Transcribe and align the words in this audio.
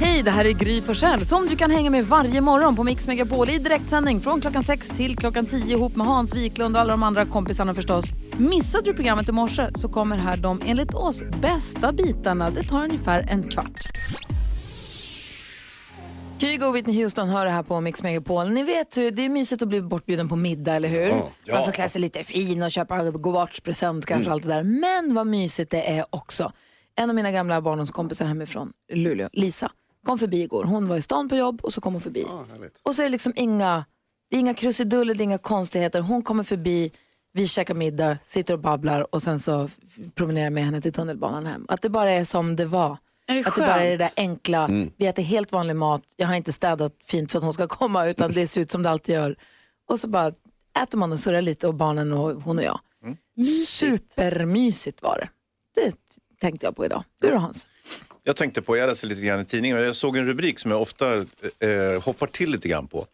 Hej, 0.00 0.22
det 0.22 0.30
här 0.30 0.44
är 0.44 0.50
Gry 0.52 0.80
Forssell 0.80 1.24
som 1.24 1.46
du 1.46 1.56
kan 1.56 1.70
hänga 1.70 1.90
med 1.90 2.04
varje 2.06 2.40
morgon 2.40 2.76
på 2.76 2.84
Mix 2.84 3.06
Megapol 3.06 3.50
i 3.50 3.58
direktsändning 3.58 4.20
från 4.20 4.40
klockan 4.40 4.64
6 4.64 4.88
till 4.88 5.16
klockan 5.16 5.46
10 5.46 5.76
ihop 5.76 5.96
med 5.96 6.06
Hans 6.06 6.34
Wiklund 6.34 6.76
och 6.76 6.80
alla 6.80 6.90
de 6.90 7.02
andra 7.02 7.24
kompisarna 7.26 7.74
förstås. 7.74 8.04
Missade 8.38 8.84
du 8.84 8.94
programmet 8.94 9.28
i 9.28 9.32
morse 9.32 9.66
så 9.74 9.88
kommer 9.88 10.16
här 10.18 10.36
de 10.36 10.60
enligt 10.66 10.94
oss 10.94 11.22
bästa 11.42 11.92
bitarna. 11.92 12.50
Det 12.50 12.62
tar 12.62 12.84
ungefär 12.84 13.26
en 13.30 13.42
kvart. 13.42 13.80
Kygo 16.38 16.66
och 16.66 16.76
Whitney 16.76 17.02
Houston 17.02 17.28
hör 17.28 17.44
det 17.44 17.50
här 17.50 17.62
på 17.62 17.80
Mix 17.80 18.02
Megapol. 18.02 18.50
Ni 18.50 18.62
vet, 18.62 18.96
hur- 18.96 19.10
det 19.10 19.24
är 19.24 19.28
mysigt 19.28 19.62
att 19.62 19.68
bli 19.68 19.82
bortbjuden 19.82 20.28
på 20.28 20.36
middag, 20.36 20.74
eller 20.74 20.88
hur? 20.88 21.08
Ja. 21.44 21.54
Man 21.54 21.64
får 21.64 21.72
klä 21.72 21.88
sig 21.88 22.00
lite 22.00 22.24
fin 22.24 22.62
och 22.62 22.70
köpa 22.70 23.10
gårdspresent 23.10 24.06
kanske 24.06 24.30
allt 24.30 24.42
det 24.42 24.48
där. 24.48 24.62
Men 24.62 25.14
vad 25.14 25.26
mysigt 25.26 25.70
det 25.70 25.90
är 25.98 26.04
också. 26.10 26.52
En 26.96 27.10
av 27.10 27.16
mina 27.16 27.30
gamla 27.30 27.60
barndomskompisar 27.62 28.24
hemifrån 28.26 28.72
Luleå, 28.92 29.28
Lisa, 29.32 29.70
kom 30.04 30.18
förbi 30.18 30.42
igår. 30.42 30.64
Hon 30.64 30.88
var 30.88 30.96
i 30.96 31.02
stan 31.02 31.28
på 31.28 31.36
jobb 31.36 31.60
och 31.64 31.72
så 31.72 31.80
kom 31.80 31.92
hon 31.92 32.02
förbi. 32.02 32.24
och 32.82 32.94
så 32.94 33.02
är 33.02 33.04
det 33.04 33.10
liksom 33.10 33.32
inga, 33.36 33.84
det 34.30 34.36
är 34.36 34.40
inga 34.40 34.54
krusiduller, 34.54 35.14
det 35.14 35.22
är 35.22 35.24
inga 35.24 35.38
konstigheter. 35.38 36.00
Hon 36.00 36.22
kommer 36.22 36.44
förbi, 36.44 36.90
vi 37.32 37.48
käkar 37.48 37.74
middag, 37.74 38.18
sitter 38.24 38.54
och 38.54 38.60
babblar 38.60 39.14
och 39.14 39.22
sen 39.22 39.40
så 39.40 39.68
promenerar 40.14 40.44
jag 40.44 40.52
med 40.52 40.64
henne 40.64 40.80
till 40.80 40.92
tunnelbanan 40.92 41.46
hem. 41.46 41.66
Att 41.68 41.82
det 41.82 41.88
bara 41.88 42.12
är 42.12 42.24
som 42.24 42.56
det 42.56 42.64
var. 42.64 42.96
Är 43.26 43.34
det 43.34 43.46
att 43.46 43.54
det 43.54 43.60
bara 43.60 43.80
är 43.84 43.98
det 43.98 44.04
skönt? 44.04 44.14
där 44.16 44.22
enkla, 44.22 44.68
vi 44.96 45.06
äter 45.06 45.22
helt 45.22 45.52
vanlig 45.52 45.76
mat, 45.76 46.02
jag 46.16 46.26
har 46.26 46.34
inte 46.34 46.52
städat 46.52 46.92
fint 47.04 47.32
för 47.32 47.38
att 47.38 47.44
hon 47.44 47.52
ska 47.52 47.66
komma 47.68 48.06
utan 48.06 48.32
det 48.32 48.46
ser 48.46 48.60
ut 48.60 48.70
som 48.70 48.82
det 48.82 48.90
alltid 48.90 49.14
gör. 49.14 49.36
Och 49.88 50.00
så 50.00 50.08
bara 50.08 50.32
äter 50.82 50.98
man 50.98 51.12
och 51.12 51.20
surrar 51.20 51.42
lite 51.42 51.68
och 51.68 51.74
barnen 51.74 52.12
och 52.12 52.42
hon 52.42 52.58
och 52.58 52.64
jag. 52.64 52.80
Supermysigt 53.66 55.02
var 55.02 55.18
det. 55.18 55.28
Det 55.82 55.94
tänkte 56.40 56.66
jag 56.66 56.76
på 56.76 56.84
idag. 56.84 57.04
Du 57.20 57.30
då 57.30 57.36
Hans? 57.36 57.66
Jag 58.24 58.36
tänkte 58.36 58.62
på, 58.62 58.76
jag 58.76 58.86
läste 58.86 59.06
lite 59.06 59.22
grann 59.22 59.40
i 59.40 59.44
tidningen 59.44 59.78
och 59.78 59.84
jag 59.84 59.96
såg 59.96 60.16
en 60.16 60.26
rubrik 60.26 60.58
som 60.58 60.70
jag 60.70 60.82
ofta 60.82 61.16
eh, 61.58 62.02
hoppar 62.02 62.26
till 62.26 62.50
lite 62.50 62.68
grann 62.68 62.86
på. 62.86 63.06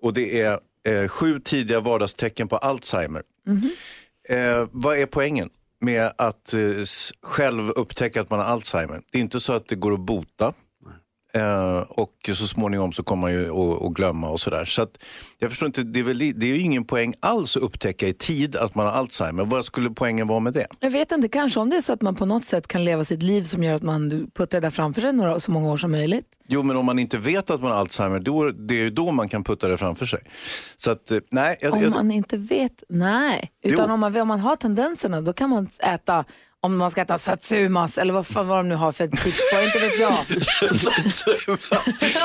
Och 0.00 0.14
det 0.14 0.40
är 0.40 0.58
eh, 0.82 1.08
sju 1.08 1.40
tidiga 1.40 1.80
vardagstecken 1.80 2.48
på 2.48 2.56
Alzheimer. 2.56 3.22
Eh, 4.28 4.68
vad 4.70 4.98
är 4.98 5.06
poängen 5.06 5.50
med 5.80 6.12
att 6.18 6.54
eh, 6.54 6.60
själv 7.22 7.70
upptäcka 7.70 8.20
att 8.20 8.30
man 8.30 8.38
har 8.38 8.46
Alzheimer? 8.46 9.02
Det 9.10 9.18
är 9.18 9.22
inte 9.22 9.40
så 9.40 9.52
att 9.52 9.68
det 9.68 9.74
går 9.74 9.92
att 9.94 10.00
bota. 10.00 10.52
Eh, 11.34 11.78
och 11.88 12.30
så 12.34 12.46
småningom 12.46 12.92
så 12.92 13.02
kommer 13.02 13.20
man 13.20 13.32
ju 13.32 13.50
att 13.86 13.92
glömma 13.92 14.28
och 14.30 14.40
sådär. 14.40 14.64
Så 14.64 14.82
att, 14.82 14.90
jag 15.38 15.50
förstår 15.50 15.66
inte, 15.66 15.82
det 15.82 16.00
är, 16.00 16.04
väl, 16.04 16.18
det 16.18 16.46
är 16.46 16.50
ju 16.56 16.60
ingen 16.60 16.84
poäng 16.84 17.14
alls 17.20 17.56
att 17.56 17.62
upptäcka 17.62 18.08
i 18.08 18.14
tid 18.14 18.56
att 18.56 18.74
man 18.74 18.86
har 18.86 18.92
Alzheimer. 18.92 19.44
Vad 19.44 19.64
skulle 19.64 19.90
poängen 19.90 20.26
vara 20.26 20.40
med 20.40 20.52
det? 20.52 20.66
Jag 20.80 20.90
vet 20.90 21.12
inte, 21.12 21.28
kanske 21.28 21.60
om 21.60 21.70
det 21.70 21.76
är 21.76 21.80
så 21.80 21.92
att 21.92 22.02
man 22.02 22.14
på 22.14 22.26
något 22.26 22.44
sätt 22.44 22.68
kan 22.68 22.84
leva 22.84 23.04
sitt 23.04 23.22
liv 23.22 23.42
som 23.42 23.62
gör 23.62 23.74
att 23.74 23.82
man 23.82 24.30
puttar 24.34 24.60
det 24.60 24.66
där 24.66 24.70
framför 24.70 25.00
sig 25.00 25.12
några, 25.12 25.40
så 25.40 25.50
många 25.50 25.70
år 25.72 25.76
som 25.76 25.90
möjligt. 25.90 26.26
Jo, 26.48 26.62
men 26.62 26.76
om 26.76 26.86
man 26.86 26.98
inte 26.98 27.16
vet 27.18 27.50
att 27.50 27.60
man 27.62 27.70
har 27.70 27.78
Alzheimer, 27.78 28.18
då, 28.20 28.50
det 28.50 28.74
är 28.74 28.78
ju 28.78 28.90
då 28.90 29.12
man 29.12 29.28
kan 29.28 29.44
putta 29.44 29.68
det 29.68 29.76
framför 29.76 30.06
sig. 30.06 30.20
Så 30.76 30.90
att, 30.90 31.10
eh, 31.10 31.18
nej. 31.30 31.58
Jag, 31.60 31.72
Om 31.72 31.82
jag, 31.82 31.90
man 31.90 32.10
inte 32.10 32.36
vet, 32.36 32.82
nej. 32.88 33.50
Utan 33.62 33.84
Jo. 33.88 33.94
om 33.94 34.00
man, 34.00 34.16
om 34.16 34.28
man 34.28 34.40
har 34.40 34.56
tendenserna, 34.56 35.20
då 35.20 35.32
kan 35.32 35.50
man 35.50 35.68
äta, 35.82 36.24
om 36.64 36.76
man 36.76 36.90
ska 36.90 37.00
äta 37.00 37.18
satsumas 37.18 37.98
eller 37.98 38.12
vad, 38.12 38.26
fan, 38.26 38.48
vad 38.48 38.58
de 38.58 38.68
nu 38.68 38.74
har 38.74 38.92
för 38.92 39.06
tips 39.06 39.50
på, 39.52 39.60
inte 39.64 39.78
vet 39.78 40.00
jag. 40.00 40.12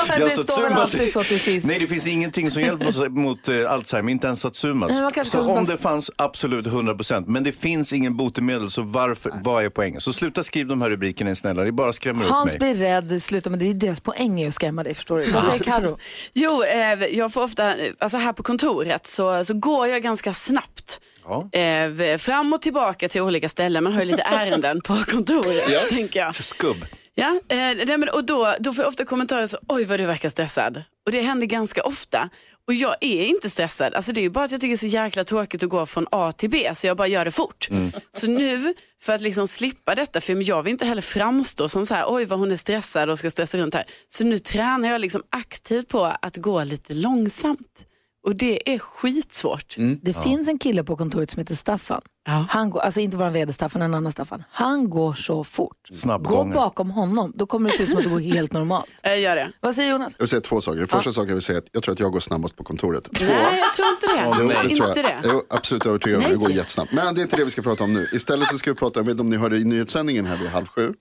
Ja, 0.08 0.24
det 0.24 0.30
står 0.30 0.62
väl 0.62 0.72
alltid 0.72 1.12
så 1.12 1.24
till 1.24 1.40
sist. 1.40 1.66
Nej, 1.66 1.78
det 1.78 1.86
finns 1.86 2.06
ingenting 2.06 2.50
som 2.50 2.62
hjälper 2.62 2.84
mot, 2.84 3.12
mot 3.12 3.48
eh, 3.48 3.72
Alzheimer, 3.72 4.12
inte 4.12 4.26
ens 4.26 4.40
Satsumas. 4.40 5.00
Nej, 5.16 5.24
Så 5.24 5.40
om 5.40 5.64
det 5.64 5.76
fanns, 5.76 6.10
absolut 6.16 6.66
100%. 6.66 7.24
Men 7.26 7.44
det 7.44 7.52
finns 7.52 7.92
ingen 7.92 8.16
botemedel, 8.16 8.70
så 8.70 8.82
varför, 8.82 9.32
vad 9.42 9.64
är 9.64 9.68
poängen? 9.68 10.00
Så 10.00 10.12
sluta 10.12 10.44
skriva 10.44 10.68
de 10.68 10.82
här 10.82 10.90
rubrikerna 10.90 11.34
snälla, 11.34 11.62
det 11.62 11.72
bara 11.72 11.92
skrämmer 11.92 12.24
upp 12.24 12.30
Hans 12.30 12.58
mig. 12.58 12.74
blir 12.74 12.84
rädd, 12.84 13.22
sluta, 13.22 13.50
men 13.50 13.58
det 13.58 13.70
är 13.70 13.74
deras 13.74 14.00
poäng 14.00 14.40
är 14.40 14.48
att 14.48 14.54
skrämma 14.54 14.82
dig, 14.82 14.94
förstår 14.94 15.18
du? 15.18 15.30
Vad 15.30 15.44
säger 15.44 15.64
Karo? 15.64 15.98
Jo, 16.32 16.62
eh, 16.64 17.06
jag 17.06 17.32
får 17.32 17.42
ofta, 17.42 17.74
alltså 17.98 18.18
här 18.18 18.32
på 18.32 18.42
kontoret 18.42 19.06
så, 19.06 19.44
så 19.44 19.54
går 19.54 19.86
jag 19.86 20.02
ganska 20.02 20.32
snabbt. 20.32 21.00
Ja. 21.24 21.58
Eh, 21.58 22.18
fram 22.18 22.52
och 22.52 22.62
tillbaka 22.62 23.08
till 23.08 23.20
olika 23.20 23.48
ställen. 23.48 23.84
Man 23.84 23.92
har 23.92 24.00
ju 24.00 24.06
lite 24.06 24.22
ärenden 24.32 24.80
på 24.80 24.94
kontoret, 24.94 25.88
tänker 25.90 26.20
jag. 26.20 26.34
Skubb. 26.34 26.86
Ja, 27.14 27.40
eh, 27.48 28.00
och 28.12 28.24
då, 28.24 28.54
då 28.60 28.72
får 28.72 28.82
jag 28.82 28.88
ofta 28.88 29.04
kommentarer 29.04 29.46
så, 29.46 29.58
oj 29.68 29.84
vad 29.84 30.00
du 30.00 30.06
verkar 30.06 30.28
stressad. 30.28 30.82
Och 31.06 31.12
det 31.12 31.20
händer 31.20 31.46
ganska 31.46 31.82
ofta. 31.82 32.28
Och 32.66 32.74
jag 32.74 32.96
är 33.00 33.24
inte 33.24 33.50
stressad. 33.50 33.94
Alltså 33.94 34.12
det 34.12 34.20
är 34.20 34.22
ju 34.22 34.30
bara 34.30 34.44
att 34.44 34.52
jag 34.52 34.60
tycker 34.60 34.70
det 34.70 34.74
är 34.74 34.76
så 34.76 34.86
jäkla 34.86 35.24
tråkigt 35.24 35.62
att 35.62 35.68
gå 35.68 35.86
från 35.86 36.06
A 36.10 36.32
till 36.32 36.50
B, 36.50 36.72
så 36.74 36.86
jag 36.86 36.96
bara 36.96 37.08
gör 37.08 37.24
det 37.24 37.30
fort. 37.30 37.68
Så 38.10 38.26
nu, 38.30 38.74
för 39.02 39.12
att 39.12 39.20
liksom 39.20 39.46
slippa 39.48 39.94
detta, 39.94 40.20
för 40.20 40.48
jag 40.48 40.62
vill 40.62 40.70
inte 40.70 40.84
heller 40.86 41.02
framstå 41.02 41.68
som 41.68 41.86
så 41.86 41.94
här, 41.94 42.04
oj 42.08 42.24
vad 42.24 42.38
hon 42.38 42.52
är 42.52 42.56
stressad 42.56 43.10
och 43.10 43.18
ska 43.18 43.30
stressa 43.30 43.58
runt 43.58 43.74
här. 43.74 43.84
Så 44.08 44.24
nu 44.24 44.38
tränar 44.38 44.88
jag 44.88 45.00
liksom 45.00 45.22
aktivt 45.30 45.88
på 45.88 46.04
att 46.22 46.36
gå 46.36 46.64
lite 46.64 46.94
långsamt. 46.94 47.86
Och 48.26 48.36
det 48.36 48.74
är 48.74 48.78
skitsvårt. 48.78 49.76
Det 50.02 50.22
finns 50.22 50.48
en 50.48 50.58
kille 50.58 50.84
på 50.84 50.96
kontoret 50.96 51.30
som 51.30 51.38
heter 51.40 51.54
Staffan. 51.54 52.02
Han 52.48 52.70
går, 52.70 52.80
alltså 52.80 53.00
inte 53.00 53.16
vår 53.16 53.30
vd 53.30 53.52
Staffan, 53.52 53.82
en 53.82 53.94
annan 53.94 54.12
Staffan. 54.12 54.44
Han 54.50 54.90
går 54.90 55.14
så 55.14 55.44
fort. 55.44 55.76
Gå 56.20 56.44
bakom 56.44 56.90
honom, 56.90 57.32
då 57.36 57.46
kommer 57.46 57.70
det 57.70 57.76
se 57.76 57.82
ut 57.82 57.88
som 57.88 57.98
att 57.98 58.04
det 58.04 58.10
går 58.10 58.18
helt 58.20 58.52
normalt. 58.52 58.86
Jag 59.02 59.20
gör 59.20 59.36
det. 59.36 59.52
Vad 59.60 59.74
säger 59.74 59.90
Jonas? 59.92 60.12
Jag 60.18 60.22
vill 60.22 60.28
säga 60.28 60.40
två 60.40 60.60
saker. 60.60 60.78
Den 60.78 60.88
första 60.88 61.12
saken 61.12 61.28
jag 61.28 61.34
vill 61.34 61.42
säga 61.42 61.56
är 61.58 61.62
att 61.62 61.68
jag 61.72 61.82
tror 61.82 61.92
att 61.92 62.00
jag 62.00 62.12
går 62.12 62.20
snabbast 62.20 62.56
på 62.56 62.64
kontoret. 62.64 63.04
Två, 63.14 63.24
Nej, 63.24 63.58
jag 63.58 63.74
tror 63.74 63.88
inte 63.88 64.06
det. 64.06 64.20
Jag 64.20 64.34
tror 64.34 64.68
det 64.68 64.76
tror 64.76 64.88
inte 64.88 65.00
jag. 65.00 65.22
det. 65.22 65.28
Jo, 65.28 65.42
absolut 65.50 65.86
övertygad 65.86 66.16
om 66.16 66.22
det. 66.22 66.28
Nej. 66.28 66.38
Det 66.38 66.44
går 66.44 66.50
jättesnabbt. 66.52 66.92
Men 66.92 67.14
det 67.14 67.20
är 67.20 67.22
inte 67.22 67.36
det 67.36 67.44
vi 67.44 67.50
ska 67.50 67.62
prata 67.62 67.84
om 67.84 67.94
nu. 67.94 68.06
Istället 68.12 68.48
så 68.48 68.58
ska 68.58 68.70
vi 68.70 68.76
prata, 68.76 69.00
jag 69.00 69.04
vet 69.04 69.10
inte 69.10 69.20
om 69.22 69.30
ni 69.30 69.36
hörde 69.36 69.56
i 69.58 69.64
nyhetssändningen 69.64 70.26
här 70.26 70.36
vid 70.36 70.48
halv 70.48 70.66
sju. 70.66 70.94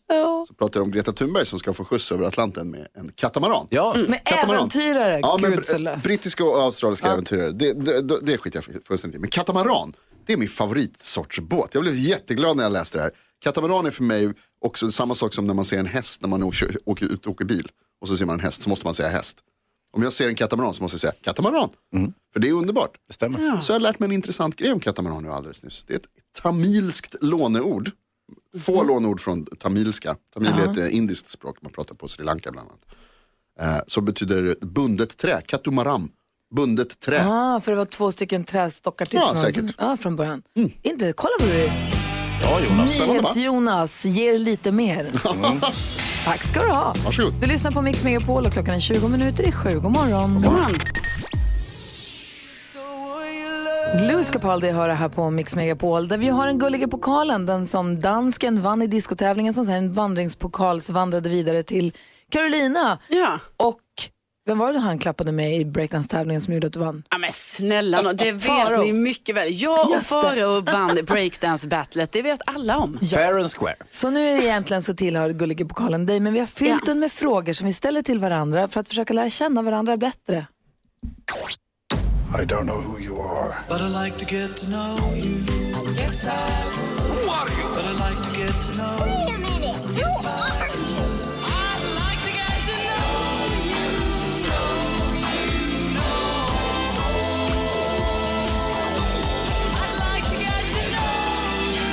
Så 0.48 0.54
pratar 0.54 0.80
jag 0.80 0.86
om 0.86 0.92
Greta 0.92 1.12
Thunberg 1.14 1.46
som 1.46 1.60
ska 1.60 1.74
få 1.74 1.86
skjuts 1.86 2.12
över 2.12 2.26
Atlanten 2.26 2.72
med 2.72 2.88
en 2.94 3.12
katamaran. 3.16 3.68
Ja, 3.70 3.96
Med 4.08 4.24
Katamaran. 4.24 4.56
äventyrare, 4.60 5.20
Ja, 5.22 5.38
men 5.42 5.52
gud 5.52 5.66
så 5.66 5.78
löst. 5.78 6.04
brittiska 6.04 6.44
och 6.44 6.62
australiska 6.62 7.08
äventyrare, 7.08 7.52
det, 7.52 7.74
det, 7.74 8.02
det, 8.02 8.20
det 8.22 8.38
skiter 8.38 8.64
jag 8.74 8.84
fullständigt 8.86 9.18
i. 9.18 9.22
Men 9.22 9.30
katamaran, 9.30 9.94
det 10.26 10.34
är 10.34 10.38
min 10.38 10.50
favoritsorts 10.50 11.40
båt. 11.40 11.70
Jag 11.74 11.84
blev 11.84 11.96
jätteglad 11.96 12.58
när 12.58 12.64
jag 12.64 12.72
läste 12.74 12.98
det 12.98 13.02
här. 13.02 13.12
Katamaran 13.40 13.86
är 13.86 13.92
för 13.92 14.04
mig 14.04 14.34
också 14.62 14.92
samma 14.92 15.16
sak 15.16 15.34
som 15.34 15.48
när 15.48 15.54
man 15.54 15.66
ser 15.66 15.80
en 15.80 15.86
häst 15.86 16.22
när 16.22 16.30
man 16.30 16.44
åker, 16.44 16.78
åker 16.86 17.06
ut 17.06 17.26
och 17.26 17.32
åker 17.32 17.46
bil. 17.46 17.72
Och 18.02 18.08
så 18.08 18.18
ser 18.18 18.26
man 18.26 18.34
en 18.34 18.40
häst 18.40 18.62
så 18.62 18.70
måste 18.70 18.86
man 18.86 18.94
säga 18.94 19.10
häst. 19.10 19.38
Om 19.92 20.04
jag 20.04 20.14
ser 20.14 20.28
en 20.28 20.36
katamaran 20.36 20.74
så 20.74 20.84
måste 20.84 20.94
jag 20.96 21.00
säga 21.00 21.14
katamaran. 21.22 21.70
För 22.34 22.40
det 22.40 22.50
är 22.50 22.54
underbart. 22.54 22.98
det 23.08 23.14
stämmer. 23.14 23.62
Så 23.62 23.72
jag 23.72 23.76
har 23.76 23.80
lärt 23.82 24.00
mig 24.00 24.08
en 24.08 24.14
intressant 24.14 24.56
grej 24.56 24.72
om 24.72 24.80
katamaran 24.80 25.24
nu 25.24 25.30
alldeles 25.30 25.64
nyss. 25.64 25.84
Det 25.84 25.94
är 25.94 25.98
ett 25.98 26.08
tamilskt 26.42 27.16
låneord. 27.22 27.92
Få 28.60 28.84
låneord 28.84 29.22
från 29.22 29.46
tamilska. 29.46 30.16
Tamil 30.34 30.52
är 30.52 30.70
ett 30.72 30.78
eh, 30.78 30.96
indiskt 30.96 31.30
språk 31.30 31.58
man 31.62 31.72
pratar 31.72 31.96
på 31.96 32.08
Sri 32.08 32.26
Lanka 32.26 32.52
bland 32.52 32.70
annat. 32.70 32.86
Eh, 33.60 33.84
som 33.88 34.06
betyder 34.06 34.56
bundet 34.62 35.18
trä, 35.18 35.42
katumaram. 35.46 36.12
Bundet 36.56 37.00
trä. 37.00 37.26
Ah, 37.28 37.60
för 37.60 37.72
det 37.72 37.78
var 37.78 37.86
två 37.86 38.12
stycken 38.12 38.44
trästockar 38.44 39.06
typ 39.06 39.14
Ja, 39.14 39.28
från, 39.28 39.38
säkert. 39.38 39.60
Mm. 39.60 39.74
Ja, 39.78 39.98
från 39.98 40.16
början. 40.16 40.42
Inte, 40.82 41.14
kolla 41.14 41.32
vad 41.40 41.50
du 41.50 41.70
Ja, 42.44 42.60
Jonas. 42.70 42.96
NyhetsJonas 43.00 44.06
ger 44.06 44.40
lite 44.40 44.72
mer. 44.72 45.12
Tack 46.26 46.44
ska 46.44 46.62
du 46.62 46.70
ha. 46.70 46.94
Varsågod. 47.06 47.34
Du 47.42 47.48
lyssnar 47.48 47.72
på 47.72 47.82
Mix 47.82 48.04
Megapol 48.04 48.46
och 48.46 48.54
klockan 48.54 48.76
är 48.76 48.80
20 48.80 49.08
minuter 49.08 49.48
i 49.48 49.52
sju. 49.52 49.80
God 49.80 49.92
morgon. 49.92 50.34
God 50.34 50.44
morgon. 50.44 50.72
Louis 54.08 54.30
Capaldi 54.32 54.72
hör 54.72 54.88
det 54.88 54.94
här 54.94 55.10
på 55.10 55.30
Mix 55.30 55.56
Megapol 55.56 56.08
där 56.08 56.18
vi 56.18 56.28
har 56.30 56.48
den 56.48 56.60
gulliga 56.60 56.88
pokalen, 56.88 57.46
den 57.46 57.68
som 57.68 58.00
dansken 58.00 58.62
vann 58.62 58.82
i 58.82 58.88
diskotävlingen 58.88 59.54
som 59.54 59.66
sen 59.66 59.94
vandringspokals 59.94 60.90
vandrade 60.90 61.30
vidare 61.30 61.64
till 61.64 61.94
Carolina. 62.32 63.00
Ja. 63.08 63.40
Och 63.58 63.80
vem 64.50 64.58
var 64.60 64.74
det 64.74 64.80
han 64.80 65.00
klappade 65.00 65.32
med 65.32 65.58
i 65.60 65.66
breakdance-tävlingen 65.66 66.42
som 66.42 66.54
gjorde 66.54 66.68
att 66.68 66.74
du 66.74 66.80
vann? 66.80 67.04
Ja, 67.10 67.18
men 67.18 67.30
snälla 67.34 68.02
nån, 68.02 68.16
det 68.16 68.32
vet 68.32 68.44
Faro. 68.44 68.84
ni 68.84 68.94
mycket 68.94 69.36
väl. 69.36 69.62
Jag 69.62 69.90
och. 69.90 70.02
Farao 70.04 70.62
vann 70.62 71.00
breakdance-battlet, 71.06 72.12
det 72.12 72.22
vet 72.22 72.40
alla 72.46 72.78
om. 72.78 73.00
Fair 73.00 73.34
and 73.40 73.52
square. 73.52 73.76
Så 73.90 74.10
nu 74.10 74.28
är 74.30 74.38
det 74.38 74.44
egentligen 74.46 74.84
så 74.84 74.94
tillhör 74.94 75.30
gulliga 75.30 75.66
pokalen 75.66 76.06
dig, 76.06 76.20
men 76.20 76.34
vi 76.34 76.40
har 76.40 76.46
fyllt 76.46 76.70
Ja. 76.86 76.86
den 76.86 77.00
med 77.00 77.12
frågor 77.12 77.54
som 77.54 77.68
vi 77.68 77.74
ställer 77.74 78.02
till 78.02 78.20
varandra 78.20 78.68
för 78.68 78.80
att 78.80 78.88
försöka 78.88 79.14
lära 79.14 79.30
känna 79.30 79.62
varandra 79.62 79.98
bättre. 79.98 80.48
I 82.42 82.46
don't 82.46 82.64
know 82.66 82.84
who 82.84 83.00
you 83.00 83.22
are. 83.22 83.56
But 83.70 83.82
I 83.82 84.04
like 84.06 84.20
to 84.26 84.36
get 84.36 84.58
to 84.58 84.66
know 84.66 85.00
you. 85.18 85.36
Yes, 85.98 86.26
I 86.26 86.30
would. 86.30 87.26
Who 87.26 87.32
are 87.32 87.50
you? 87.50 87.70
But 87.76 87.86
I 87.86 87.94
like 87.94 88.22
to 88.30 88.32
get 88.38 88.54
to 88.66 88.72
know 88.78 89.00
Wait 89.00 89.19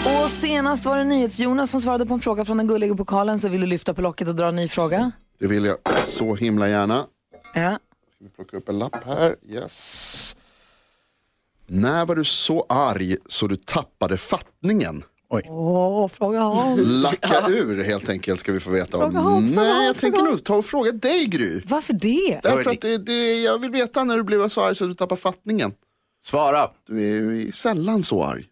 Och 0.06 0.30
senast 0.30 0.84
var 0.84 0.96
det 0.96 1.04
NyhetsJonas 1.04 1.70
som 1.70 1.80
svarade 1.80 2.06
på 2.06 2.14
en 2.14 2.20
fråga 2.20 2.44
från 2.44 2.56
den 2.56 2.66
gulliga 2.66 2.94
pokalen 2.94 3.38
så 3.38 3.48
vill 3.48 3.60
du 3.60 3.66
lyfta 3.66 3.94
på 3.94 4.02
locket 4.02 4.28
och 4.28 4.34
dra 4.34 4.48
en 4.48 4.56
ny 4.56 4.68
fråga? 4.68 5.12
Det 5.38 5.46
vill 5.46 5.64
jag 5.64 5.76
så 6.02 6.34
himla 6.34 6.68
gärna. 6.68 7.04
Ja. 7.54 7.78
Ska 8.14 8.24
vi 8.24 8.30
plocka 8.30 8.56
upp 8.56 8.68
en 8.68 8.78
lapp 8.78 9.04
här? 9.06 9.36
Yes. 9.48 10.36
När 11.66 12.04
var 12.06 12.14
du 12.14 12.24
så 12.24 12.66
arg 12.68 13.16
så 13.26 13.46
du 13.46 13.56
tappade 13.56 14.16
fattningen? 14.16 15.02
Åh, 15.28 16.08
fråga 16.08 16.40
Hans. 16.40 16.80
Lacka 16.84 17.48
ur 17.48 17.84
helt 17.84 18.08
enkelt 18.08 18.40
ska 18.40 18.52
vi 18.52 18.60
få 18.60 18.70
veta 18.70 18.98
Fråga 18.98 19.20
om. 19.20 19.24
Hans, 19.26 19.50
fråga 19.50 19.62
Nej, 19.62 19.76
jag 19.78 19.84
Hans, 19.84 19.98
tänker 20.00 20.18
fråga 20.18 20.30
nog 20.30 20.44
ta 20.44 20.54
och 20.56 20.64
fråga 20.64 20.92
dig 20.92 21.26
Gry. 21.26 21.62
Varför 21.66 21.92
det? 21.92 22.40
Därför 22.42 22.70
att 22.70 22.80
det, 22.80 22.98
det, 22.98 23.34
jag 23.42 23.58
vill 23.58 23.70
veta 23.70 24.04
när 24.04 24.16
du 24.16 24.22
blev 24.22 24.48
så 24.48 24.62
arg 24.64 24.74
så 24.74 24.84
att 24.84 24.90
du 24.90 24.94
tappar 24.94 25.16
fattningen. 25.16 25.72
Svara. 26.24 26.70
Du 26.86 27.00
är 27.00 27.32
ju 27.32 27.52
sällan 27.52 28.02
så 28.02 28.24
arg. 28.24 28.44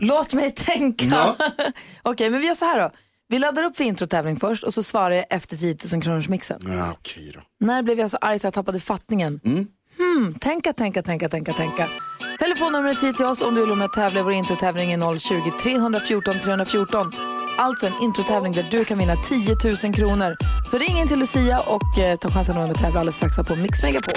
Låt 0.00 0.32
mig 0.32 0.50
tänka. 0.50 1.34
Okej, 2.02 2.30
men 2.30 2.40
vi 2.40 2.46
gör 2.46 2.54
så 2.54 2.64
här 2.64 2.80
då. 2.80 2.90
Vi 3.28 3.38
laddar 3.38 3.62
upp 3.64 3.76
för 3.76 3.84
introtävling 3.84 4.36
först 4.40 4.64
och 4.64 4.74
så 4.74 4.82
svarar 4.82 5.14
jag 5.14 5.24
efter 5.30 5.56
10 5.56 5.76
000 5.92 6.02
kronors 6.02 6.28
mixen. 6.28 6.60
Ja, 6.68 6.90
okej 6.92 7.32
då. 7.34 7.40
När 7.66 7.82
blev 7.82 7.98
jag 7.98 8.10
så 8.10 8.16
arg 8.20 8.38
så 8.38 8.46
jag 8.46 8.54
tappade 8.54 8.80
fattningen? 8.80 9.40
Hmm, 9.98 10.34
tänka, 10.34 10.72
tänka, 10.72 11.02
tänka, 11.02 11.28
tänka, 11.28 11.52
tänka. 11.52 11.88
Telefonnumret 12.38 13.02
hit 13.02 13.16
till 13.16 13.26
oss 13.26 13.42
om 13.42 13.54
du 13.54 13.60
vill 13.60 13.68
vara 13.68 13.78
med 13.78 13.84
och 13.84 13.92
tävla 13.92 14.20
i 14.20 14.22
vår 14.22 14.32
introtävling 14.32 14.92
är 14.92 14.98
020-314 14.98 16.40
314. 16.42 17.12
Alltså 17.58 17.86
en 17.86 17.92
introtävling 18.02 18.52
där 18.52 18.68
du 18.70 18.84
kan 18.84 18.98
vinna 18.98 19.16
10 19.16 19.56
000 19.84 19.94
kronor. 19.94 20.36
Så 20.68 20.78
ring 20.78 20.98
in 20.98 21.08
till 21.08 21.18
Lucia 21.18 21.60
och 21.60 21.98
eh, 21.98 22.16
ta 22.16 22.28
chansen 22.30 22.52
att 22.52 22.56
vara 22.56 22.66
med 22.66 22.76
och 22.76 22.82
tävla 22.82 23.00
alldeles 23.00 23.16
strax 23.16 23.36
här 23.36 23.44
på 23.44 23.56
Mix 23.56 23.82
Megapol. 23.82 24.14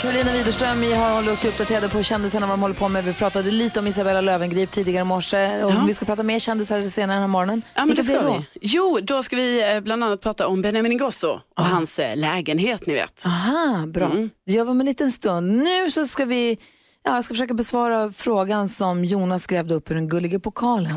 Karolina 0.00 0.32
Widerström, 0.32 0.80
vi 0.80 0.92
har 0.94 1.14
hållit 1.14 1.30
oss 1.30 1.44
uppdaterade 1.44 1.88
på 1.88 2.02
kändisarna 2.02 2.46
vad 2.46 2.52
de 2.58 2.62
håller 2.62 2.74
på 2.74 2.88
med. 2.88 3.04
Vi 3.04 3.12
pratade 3.12 3.50
lite 3.50 3.80
om 3.80 3.86
Isabella 3.86 4.20
Löwengrip 4.20 4.70
tidigare 4.70 5.00
i 5.00 5.04
morse 5.04 5.64
och 5.64 5.70
Ja. 5.70 5.84
vi 5.86 5.94
ska 5.94 6.06
prata 6.06 6.22
mer 6.22 6.38
kändisar 6.38 6.84
senare 6.86 7.14
den 7.14 7.20
här 7.22 7.28
morgonen. 7.28 7.62
Ja, 7.74 7.80
men 7.86 7.88
det 7.96 8.02
Vilka 8.02 8.12
ska 8.12 8.22
blir 8.22 8.32
det 8.38 8.44
vi. 8.54 8.60
Jo, 8.68 8.98
då 9.02 9.22
ska 9.22 9.36
vi 9.36 9.72
eh, 9.74 9.80
bland 9.80 10.04
annat 10.04 10.20
prata 10.20 10.46
om 10.46 10.62
Benjamin 10.62 10.92
Ingrosso 10.92 11.40
och 11.58 11.64
hans 11.64 11.98
eh, 11.98 12.16
lägenhet, 12.16 12.86
ni 12.86 12.94
vet. 12.94 13.26
Aha, 13.26 13.86
bra. 13.86 14.12
Det 14.46 14.52
gör 14.52 14.64
vi 14.64 14.70
om 14.70 14.80
en 14.80 14.86
liten 14.86 15.12
stund. 15.12 15.56
Nu 15.56 15.90
så 15.90 16.06
ska 16.06 16.24
vi, 16.24 16.58
ja, 17.04 17.14
jag 17.14 17.24
ska 17.24 17.34
försöka 17.34 17.54
besvara 17.54 18.12
frågan 18.12 18.68
som 18.68 19.04
Jonas 19.04 19.46
grävde 19.46 19.74
upp 19.74 19.90
ur 19.90 19.94
den 19.94 20.08
gulliga 20.08 20.38
pokalen. 20.40 20.92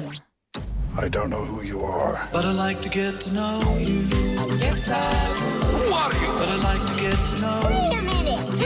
I 1.03 1.09
don't 1.09 1.27
know 1.27 1.47
who 1.47 1.63
you 1.63 1.85
are. 1.85 2.17
But 2.33 2.45
I 2.45 2.69
like 2.69 2.89
to 2.89 2.99
get 2.99 3.21
to 3.21 3.29
know 3.29 3.79
you. 3.79 3.97
Yes, 4.61 4.89
I 4.89 4.93
would. 4.93 5.89
Who 5.89 5.93
are 5.95 6.13
you? 6.25 6.33
But 6.39 6.49
I 6.49 6.55
like 6.73 6.93
to 6.93 7.01
get 7.01 7.29
to 7.29 7.35
know 7.35 7.71
you? 7.71 7.86
I 8.57 8.61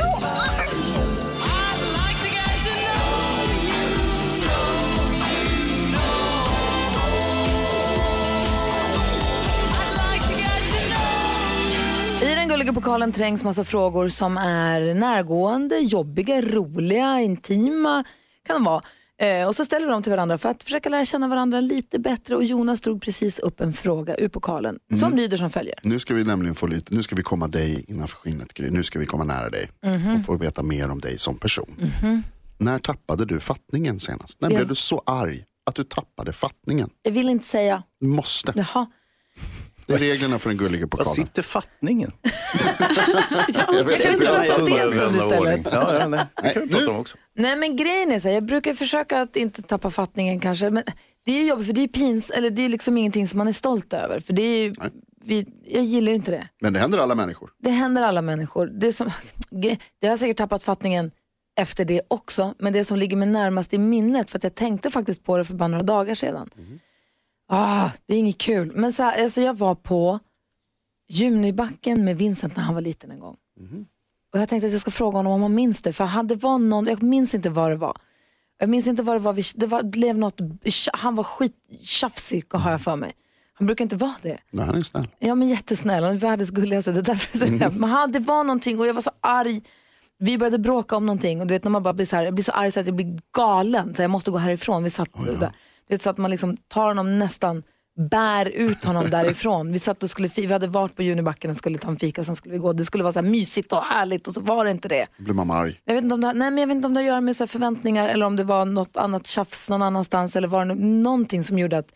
den 12.35 12.47
gulliga 12.49 12.73
pokalen 12.73 13.11
trängs 13.11 13.43
massa 13.43 13.63
frågor 13.63 14.09
som 14.09 14.37
är 14.37 14.93
närgående, 14.93 15.77
jobbiga, 15.77 16.41
roliga, 16.41 17.19
intima 17.19 18.03
kan 18.47 18.55
de 18.55 18.63
vara. 18.63 18.83
Eh, 19.21 19.47
och 19.47 19.55
så 19.55 19.65
ställer 19.65 19.85
vi 19.85 19.91
dem 19.91 20.03
till 20.03 20.11
varandra 20.11 20.37
för 20.37 20.49
att 20.49 20.63
försöka 20.63 20.89
lära 20.89 21.05
känna 21.05 21.27
varandra 21.27 21.59
lite 21.61 21.99
bättre 21.99 22.35
och 22.35 22.43
Jonas 22.43 22.81
drog 22.81 23.01
precis 23.01 23.39
upp 23.39 23.61
en 23.61 23.73
fråga 23.73 24.15
ur 24.17 24.27
pokalen 24.27 24.79
som 24.99 25.15
lyder 25.17 25.37
som 25.37 25.49
följer. 25.49 25.79
Nu 25.83 25.99
ska 25.99 26.13
vi 26.13 26.23
nämligen 26.23 26.55
få 26.55 26.67
lite, 26.67 26.95
nu 26.95 27.03
ska 27.03 27.15
vi 27.15 27.23
komma 27.23 27.47
dig 27.47 27.85
innanför 27.87 28.15
skinnet 28.17 28.53
Gry. 28.53 28.69
Nu 28.69 28.83
ska 28.83 28.99
vi 28.99 29.05
komma 29.05 29.23
nära 29.23 29.49
dig 29.49 29.69
och 30.19 30.25
få 30.25 30.37
veta 30.37 30.63
mer 30.63 30.91
om 30.91 30.99
dig 31.01 31.17
som 31.17 31.37
person. 31.37 31.91
När 32.57 32.79
tappade 32.79 33.25
du 33.25 33.39
fattningen 33.39 33.99
senast? 33.99 34.41
När 34.41 34.49
Ja. 34.49 34.55
blev 34.55 34.67
du 34.67 34.75
så 34.75 35.01
arg 35.05 35.43
att 35.65 35.75
du 35.75 35.83
tappade 35.83 36.33
fattningen? 36.33 36.89
Jag 37.01 37.11
vill 37.11 37.29
inte 37.29 37.45
säga, 37.45 37.83
måste. 38.03 38.53
jaha, 38.55 38.85
Det 39.91 40.05
är 40.05 40.09
reglerna 40.09 40.39
för 40.39 40.49
den 40.49 40.57
gulliga 40.57 40.81
Var 40.81 40.87
pokalen. 40.87 41.13
sitter 41.13 41.41
fattningen? 41.41 42.11
Jag 43.73 43.83
vet 43.83 44.01
kan 44.01 44.11
inte. 44.13 44.25
prata 44.25 44.55
om 44.55 44.65
det 44.65 44.79
en 44.79 44.89
stund 44.89 45.15
istället? 45.15 45.67
Ja, 45.71 45.99
ja, 45.99 46.07
nej. 46.07 46.25
Det 46.43 46.53
kan 46.53 46.61
vi 46.63 46.69
prata 46.69 46.91
om 46.91 46.97
också. 46.97 47.17
Nej 47.35 47.55
men 47.55 47.75
grejen 47.75 48.11
är 48.11 48.19
så 48.19 48.27
här, 48.27 48.35
jag 48.35 48.45
brukar 48.45 48.73
försöka 48.73 49.21
att 49.21 49.35
inte 49.35 49.61
tappa 49.61 49.91
fattningen 49.91 50.39
kanske. 50.39 50.69
Men 50.69 50.83
det 51.25 51.31
är 51.31 51.41
ju 51.41 51.47
jobbigt 51.47 51.65
för 51.67 51.73
det 51.73 51.83
är 51.83 51.87
pins, 51.87 52.29
eller 52.29 52.49
det 52.49 52.61
är 52.61 52.69
liksom 52.69 52.97
ingenting 52.97 53.27
som 53.27 53.37
man 53.37 53.47
är 53.47 53.51
stolt 53.53 53.93
över. 53.93 54.19
För 54.19 54.33
det 54.33 54.41
är 54.41 54.63
ju, 54.63 54.73
vi, 55.23 55.45
jag 55.65 55.83
gillar 55.83 56.09
ju 56.09 56.15
inte 56.15 56.31
det. 56.31 56.47
Men 56.61 56.73
det 56.73 56.79
händer 56.79 56.97
alla 56.97 57.15
människor. 57.15 57.49
Det 57.63 57.69
händer 57.69 58.01
alla 58.01 58.21
människor. 58.21 58.67
Det, 58.67 58.93
som, 58.93 59.11
det 60.01 60.07
har 60.07 60.17
säkert 60.17 60.37
tappat 60.37 60.63
fattningen 60.63 61.11
efter 61.59 61.85
det 61.85 62.01
också. 62.07 62.53
Men 62.59 62.73
det 62.73 62.85
som 62.85 62.97
ligger 62.97 63.17
mig 63.17 63.27
närmast 63.27 63.73
i 63.73 63.77
minnet, 63.77 64.31
för 64.31 64.37
att 64.37 64.43
jag 64.43 64.55
tänkte 64.55 64.91
faktiskt 64.91 65.23
på 65.23 65.37
det 65.37 65.45
för 65.45 65.53
bara 65.53 65.67
några 65.67 65.83
dagar 65.83 66.15
sedan. 66.15 66.49
Ah, 67.53 67.89
det 68.05 68.15
är 68.15 68.19
inget 68.19 68.37
kul. 68.37 68.71
Men 68.75 68.93
så 68.93 69.03
här, 69.03 69.23
alltså 69.23 69.41
jag 69.41 69.57
var 69.57 69.75
på 69.75 70.19
Junibacken 71.09 72.05
med 72.05 72.17
Vincent 72.17 72.55
när 72.55 72.63
han 72.63 72.73
var 72.73 72.81
liten 72.81 73.11
en 73.11 73.19
gång. 73.19 73.37
Och 74.33 74.39
jag 74.39 74.49
tänkte 74.49 74.67
att 74.67 74.71
jag 74.71 74.81
ska 74.81 74.91
fråga 74.91 75.17
honom 75.17 75.31
om 75.33 75.41
han 75.41 75.55
minns 75.55 75.81
det. 75.81 75.93
För 75.93 76.03
han, 76.03 76.27
det 76.27 76.35
var 76.35 76.59
någon, 76.59 76.85
jag 76.85 77.03
minns 77.03 77.35
inte 77.35 77.49
vad 77.49 77.71
det 77.71 77.75
var. 77.75 77.97
Jag 78.59 78.69
minns 78.69 78.87
inte 78.87 79.03
vad 79.03 79.15
det 79.15 79.19
var. 79.19 79.33
Vi, 79.33 79.43
det 79.55 79.67
var, 79.67 79.83
blev 79.83 80.17
något, 80.17 80.39
han 80.93 81.15
var 81.15 81.23
skittjafsig 81.23 82.45
har 82.51 82.71
jag 82.71 82.81
för 82.81 82.95
mig. 82.95 83.13
Han 83.53 83.65
brukar 83.65 83.85
inte 83.85 83.95
vara 83.95 84.15
det. 84.21 84.37
Nej, 84.51 84.65
han 84.65 84.75
är 84.75 84.81
snäll. 84.81 85.07
Ja 85.19 85.35
men 85.35 85.49
jättesnäll, 85.49 86.03
han 86.03 86.13
är 86.13 86.17
världens 86.17 86.49
gulligaste. 86.49 86.91
Det 86.91 86.99
är 86.99 87.03
därför 87.03 87.37
så 87.37 87.45
mm. 87.45 87.73
Men 87.75 87.89
han, 87.89 88.11
det 88.11 88.19
var 88.19 88.43
någonting 88.43 88.79
och 88.79 88.87
jag 88.87 88.93
var 88.93 89.01
så 89.01 89.11
arg. 89.19 89.61
Vi 90.17 90.37
började 90.37 90.59
bråka 90.59 90.95
om 90.95 91.05
någonting 91.05 91.41
och 91.41 91.47
du 91.47 91.53
vet 91.53 91.63
när 91.63 91.71
man 91.71 91.83
bara 91.83 91.93
blir 91.93 92.05
så 92.05 92.15
här, 92.15 92.23
jag 92.23 92.33
blir 92.33 92.43
så 92.43 92.51
arg 92.51 92.71
så 92.71 92.79
att 92.79 92.85
jag 92.85 92.95
blir 92.95 93.19
galen. 93.35 93.95
Så 93.95 94.01
jag 94.01 94.11
måste 94.11 94.31
gå 94.31 94.37
härifrån. 94.37 94.83
Vi 94.83 94.89
satt 94.89 95.09
där. 95.39 95.51
Så 95.99 96.09
att 96.09 96.17
man 96.17 96.31
liksom 96.31 96.57
tar 96.57 96.87
honom 96.87 97.19
nästan, 97.19 97.63
bär 98.09 98.45
ut 98.45 98.85
honom 98.85 99.09
därifrån. 99.09 99.71
Vi 99.71 99.79
satt 99.79 100.03
och 100.03 100.09
skulle, 100.09 100.29
vi 100.35 100.45
hade 100.53 100.67
varit 100.67 100.95
på 100.95 101.03
Junibacken 101.03 101.51
och 101.51 101.57
skulle 101.57 101.77
ta 101.77 101.89
en 101.89 101.99
fika, 101.99 102.23
sen 102.23 102.35
skulle 102.35 102.53
vi 102.53 102.59
gå. 102.59 102.73
Det 102.73 102.85
skulle 102.85 103.03
vara 103.03 103.13
så 103.13 103.21
här 103.21 103.29
mysigt 103.29 103.73
och 103.73 103.83
härligt 103.83 104.27
och 104.27 104.33
så 104.33 104.41
var 104.41 104.65
det 104.65 104.71
inte 104.71 104.87
det. 104.87 105.07
Då 105.17 105.23
blir 105.23 105.33
mamma 105.33 105.53
arg. 105.53 105.79
Jag 105.85 105.95
vet 105.95 106.03
inte 106.03 106.13
om 106.13 106.21
det, 106.21 106.33
nej, 106.33 106.51
men 106.51 106.57
jag 106.57 106.67
vet 106.67 106.75
inte 106.75 106.87
om 106.87 106.93
det 106.93 106.99
har 106.99 107.03
att 107.03 107.07
göra 107.07 107.21
med 107.21 107.35
så 107.35 107.43
här 107.43 107.47
förväntningar 107.47 108.09
eller 108.09 108.25
om 108.25 108.35
det 108.35 108.43
var 108.43 108.65
något 108.65 108.97
annat 108.97 109.27
tjafs 109.27 109.69
någon 109.69 109.81
annanstans 109.81 110.35
eller 110.35 110.47
var 110.47 110.65
det 110.65 110.75
någonting 110.75 111.43
som 111.43 111.59
gjorde 111.59 111.77
att 111.77 111.89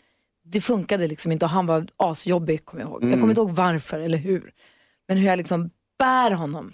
det 0.47 0.61
funkade 0.61 1.07
liksom 1.07 1.31
inte 1.31 1.45
och 1.45 1.51
han 1.51 1.65
var 1.65 1.87
asjobbig 1.97 2.65
kommer 2.65 2.83
jag 2.83 2.89
ihåg. 2.89 3.03
Jag 3.03 3.19
kommer 3.19 3.29
inte 3.29 3.41
ihåg 3.41 3.51
varför 3.51 3.99
eller 3.99 4.17
hur. 4.17 4.51
Men 5.07 5.17
hur 5.17 5.27
jag 5.27 5.37
liksom 5.37 5.69
bär 5.99 6.31
honom 6.31 6.71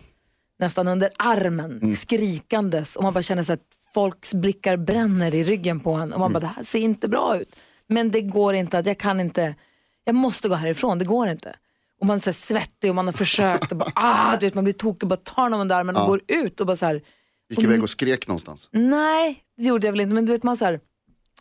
nästan 0.59 0.88
under 0.88 1.09
armen 1.19 1.95
skrikandes 1.95 2.95
och 2.95 3.03
man 3.03 3.13
bara 3.13 3.23
känner 3.23 3.44
så 3.44 3.53
att 3.53 3.59
folks 3.94 4.34
blickar 4.34 4.78
bränner 4.78 5.36
i 5.36 5.44
ryggen 5.44 5.80
på 5.80 5.92
en 5.92 6.14
och 6.14 6.20
man 6.20 6.34
bara 6.34 6.40
det 6.40 6.48
här 6.48 6.64
ser 6.64 6.80
inte 6.80 7.08
bra 7.08 7.38
ut. 7.38 7.56
Men 7.88 8.12
det 8.12 8.22
går 8.22 8.54
inte 8.54 8.78
att, 8.78 8.86
jag 8.86 8.98
kan 8.98 9.20
inte, 9.20 9.56
jag 10.04 10.16
måste 10.16 10.50
gå 10.50 10.56
härifrån, 10.56 11.00
det 11.00 11.06
går 11.06 11.28
inte. 11.28 11.56
Och 12.00 12.08
man 12.08 12.16
är 12.16 12.20
så 12.20 12.34
svettig 12.34 12.90
och 12.90 12.96
man 12.96 13.06
har 13.06 13.14
försökt 13.14 13.72
och 13.72 13.78
bara, 13.78 13.92
ah, 13.96 14.38
du 14.38 14.46
vet, 14.46 14.54
man 14.56 14.64
blir 14.64 14.74
tokig 14.74 15.04
och 15.04 15.10
bara 15.10 15.16
tar 15.16 15.44
honom 15.44 15.62
under 15.62 15.76
armen 15.76 15.96
och 15.96 16.08
går 16.08 16.22
ut 16.28 16.60
och 16.60 16.68
bara 16.68 16.76
så 16.76 16.86
här, 16.86 17.02
Gick 17.50 17.64
iväg 17.64 17.84
och 17.84 17.90
skrek 17.90 18.28
någonstans. 18.28 18.70
Nej, 18.72 19.44
det 19.58 19.64
gjorde 19.64 19.88
jag 19.88 19.92
väl 19.92 20.02
inte. 20.02 20.14
Men 20.16 20.26
du 20.26 20.32
vet 20.32 20.44
man 20.44 20.58
så 20.58 20.66
här, 20.66 20.80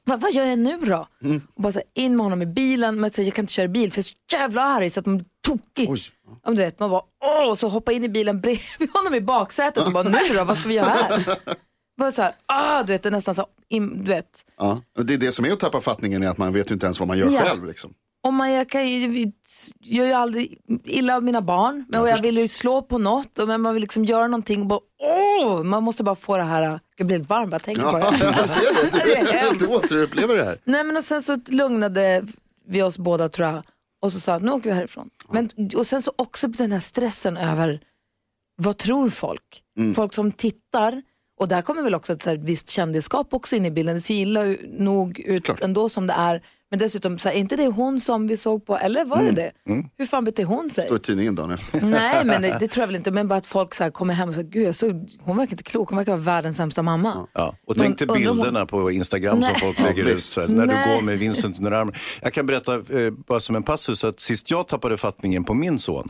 vad, 0.05 0.21
vad 0.21 0.33
gör 0.33 0.45
jag 0.45 0.59
nu 0.59 0.79
då? 0.81 1.07
Och 1.55 1.63
bara 1.63 1.73
så 1.73 1.79
här, 1.79 2.05
in 2.05 2.17
med 2.17 2.25
honom 2.25 2.43
i 2.43 2.47
bilen, 2.47 3.01
men 3.01 3.11
så 3.11 3.21
här, 3.21 3.27
jag 3.29 3.35
kan 3.35 3.43
inte 3.43 3.53
köra 3.53 3.69
bil 3.69 3.93
för 3.93 3.99
jag 3.99 4.03
är 4.03 4.09
så 4.09 4.15
jävla 4.37 4.63
arg 4.63 4.91
så 4.91 5.01
att 5.01 5.07
man 5.07 5.17
blir 5.17 5.27
tokig. 5.47 5.91
Oj. 5.91 6.03
Om 6.43 6.57
du 6.57 6.63
vet, 6.63 6.79
man 6.79 6.91
bara, 6.91 7.03
åh, 7.25 7.55
så 7.55 7.69
hoppa 7.69 7.93
in 7.93 8.05
i 8.05 8.09
bilen 8.09 8.41
bredvid 8.41 8.91
honom 8.93 9.15
i 9.15 9.21
baksätet 9.21 9.87
och 9.87 9.93
bara, 9.93 10.09
nu 10.09 10.19
då, 10.35 10.45
vad 10.45 10.59
ska 10.59 10.69
vi 10.69 10.75
göra 10.75 10.89
här? 10.89 11.25
Bara 12.01 12.13
så 12.13 12.23
här, 12.23 12.33
ah, 12.47 12.83
du 12.83 12.93
vet, 12.93 13.03
det 13.03 13.09
är 13.09 13.11
nästan 13.11 13.35
så, 13.35 13.47
in, 13.69 13.99
du 14.05 14.09
vet. 14.09 14.45
Ja. 14.59 14.83
Det 15.03 15.15
är 15.15 15.19
det 15.19 15.33
som 15.33 15.45
är 15.45 15.53
att 15.53 15.61
tappa 15.61 15.81
fattningen 15.81 16.23
är 16.23 16.29
att 16.29 16.39
man 16.39 16.53
vet 16.53 16.71
ju 16.71 16.73
inte 16.73 16.87
ens 16.87 16.99
vad 17.01 17.09
man 17.09 17.19
gör 17.19 17.31
Ja. 17.31 17.41
själv. 17.45 17.65
Liksom. 17.67 17.95
Och 18.23 18.33
man, 18.33 18.53
jag 18.53 18.69
kan 18.69 18.89
ju, 18.89 19.33
gör 19.81 20.07
ju 20.07 20.13
aldrig 20.13 20.59
illa 20.85 21.17
av 21.17 21.23
mina 21.25 21.41
barn, 21.41 21.85
men 21.89 22.01
och 22.01 22.09
jag 22.09 22.23
vill 22.23 22.39
ju 22.39 22.49
slå 22.49 22.83
på 22.83 22.99
något, 22.99 23.39
och, 23.39 23.49
men 23.49 23.61
man 23.61 23.75
vill 23.75 23.81
liksom 23.81 24.05
göra 24.05 24.27
någonting 24.27 24.61
och 24.61 24.67
bara, 24.67 24.81
åh, 25.03 25.63
man 25.63 25.83
måste 25.83 26.05
bara 26.05 26.15
få 26.15 26.37
det 26.37 26.43
här, 26.43 26.81
jag 26.97 27.07
blir 27.07 27.19
lite 27.19 27.29
varm 27.29 27.51
bara 27.51 27.55
jag 27.55 27.63
tänker 27.63 27.83
på 27.83 27.99
Ja, 27.99 28.11
det. 28.11 28.25
jag 28.37 28.47
ser 28.47 28.61
det. 28.85 28.91
Det 28.91 29.15
är 29.19 29.25
Du, 29.25 29.31
hemskt. 29.33 29.61
du 29.61 29.67
återupplever 29.77 30.37
det 30.37 30.45
här. 30.45 30.59
Nej 30.65 30.85
men 30.85 30.97
och 30.97 31.05
sen 31.05 31.23
så 31.23 31.37
lugnade 31.49 32.25
vi 32.69 32.83
oss 32.83 32.99
båda 32.99 33.29
tror 33.29 33.49
jag 33.49 33.63
och 34.03 34.13
så 34.13 34.21
sa 34.21 34.35
att 34.35 34.43
nu 34.43 34.51
åker 34.51 34.71
vi 34.71 34.77
härifrån. 34.77 35.11
Men, 35.31 35.51
och 35.77 35.87
sen 35.87 36.03
så 36.03 36.13
också 36.17 36.49
den 36.49 36.73
här 36.73 36.81
stressen 36.81 37.37
över 37.37 37.81
vad 38.57 38.77
tror 38.77 39.11
folk? 39.11 39.63
Folk 39.95 40.15
som 40.15 40.33
tittar 40.33 41.03
och 41.41 41.49
där 41.49 41.63
kommer 41.63 41.83
väl 41.83 41.95
också 41.95 42.13
ett 42.13 42.23
så 42.23 42.31
här, 42.31 42.37
visst 42.37 42.69
kändisskap 42.69 43.35
också 43.35 43.57
in 43.57 43.67
i 43.67 43.71
bilden. 43.71 43.95
Det 43.95 44.01
ser 44.01 44.15
illa 44.15 44.41
nog 44.79 45.21
ut 45.21 45.45
Klart. 45.45 45.61
ändå 45.61 45.89
som 45.89 46.07
det 46.07 46.13
är. 46.13 46.43
Men 46.71 46.79
dessutom, 46.79 47.19
så 47.19 47.29
här, 47.29 47.37
är 47.37 47.41
inte 47.41 47.57
det 47.57 47.67
hon 47.67 48.01
som 48.01 48.27
vi 48.27 48.37
såg 48.37 48.67
på, 48.67 48.77
eller 48.79 49.05
var 49.05 49.23
det 49.23 49.31
det? 49.31 49.51
Hur 49.99 50.07
fan 50.07 50.25
beter 50.25 50.45
hon 50.45 50.71
sig? 50.71 50.85
Står 50.85 50.97
i 50.97 51.01
tidningen 51.01 51.35
dagen 51.35 51.51
efter. 51.51 51.81
Nej 51.81 52.25
men 52.25 52.43
det, 52.43 52.57
det 52.61 52.69
tror 52.69 52.83
jag 52.83 52.87
väl 52.87 52.97
inte, 52.97 53.11
men 53.11 53.29
bara 53.29 53.37
att 53.39 53.47
folk 53.47 53.75
så 53.75 53.85
här, 53.85 53.91
kommer 53.91 54.15
hem 54.15 54.29
och 54.29 54.35
säger, 54.35 54.49
gud 54.49 54.67
jag 54.67 54.75
såg, 54.75 55.11
hon 55.21 55.37
verkar 55.37 55.53
inte 55.53 55.63
klok, 55.63 55.89
hon 55.89 55.97
verkar 55.99 56.13
vara 56.13 56.21
världens 56.23 56.57
sämsta 56.57 56.83
mamma. 56.83 57.27
Ja, 57.33 57.55
och 57.67 57.77
Men 57.77 57.87
tänk 57.97 57.99
dig 57.99 58.09
undrar 58.09 58.31
om- 58.31 58.37
bilderna 58.37 58.67
på 58.67 58.91
Instagram 58.91 59.43
som 59.43 59.53
Nej. 59.53 59.61
folk 59.61 59.81
lägger 59.81 60.05
Ja, 60.05 60.11
ut 60.11 60.23
så 60.23 60.41
här, 60.41 60.49
när 60.49 60.67
Nej. 60.67 60.85
du 60.89 60.95
går 60.95 61.03
med 61.03 61.19
Vincent 61.19 61.59
under 61.59 61.73
armen. 61.73 61.95
Jag 62.23 62.33
kan 62.33 62.47
berätta 62.47 62.75
eh, 62.75 63.11
bara 63.29 63.41
som 63.41 63.57
en 63.57 63.63
passus 63.63 64.05
att 64.05 64.21
sist 64.21 64.51
jag 64.51 64.69
tappade 64.69 64.97
fattningen 64.97 65.45
på 65.45 65.55
min 65.55 65.79
son, 65.79 66.09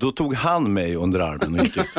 då 0.00 0.12
tog 0.12 0.34
han 0.34 0.72
mig 0.72 0.96
under 0.96 1.20
armen 1.20 1.54
och 1.60 1.64
gick 1.66 1.76
ut. 1.76 1.86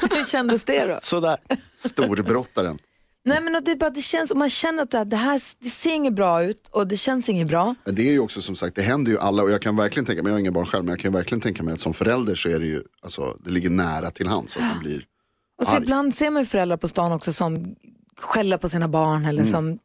Hur 0.00 0.24
kändes 0.30 0.64
det 0.64 0.84
då? 0.86 0.98
Sådär. 1.02 1.36
Storbrottaren. 1.76 2.78
Nej 3.24 3.40
men 3.40 3.64
det, 3.64 3.70
är 3.70 3.76
bara, 3.76 3.90
det 3.90 4.00
känns, 4.00 4.30
och 4.30 4.36
man 4.36 4.48
känner 4.50 4.82
att 4.82 4.90
det, 4.90 5.04
det 5.04 5.16
här 5.16 5.40
det 5.58 5.68
ser 5.68 5.94
inget 5.94 6.12
bra 6.12 6.42
ut 6.44 6.68
och 6.70 6.88
det 6.88 6.96
känns 6.96 7.28
inget 7.28 7.48
bra. 7.48 7.74
Men 7.84 7.94
det 7.94 8.02
är 8.08 8.12
ju 8.12 8.18
också 8.20 8.40
som 8.40 8.56
sagt, 8.56 8.76
det 8.76 8.82
händer 8.82 9.12
ju 9.12 9.18
alla 9.18 9.42
och 9.42 9.50
jag 9.50 9.62
kan 9.62 9.76
verkligen 9.76 10.06
tänka 10.06 10.22
mig, 10.22 10.30
jag 10.30 10.34
har 10.34 10.40
inga 10.40 10.50
barn 10.52 10.66
själv, 10.66 10.84
men 10.84 10.92
jag 10.92 11.00
kan 11.00 11.12
verkligen 11.12 11.40
tänka 11.40 11.62
mig 11.62 11.74
att 11.74 11.80
som 11.80 11.94
förälder 11.94 12.34
så 12.34 12.48
är 12.48 12.58
det 12.60 12.66
ju, 12.66 12.82
alltså 13.02 13.36
det 13.44 13.50
ligger 13.50 13.70
nära 13.70 14.10
till 14.10 14.26
hands 14.26 14.56
att 14.56 14.62
man 14.62 14.78
blir 14.78 15.04
Och 15.60 15.66
så 15.66 15.74
arg. 15.76 15.82
ibland 15.82 16.14
ser 16.14 16.30
man 16.30 16.42
ju 16.42 16.46
föräldrar 16.46 16.76
på 16.76 16.88
stan 16.88 17.12
också 17.12 17.32
som 17.32 17.74
skäller 18.16 18.56
på 18.58 18.68
sina 18.68 18.88
barn 18.88 19.24
eller 19.24 19.44
som 19.44 19.78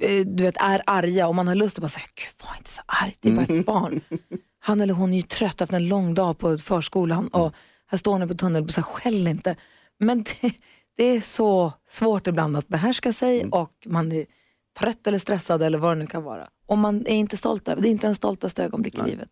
eh, 0.00 0.26
du 0.26 0.42
vet, 0.42 0.56
är 0.56 0.82
arga 0.86 1.28
och 1.28 1.34
man 1.34 1.48
har 1.48 1.54
lust 1.54 1.78
att 1.78 1.82
bara 1.82 1.88
säga, 1.88 2.06
gud 2.14 2.46
var 2.48 2.56
inte 2.56 2.70
så 2.70 2.82
arg, 2.86 3.14
det 3.20 3.28
är 3.28 3.32
bara 3.34 3.58
ett 3.58 3.66
barn. 3.66 4.00
Han 4.60 4.80
eller 4.80 4.94
hon 4.94 5.12
är 5.12 5.16
ju 5.16 5.22
trött 5.22 5.60
efter 5.60 5.76
en 5.76 5.88
lång 5.88 6.14
dag 6.14 6.38
på 6.38 6.58
förskolan 6.58 7.28
och 7.28 7.54
här 7.90 7.98
står 7.98 8.18
ni 8.18 8.26
på 8.26 8.34
tunnelbussen, 8.34 8.84
skäll 8.84 9.26
inte. 9.28 9.56
Men 10.00 10.22
det, 10.22 10.52
det 10.98 11.04
är 11.04 11.20
så 11.20 11.72
svårt 11.88 12.26
ibland 12.26 12.56
att 12.56 12.68
behärska 12.68 13.12
sig 13.12 13.44
och 13.44 13.72
man 13.86 14.12
är 14.12 14.26
trött 14.78 15.06
eller 15.06 15.18
stressad 15.18 15.62
eller 15.62 15.78
vad 15.78 15.90
det 15.90 15.98
nu 15.98 16.06
kan 16.06 16.22
vara. 16.22 16.48
Och 16.66 16.78
man 16.78 17.06
är 17.06 17.14
inte 17.14 17.36
stolt 17.36 17.68
över 17.68 17.82
det, 17.82 17.88
är 17.88 17.90
inte 17.90 18.06
en 18.06 18.14
stoltaste 18.14 18.64
ögonblick 18.64 18.94
i 18.98 19.02
livet. 19.10 19.28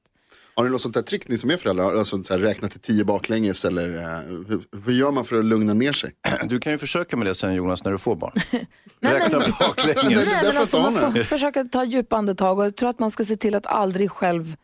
Har 0.54 0.64
ni 0.64 0.70
något 0.70 0.80
sånt 0.80 0.94
där 0.94 1.02
trick 1.02 1.28
ni 1.28 1.38
som 1.38 1.50
är 1.50 1.56
föräldrar? 1.56 1.94
Alltså 1.98 2.22
så 2.22 2.32
här, 2.32 2.40
räkna 2.40 2.68
till 2.68 2.80
tio 2.80 3.04
baklänges 3.04 3.64
eller 3.64 3.96
eh, 3.98 4.20
hur, 4.48 4.82
hur 4.86 4.92
gör 4.92 5.10
man 5.10 5.24
för 5.24 5.38
att 5.38 5.44
lugna 5.44 5.74
ner 5.74 5.92
sig? 5.92 6.12
Du 6.48 6.58
kan 6.60 6.72
ju 6.72 6.78
försöka 6.78 7.16
med 7.16 7.26
det 7.26 7.34
sen 7.34 7.54
Jonas 7.54 7.84
när 7.84 7.92
du 7.92 7.98
får 7.98 8.16
barn. 8.16 8.32
Nej, 8.52 8.66
Räkna 9.14 9.38
men- 9.38 9.50
baklänges. 9.60 10.32
Nej, 10.42 10.52
men 10.52 10.56
alltså, 10.56 10.80
man 10.80 10.94
får 10.94 11.22
försöka 11.22 11.64
ta 11.64 11.84
djupa 11.84 12.16
andetag 12.16 12.58
och 12.58 12.64
jag 12.64 12.76
tror 12.76 12.88
att 12.88 12.98
man 12.98 13.10
ska 13.10 13.24
se 13.24 13.36
till 13.36 13.54
att 13.54 13.66
aldrig 13.66 14.10
själv 14.10 14.56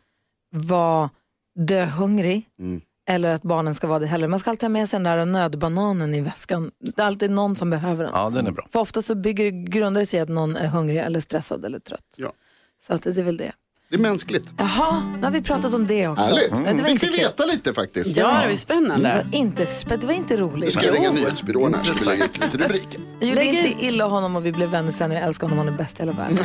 vara 0.52 1.10
döhungrig. 1.58 2.46
Eller 3.12 3.30
att 3.34 3.42
barnen 3.42 3.74
ska 3.74 3.86
vara 3.86 3.98
det 3.98 4.06
heller. 4.06 4.28
Man 4.28 4.38
ska 4.38 4.50
alltid 4.50 4.62
ha 4.64 4.68
med 4.68 4.88
sig 4.88 5.00
den 5.00 5.04
där 5.18 5.24
nödbananen 5.24 6.14
i 6.14 6.20
väskan. 6.20 6.70
Det 6.80 7.02
är 7.02 7.06
alltid 7.06 7.30
någon 7.30 7.56
som 7.56 7.70
behöver 7.70 8.04
den. 8.04 8.12
Ja, 8.14 8.30
den 8.30 8.46
är 8.46 8.50
bra. 8.50 8.66
För 8.72 8.78
ofta 8.80 9.02
så 9.02 9.14
bygger, 9.14 9.50
grundar 9.50 10.00
det 10.00 10.06
sig 10.06 10.20
att 10.20 10.28
någon 10.28 10.56
är 10.56 10.66
hungrig 10.68 10.98
eller 10.98 11.20
stressad 11.20 11.64
eller 11.64 11.78
trött. 11.78 12.00
Ja. 12.16 12.32
Så 12.86 12.94
att 12.94 13.02
det 13.02 13.16
är 13.16 13.22
väl 13.22 13.36
det. 13.36 13.52
Det 13.90 13.96
är 13.96 14.00
mänskligt. 14.00 14.52
Jaha, 14.58 15.02
nu 15.16 15.22
har 15.24 15.30
vi 15.30 15.42
pratat 15.42 15.74
om 15.74 15.86
det 15.86 16.08
också. 16.08 16.22
Härligt. 16.24 16.50
Men 16.52 16.62
Det 16.76 16.82
var 16.82 16.90
Fick 16.90 17.02
inte 17.02 17.06
vi 17.06 17.18
veta 17.18 17.44
lite 17.44 17.74
faktiskt. 17.74 18.16
Ja, 18.16 18.26
det 18.26 18.32
var 18.34 18.48
Det 18.48 18.56
spännande. 18.56 19.24
var 19.30 19.38
inte, 19.38 19.66
det 19.88 20.04
var 20.04 20.12
inte 20.12 20.34
Nu 20.36 20.40
roligt. 20.42 20.72
ska 20.72 20.86
jag 20.86 20.94
ringa 20.94 21.12
nyhetsbyrån 21.12 21.74
här 21.74 21.84
så 21.84 21.92
vi 22.00 22.06
lägger 22.10 22.24
ut 22.24 22.40
lite 22.40 22.58
rubriker. 22.58 23.00
Jag 23.20 23.28
gjorde 23.28 23.44
inte 23.44 23.84
illa 23.86 24.04
honom 24.04 24.36
och 24.36 24.46
vi 24.46 24.52
blev 24.52 24.68
vänner 24.70 24.92
sen 24.92 25.10
jag 25.10 25.22
älskar 25.22 25.48
honom, 25.48 25.58
han 25.66 25.74
är 25.74 25.78
bäst 25.78 25.98
i 25.98 26.02
hela 26.02 26.12
världen. 26.12 26.38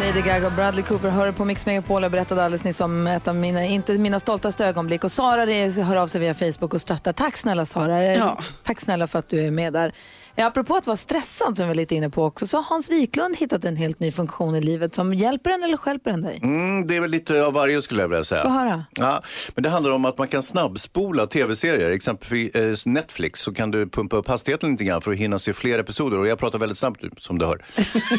Lady 0.00 0.20
Gaga 0.20 0.46
och 0.46 0.52
Bradley 0.52 0.82
Cooper 0.82 1.08
hör 1.08 1.32
på 1.32 1.44
Mix 1.44 1.66
Megapol. 1.66 2.02
Jag 2.02 2.12
berättade 2.12 2.44
alldeles 2.44 2.64
nyss 2.64 2.80
om 2.80 3.06
ett 3.06 3.28
av 3.28 3.36
mina, 3.36 3.64
inte 3.64 3.92
mina 3.92 4.20
stoltaste 4.20 4.66
ögonblick. 4.66 5.04
Och 5.04 5.12
Sara 5.12 5.46
hör 5.84 5.96
av 5.96 6.06
sig 6.06 6.20
via 6.20 6.34
Facebook 6.34 6.74
och 6.74 6.80
stöttar. 6.80 7.12
Tack 7.12 7.36
snälla 7.36 7.66
Sara. 7.66 8.02
Ja. 8.02 8.38
Tack 8.62 8.80
snälla 8.80 9.06
för 9.06 9.18
att 9.18 9.28
du 9.28 9.46
är 9.46 9.50
med 9.50 9.72
där. 9.72 9.92
Ja, 10.34 10.46
apropå 10.46 10.76
att 10.76 10.86
vara 10.86 10.96
stressad 10.96 11.56
som 11.56 11.66
vi 11.66 11.70
är 11.70 11.74
lite 11.74 11.94
inne 11.94 12.10
på 12.10 12.24
också, 12.24 12.46
så 12.46 12.56
har 12.56 12.64
Hans 12.64 12.90
Wiklund 12.90 13.36
hittat 13.36 13.64
en 13.64 13.76
helt 13.76 14.00
ny 14.00 14.10
funktion 14.10 14.54
i 14.54 14.60
livet 14.60 14.94
som 14.94 15.14
hjälper 15.14 15.50
en 15.50 15.62
eller 15.62 15.76
stjälper 15.76 16.10
en 16.10 16.22
dig? 16.22 16.40
Mm, 16.42 16.86
det 16.86 16.96
är 16.96 17.00
väl 17.00 17.10
lite 17.10 17.44
av 17.44 17.52
varje 17.52 17.82
skulle 17.82 18.02
jag 18.02 18.08
vilja 18.08 18.24
säga. 18.24 18.42
Få 18.42 18.48
höra. 18.48 18.84
Ja, 18.94 19.22
men 19.54 19.62
det 19.62 19.68
handlar 19.68 19.90
om 19.90 20.04
att 20.04 20.18
man 20.18 20.28
kan 20.28 20.42
snabbspola 20.42 21.26
tv-serier. 21.26 21.90
Exempelvis 21.90 22.86
eh, 22.86 22.92
Netflix 22.92 23.40
så 23.40 23.54
kan 23.54 23.70
du 23.70 23.88
pumpa 23.88 24.16
upp 24.16 24.28
hastigheten 24.28 24.70
lite 24.70 24.84
grann 24.84 25.02
för 25.02 25.10
att 25.10 25.16
hinna 25.16 25.38
se 25.38 25.52
fler 25.52 25.78
episoder. 25.78 26.18
Och 26.18 26.26
jag 26.26 26.38
pratar 26.38 26.58
väldigt 26.58 26.78
snabbt 26.78 27.04
som 27.18 27.38
du 27.38 27.46
hör. 27.46 27.64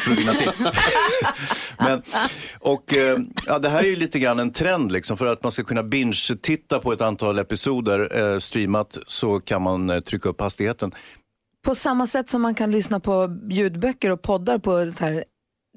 För 0.00 0.12
att 0.12 0.18
hinna 0.18 0.32
till. 0.32 0.50
men, 1.78 2.02
och, 2.58 2.96
eh, 2.96 3.18
ja, 3.46 3.58
det 3.58 3.68
här 3.68 3.78
är 3.78 3.88
ju 3.88 3.96
lite 3.96 4.18
grann 4.18 4.38
en 4.38 4.52
trend 4.52 4.92
liksom. 4.92 5.16
För 5.16 5.26
att 5.26 5.42
man 5.42 5.52
ska 5.52 5.64
kunna 5.64 5.82
binge-titta 5.82 6.78
på 6.78 6.92
ett 6.92 7.00
antal 7.00 7.38
episoder 7.38 8.32
eh, 8.32 8.38
streamat 8.38 8.98
så 9.06 9.40
kan 9.40 9.62
man 9.62 9.90
eh, 9.90 10.00
trycka 10.00 10.28
upp 10.28 10.40
hastigheten. 10.40 10.92
På 11.64 11.74
samma 11.74 12.06
sätt 12.06 12.28
som 12.28 12.42
man 12.42 12.54
kan 12.54 12.70
lyssna 12.70 13.00
på 13.00 13.38
ljudböcker 13.50 14.10
och 14.10 14.22
poddar 14.22 14.58
på 14.58 14.92
så 14.92 15.04
här, 15.04 15.24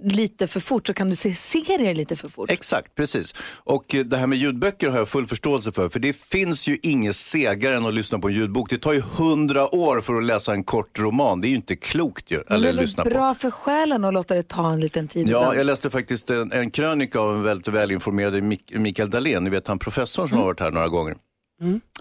lite 0.03 0.47
för 0.47 0.59
fort 0.59 0.87
så 0.87 0.93
kan 0.93 1.09
du 1.09 1.15
se 1.15 1.33
serier 1.33 1.95
lite 1.95 2.15
för 2.15 2.29
fort. 2.29 2.51
Exakt, 2.51 2.95
precis. 2.95 3.35
Och 3.63 3.95
eh, 3.95 4.05
det 4.05 4.17
här 4.17 4.27
med 4.27 4.37
ljudböcker 4.37 4.89
har 4.89 4.97
jag 4.97 5.09
full 5.09 5.27
förståelse 5.27 5.71
för. 5.71 5.89
För 5.89 5.99
det 5.99 6.15
finns 6.15 6.67
ju 6.67 6.77
inget 6.83 7.15
segare 7.15 7.77
än 7.77 7.85
att 7.85 7.93
lyssna 7.93 8.19
på 8.19 8.27
en 8.27 8.33
ljudbok. 8.33 8.69
Det 8.69 8.77
tar 8.77 8.93
ju 8.93 9.01
hundra 9.01 9.75
år 9.75 10.01
för 10.01 10.15
att 10.15 10.23
läsa 10.25 10.53
en 10.53 10.63
kort 10.63 10.99
roman. 10.99 11.41
Det 11.41 11.47
är 11.47 11.49
ju 11.49 11.55
inte 11.55 11.75
klokt 11.75 12.31
ju. 12.31 12.35
Men 12.35 12.43
det 12.47 12.55
Eller 12.55 12.79
är 12.79 12.83
lyssna 12.83 13.03
på. 13.03 13.09
bra 13.09 13.33
för 13.33 13.51
själen 13.51 14.05
att 14.05 14.13
låta 14.13 14.35
det 14.35 14.43
ta 14.47 14.71
en 14.71 14.79
liten 14.79 15.07
tid 15.07 15.27
Ja, 15.29 15.39
ibland. 15.39 15.57
jag 15.59 15.65
läste 15.65 15.89
faktiskt 15.89 16.29
en, 16.29 16.51
en 16.51 16.71
krönika 16.71 17.19
av 17.19 17.35
en 17.35 17.43
väldigt 17.43 17.67
välinformerad 17.67 18.33
Mik- 18.33 18.77
Mikael 18.79 19.09
Dahlén, 19.09 19.43
ni 19.43 19.49
vet 19.49 19.67
han 19.67 19.79
professorn 19.79 20.27
som 20.29 20.37
har 20.37 20.45
varit 20.45 20.59
här 20.59 20.71
några 20.71 20.87
gånger. 20.87 21.15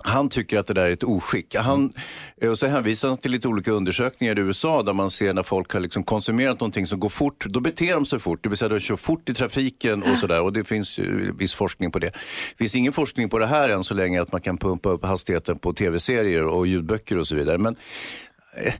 Han 0.03 0.29
tycker 0.29 0.59
att 0.59 0.67
det 0.67 0.75
där 0.75 0.83
är 0.83 0.93
ett 0.93 1.05
oskick. 1.05 1.55
Han, 1.55 1.93
eh, 2.41 2.51
och 2.51 2.59
så 2.59 2.67
hänvisar 2.67 3.09
han 3.09 3.19
till 3.19 3.31
lite 3.31 3.49
olika 3.49 3.71
undersökningar 3.71 4.39
i 4.39 4.43
USA 4.43 4.83
där 4.83 4.93
man 4.93 5.11
ser 5.11 5.35
när 5.35 5.43
folk 5.43 5.73
har 5.73 5.81
liksom 5.81 6.05
konsumerat 6.05 6.61
någonting 6.61 6.87
som 6.87 7.01
går 7.01 7.09
fort, 7.09 7.47
då 7.47 7.61
beter 7.61 7.95
de 7.95 8.07
sig 8.07 8.19
fort. 8.19 8.43
Det 8.43 8.49
vill 8.49 8.59
säga 8.59 8.69
de 8.69 8.81
kör 8.81 8.97
fort 8.97 9.29
i 9.29 9.35
trafiken 9.35 10.03
och 10.03 10.19
sådär. 10.19 10.43
Och 10.43 10.53
det 10.53 10.65
finns 10.65 10.99
ju 10.99 11.33
viss 11.39 11.55
forskning 11.55 11.91
på 11.91 11.99
det. 11.99 12.11
Det 12.11 12.59
finns 12.59 12.77
ingen 12.77 12.93
forskning 12.93 13.29
på 13.29 13.39
det 13.39 13.47
här 13.47 13.69
än 13.69 13.85
så 13.85 13.95
länge 13.95 14.23
att 14.23 14.33
man 14.33 14.41
kan 14.41 14.59
pumpa 14.59 14.89
upp 14.89 15.05
hastigheten 15.05 15.59
på 15.59 15.73
tv-serier 15.73 16.47
och 16.47 16.67
ljudböcker 16.67 17.19
och 17.19 17.27
så 17.27 17.37
vidare. 17.37 17.59
Men 17.59 17.77
eh, 18.57 18.75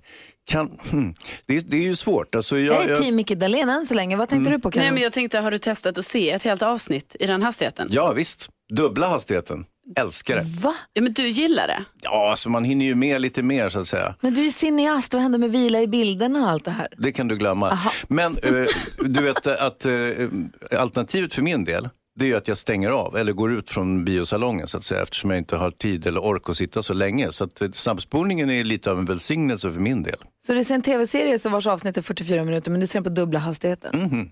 kan, 0.45 0.79
hmm, 0.91 1.15
det, 1.47 1.61
det 1.61 1.77
är 1.77 1.83
ju 1.83 1.95
svårt. 1.97 2.35
Alltså, 2.35 2.59
jag, 2.59 2.77
Jag 2.77 2.91
är 2.91 2.97
team 2.97 3.17
Micke 3.17 3.31
Dahlén 3.37 3.69
än 3.69 3.87
så 3.87 3.95
länge. 3.95 4.17
Vad 4.17 4.29
tänkte 4.29 4.51
du 4.51 4.59
på 4.59 4.71
Karin? 4.71 4.85
Nej, 4.85 4.93
men 4.93 5.03
jag 5.03 5.13
tänkte, 5.13 5.39
har 5.39 5.51
du 5.51 5.59
testat 5.59 5.99
att 5.99 6.05
se 6.05 6.31
ett 6.31 6.43
helt 6.43 6.63
avsnitt 6.63 7.17
i 7.21 7.27
den 7.27 7.43
hastigheten? 7.43 7.89
Ja 7.91 8.13
visst, 8.13 8.49
dubbla 8.77 9.09
hastigheten. 9.09 9.65
Älskar 9.97 10.37
det. 10.37 10.43
Va? 10.43 10.75
Ja, 10.93 11.03
men 11.03 11.13
du 11.13 11.29
gillar 11.29 11.67
det? 11.67 11.85
Ja, 12.03 12.31
alltså 12.31 12.51
man 12.51 12.65
hinner 12.65 12.85
ju 12.85 12.95
med 12.95 13.21
lite 13.21 13.43
mer 13.43 13.69
så 13.69 13.79
att 13.79 13.87
säga. 13.87 14.15
Men 14.21 14.35
du 14.35 14.47
är 14.47 14.51
cineast, 14.51 15.15
vad 15.15 15.23
händer 15.23 15.39
med 15.39 15.53
vila 15.53 15.81
i 15.81 15.87
bilderna 15.87 16.43
och 16.43 16.51
allt 16.51 16.65
det 16.65 16.71
här? 16.71 16.89
Det 16.99 17.13
kan 17.13 17.29
du 17.29 17.37
glömma. 17.37 17.71
Aha. 17.71 17.91
Men 18.09 18.39
eh, 18.43 18.67
du 18.99 19.23
vet 19.23 19.47
eh, 19.47 19.65
att 19.65 19.87
eh, 19.87 19.93
alternativet 20.81 21.35
för 21.35 21.43
min 21.43 21.65
del 21.65 21.89
det 22.17 22.25
är 22.25 22.29
ju 22.29 22.37
att 22.37 22.49
jag 22.49 22.59
stänger 22.59 22.91
av 22.91 23.17
eller 23.17 23.33
går 23.33 23.53
ut 23.53 23.71
från 23.71 24.05
biosalongen 24.05 24.69
så 24.69 24.77
att 24.77 24.85
säga 24.85 25.03
eftersom 25.03 25.31
jag 25.31 25.39
inte 25.39 25.57
har 25.57 25.71
tid 25.71 26.07
eller 26.07 26.25
ork 26.25 26.49
att 26.49 26.57
sitta 26.57 26.83
så 26.83 26.95
länge. 26.95 27.33
Så 27.33 27.45
att 27.45 27.61
eh, 27.61 27.71
snabbspolningen 27.71 28.51
är 28.51 28.65
lite 28.65 28.91
av 28.91 28.99
en 28.99 29.05
välsignelse 29.05 29.73
för 29.73 29.81
min 29.81 30.03
del. 30.03 30.17
Så 30.47 30.55
du 30.55 30.65
ser 30.65 30.75
en 30.75 30.83
tv-serie 30.83 31.39
som 31.39 31.53
vars 31.53 31.67
avsnitt 31.67 31.99
är 31.99 32.03
44 32.03 32.45
minuter 32.45 32.71
men 32.71 32.81
du 32.81 32.87
ser 32.87 32.99
den 32.99 33.05
på 33.05 33.11
dubbla 33.11 33.39
hastigheten? 33.39 34.01
Mhm. 34.01 34.31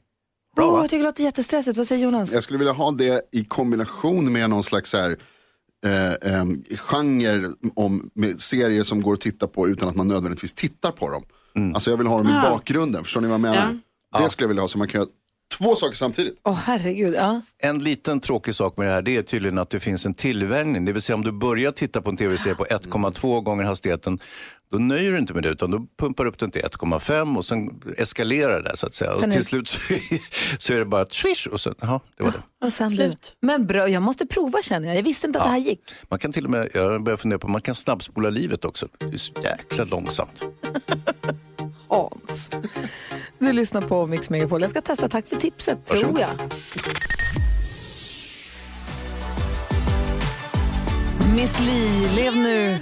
Bra, 0.57 0.71
oh, 0.71 0.81
jag 0.81 0.91
tycker 0.91 0.99
det 0.99 1.05
låter 1.05 1.25
jättestressigt. 1.25 1.79
Vad 1.79 1.89
säger 1.89 2.05
Jonas? 2.05 2.33
Jag 2.33 2.43
skulle 2.43 2.59
vilja 2.59 2.73
ha 2.73 2.91
det 2.91 3.21
i 3.33 3.45
kombination 3.45 4.33
med 4.33 4.51
någon 4.51 4.65
slags 4.65 4.91
så 4.91 4.99
här, 4.99 5.17
eh, 5.85 6.35
eh, 6.35 6.45
genre 6.77 7.49
om, 7.75 8.11
med 8.15 8.41
serier 8.41 8.83
som 8.83 9.03
går 9.03 9.15
att 9.15 9.21
titta 9.21 9.47
på 9.47 9.69
utan 9.69 9.89
att 9.89 9.97
man 9.97 10.09
nödvändigtvis 10.09 10.55
tittar 10.55 10.91
på 10.91 11.11
dem. 11.11 11.23
Alltså 11.75 11.91
jag 11.91 11.97
vill 11.97 12.07
ha 12.07 12.19
dem 12.19 12.29
i 12.29 12.51
bakgrunden, 12.51 13.05
förstår 13.05 13.21
ni 13.21 13.27
vad 13.27 13.35
jag 13.35 13.41
menar? 13.41 13.79
Det 14.19 14.31
skulle 14.31 14.45
jag 14.45 14.49
vilja 14.49 14.63
ha 14.63 14.69
så 14.69 14.79
man 14.79 14.89
kan 14.89 15.01
göra 15.01 15.11
två 15.59 15.75
saker 15.75 15.97
samtidigt. 15.97 16.41
Åh 16.45 16.55
herregud, 16.65 17.15
ja. 17.15 17.41
En 17.59 17.79
liten 17.79 18.21
tråkig 18.21 18.55
sak 18.55 18.77
med 18.77 18.87
det 18.87 18.93
här 18.93 19.03
det 19.03 19.17
är 19.17 19.23
tydligen 19.23 19.59
att 19.59 19.71
det 19.71 19.81
finns 19.81 20.07
en 20.07 20.15
tillvänjning. 20.15 20.85
Det 20.85 20.93
vill 20.93 21.03
säga 21.03 21.17
om 21.17 21.25
du 21.25 21.33
börjar 21.33 21.73
titta 21.73 22.03
på 22.03 22.11
en 22.11 22.17
tv-serie 22.17 22.55
på 22.55 22.65
1,2 22.65 23.41
gånger 23.41 23.65
hastigheten 23.65 24.19
då 24.75 24.79
nöjer 24.79 25.13
du 25.13 25.19
inte 25.19 25.35
med 25.35 25.43
det 25.43 25.49
utan 25.49 25.71
då 25.71 25.87
pumpar 25.97 26.25
du 26.25 26.31
upp 26.31 26.39
den 26.39 26.51
till 26.51 26.63
1,5 26.63 27.37
och 27.37 27.45
sen 27.45 27.83
eskalerar 27.99 28.63
det 28.63 28.77
så 28.77 28.87
att 28.87 28.95
säga. 28.95 29.15
Sen 29.15 29.29
och 29.29 29.35
till 29.35 29.45
slut 29.45 29.69
så, 29.69 29.79
så 30.59 30.75
är 30.75 30.79
det 30.79 30.85
bara 30.85 31.03
ett 31.03 31.13
swish 31.13 31.47
och 31.47 31.61
sen, 31.61 31.75
jaha, 31.81 32.01
det 32.17 32.23
var 32.23 32.31
det. 32.31 32.67
Och 32.67 32.73
sen 32.73 32.91
Slut. 32.91 33.37
Du. 33.41 33.47
Men 33.47 33.67
bra, 33.67 33.89
jag 33.89 34.03
måste 34.03 34.27
prova 34.27 34.63
känner 34.63 34.89
jag. 34.89 34.97
Jag 34.97 35.03
visste 35.03 35.27
inte 35.27 35.39
att 35.39 35.45
det 35.45 35.51
här 35.51 35.59
gick. 35.59 35.81
Man 36.09 36.19
kan 36.19 36.33
till 36.33 36.45
och 36.45 36.51
med, 36.51 36.69
jag 36.75 37.03
börjar 37.03 37.17
fundera 37.17 37.39
på, 37.39 37.49
man 37.49 37.61
kan 37.61 37.75
snabbspola 37.75 38.31
livet 38.31 38.65
också. 38.65 38.89
Det 38.99 39.07
är 39.07 39.17
så 39.17 39.33
jäkla 39.43 39.85
långsamt. 39.85 40.43
Hans. 41.89 42.51
Du 43.39 43.53
lyssnar 43.53 43.81
på 43.81 44.07
Mix 44.07 44.31
Megapol. 44.31 44.61
Jag 44.61 44.71
ska 44.71 44.81
testa. 44.81 45.09
Tack 45.09 45.29
för 45.29 45.37
tipset, 45.37 45.87
tror 45.87 45.97
Varsågod. 45.97 46.21
jag. 46.21 46.31
Miss 51.35 51.61
Li, 51.61 52.09
lev 52.17 52.37
nu. 52.37 52.79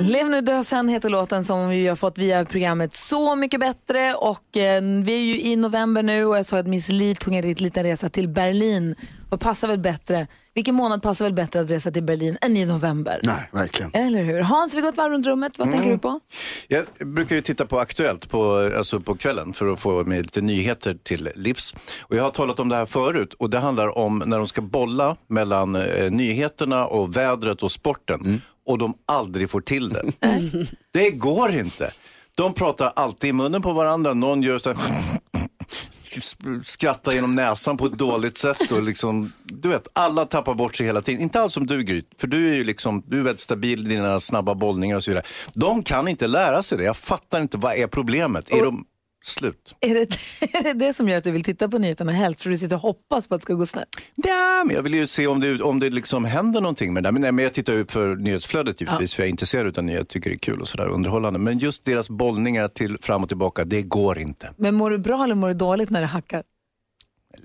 Lev 0.00 0.28
nu 0.28 0.40
dö 0.40 0.64
sen 0.64 0.88
heter 0.88 1.08
låten 1.08 1.44
som 1.44 1.68
vi 1.68 1.86
har 1.86 1.96
fått 1.96 2.18
via 2.18 2.44
programmet 2.44 2.94
Så 2.94 3.36
mycket 3.36 3.60
bättre 3.60 4.14
och 4.14 4.56
eh, 4.56 4.82
vi 4.82 5.14
är 5.14 5.22
ju 5.34 5.40
i 5.40 5.56
november 5.56 6.02
nu 6.02 6.24
och 6.24 6.38
jag 6.38 6.46
såg 6.46 6.58
att 6.58 6.66
Miss 6.66 6.88
Li 6.88 7.14
tog 7.14 7.34
en 7.34 7.52
liten 7.52 7.84
resa 7.84 8.08
till 8.08 8.28
Berlin. 8.28 8.94
Vad 9.30 9.40
passar 9.40 9.68
väl 9.68 9.78
bättre? 9.78 10.26
Vilken 10.54 10.74
månad 10.74 11.02
passar 11.02 11.24
väl 11.24 11.34
bättre 11.34 11.60
att 11.60 11.70
resa 11.70 11.90
till 11.90 12.02
Berlin 12.02 12.38
än 12.40 12.56
i 12.56 12.64
november? 12.64 13.20
Nej, 13.22 13.48
verkligen. 13.52 13.90
Eller 13.94 14.22
hur? 14.22 14.40
Hans, 14.40 14.74
vi 14.74 14.80
går 14.80 14.88
ett 14.88 14.96
varv 14.96 15.12
runt 15.12 15.26
rummet. 15.26 15.58
Vad 15.58 15.70
tänker 15.70 15.90
du 15.90 15.98
på? 15.98 16.20
Jag 16.68 16.84
brukar 16.98 17.36
ju 17.36 17.42
titta 17.42 17.66
på 17.66 17.78
Aktuellt 17.78 18.30
på, 18.30 18.70
alltså 18.76 19.00
på 19.00 19.14
kvällen 19.14 19.52
för 19.52 19.72
att 19.72 19.80
få 19.80 20.04
med 20.04 20.22
lite 20.22 20.40
nyheter 20.40 20.98
till 21.02 21.28
livs. 21.34 21.74
Och 22.00 22.16
jag 22.16 22.22
har 22.22 22.30
talat 22.30 22.60
om 22.60 22.68
det 22.68 22.76
här 22.76 22.86
förut 22.86 23.34
och 23.34 23.50
det 23.50 23.58
handlar 23.58 23.98
om 23.98 24.22
när 24.26 24.38
de 24.38 24.48
ska 24.48 24.60
bolla 24.60 25.16
mellan 25.26 25.76
eh, 25.76 26.10
nyheterna 26.10 26.86
och 26.86 27.16
vädret 27.16 27.62
och 27.62 27.72
sporten 27.72 28.42
och 28.66 28.78
de 28.78 28.94
aldrig 29.06 29.50
får 29.50 29.60
till 29.60 29.88
det. 29.88 30.12
det 30.92 31.10
går 31.10 31.54
inte. 31.54 31.90
De 32.36 32.54
pratar 32.54 32.92
alltid 32.96 33.30
i 33.30 33.32
munnen 33.32 33.62
på 33.62 33.72
varandra. 33.72 34.14
Någon 34.14 34.42
gör 34.42 34.58
så 34.58 34.72
här 34.72 34.78
skrattar 36.64 37.12
genom 37.12 37.34
näsan 37.34 37.76
på 37.76 37.86
ett 37.86 37.98
dåligt 37.98 38.38
sätt 38.38 38.72
och 38.72 38.82
liksom, 38.82 39.32
du 39.44 39.68
vet, 39.68 39.88
alla 39.92 40.26
tappar 40.26 40.54
bort 40.54 40.76
sig 40.76 40.86
hela 40.86 41.02
tiden. 41.02 41.20
Inte 41.20 41.40
alls 41.40 41.52
som 41.54 41.66
du 41.66 41.82
Gry, 41.82 42.02
för 42.18 42.26
du 42.26 42.50
är 42.50 42.54
ju 42.54 42.64
liksom, 42.64 43.02
du 43.06 43.18
är 43.18 43.22
väldigt 43.22 43.40
stabil 43.40 43.86
i 43.86 43.88
dina 43.88 44.20
snabba 44.20 44.54
bollningar 44.54 44.96
och 44.96 45.04
så 45.04 45.10
vidare. 45.10 45.24
De 45.54 45.82
kan 45.82 46.08
inte 46.08 46.26
lära 46.26 46.62
sig 46.62 46.78
det, 46.78 46.84
jag 46.84 46.96
fattar 46.96 47.40
inte, 47.40 47.58
vad 47.58 47.74
är 47.74 47.86
problemet? 47.86 48.50
Är 48.50 48.64
de... 48.64 48.84
Slut. 49.24 49.76
Är 49.80 49.94
det, 49.94 50.00
är 50.58 50.62
det 50.62 50.72
det 50.72 50.94
som 50.94 51.08
gör 51.08 51.16
att 51.16 51.24
du 51.24 51.30
vill 51.30 51.44
titta 51.44 51.68
på 51.68 51.78
nyheterna 51.78 52.12
helst? 52.12 52.42
För 52.42 52.50
du 52.50 52.56
sitter 52.56 52.76
och 52.76 52.82
hoppas 52.82 53.26
på 53.28 53.34
att 53.34 53.40
det 53.40 53.44
ska 53.44 53.54
gå 53.54 53.66
snett? 53.66 53.88
Ja, 54.14 54.62
men 54.66 54.76
jag 54.76 54.82
vill 54.82 54.94
ju 54.94 55.06
se 55.06 55.26
om 55.26 55.40
det, 55.40 55.62
om 55.62 55.80
det 55.80 55.90
liksom 55.90 56.24
händer 56.24 56.60
någonting 56.60 56.92
med 56.92 57.02
det 57.02 57.06
där. 57.06 57.12
Men, 57.12 57.22
nej, 57.22 57.32
men 57.32 57.42
jag 57.42 57.52
tittar 57.52 57.72
ju 57.72 57.86
för 57.86 58.16
nyhetsflödet 58.16 58.80
givetvis, 58.80 59.14
för 59.14 59.22
jag 59.22 59.26
är 59.26 59.30
intresserad 59.30 59.78
av 59.78 59.84
nyheter, 59.84 60.04
tycker 60.04 60.30
det 60.30 60.36
är 60.36 60.38
kul 60.38 60.60
och 60.60 60.68
sådär 60.68 60.86
underhållande. 60.86 61.38
Men 61.38 61.58
just 61.58 61.84
deras 61.84 62.10
bollningar 62.10 62.68
till 62.68 62.98
fram 63.02 63.22
och 63.22 63.28
tillbaka, 63.28 63.64
det 63.64 63.82
går 63.82 64.18
inte. 64.18 64.50
Men 64.56 64.74
mår 64.74 64.90
du 64.90 64.98
bra 64.98 65.24
eller 65.24 65.34
mår 65.34 65.48
du 65.48 65.54
dåligt 65.54 65.90
när 65.90 66.00
det 66.00 66.06
hackar? 66.06 66.42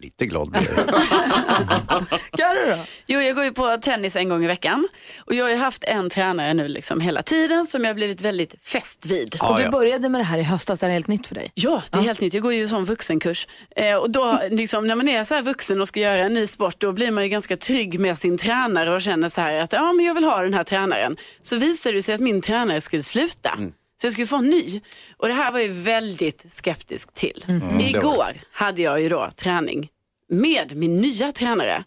Lite 0.02 0.26
glad 0.26 0.50
blir 0.52 0.68
jag. 0.76 0.86
Då? 2.38 2.84
Jo, 3.06 3.20
jag 3.20 3.36
går 3.36 3.44
ju 3.44 3.52
på 3.52 3.78
tennis 3.78 4.16
en 4.16 4.30
gång 4.30 4.44
i 4.44 4.48
veckan. 4.48 4.88
Och 5.20 5.34
jag 5.34 5.46
har 5.46 5.50
ju 5.50 5.58
haft 5.58 5.84
en 5.84 6.10
tränare 6.10 6.54
nu 6.54 6.68
liksom 6.68 7.02
hela 7.02 7.22
tiden 7.22 7.66
som 7.66 7.82
jag 7.84 7.90
har 7.90 7.96
blivit 7.96 8.22
väldigt 8.22 8.56
fäst 8.64 9.06
vid. 9.06 9.38
och 9.42 9.58
du 9.58 9.70
började 9.70 10.10
med 10.10 10.22
det 10.22 10.26
här 10.26 10.38
i 10.38 10.44
höstas, 10.44 10.80
det 10.80 10.86
är 10.86 10.90
helt 10.90 11.08
nytt 11.08 11.28
för 11.28 11.36
dig. 11.36 11.52
Ja, 11.54 11.84
det 11.92 11.98
är 11.98 12.02
helt 12.02 12.22
nytt. 12.22 12.34
Jag 12.34 12.44
går 12.44 12.54
ju 12.54 12.68
som 12.68 12.86
vuxenkurs. 12.86 13.48
Eh, 13.76 13.96
och 13.96 14.10
då, 14.10 14.40
liksom, 14.50 14.88
när 14.88 14.96
man 14.96 15.08
är 15.08 15.24
så 15.24 15.36
här 15.36 15.42
vuxen 15.42 15.82
och 15.82 15.88
ska 15.88 16.00
göra 16.00 16.26
en 16.26 16.34
ny 16.34 16.48
sport, 16.48 16.76
då 16.80 16.92
blir 16.92 17.12
man 17.12 17.24
ju 17.24 17.30
ganska 17.30 17.58
trygg 17.58 18.00
med 18.00 18.18
sin 18.18 18.38
tränare 18.38 18.96
och 18.96 19.02
känner 19.02 19.30
så 19.30 19.42
här 19.42 19.54
att 19.62 19.74
ja, 19.74 19.94
men 19.94 20.06
jag 20.06 20.14
vill 20.14 20.24
ha 20.24 20.42
den 20.42 20.54
här 20.54 20.64
tränaren. 20.64 21.18
Så 21.42 21.56
visade 21.56 21.96
det 21.96 22.02
sig 22.02 22.16
att 22.16 22.22
min 22.22 22.42
tränare 22.42 22.82
skulle 22.82 23.04
sluta. 23.04 23.60
Så 24.02 24.06
jag 24.08 24.14
skulle 24.14 24.28
få 24.28 24.36
en 24.38 24.50
ny. 24.50 24.82
Och 25.18 25.28
det 25.28 25.34
här 25.34 25.52
var 25.52 25.60
jag 25.60 25.70
väldigt 25.70 26.46
skeptisk 26.50 27.14
till. 27.14 27.46
Mm, 27.48 27.80
Igår 27.80 28.38
hade 28.52 28.82
jag 28.82 29.02
ju 29.02 29.10
då 29.10 29.30
träning 29.36 29.90
med 30.30 30.76
min 30.78 31.02
nya 31.02 31.32
tränare. 31.32 31.84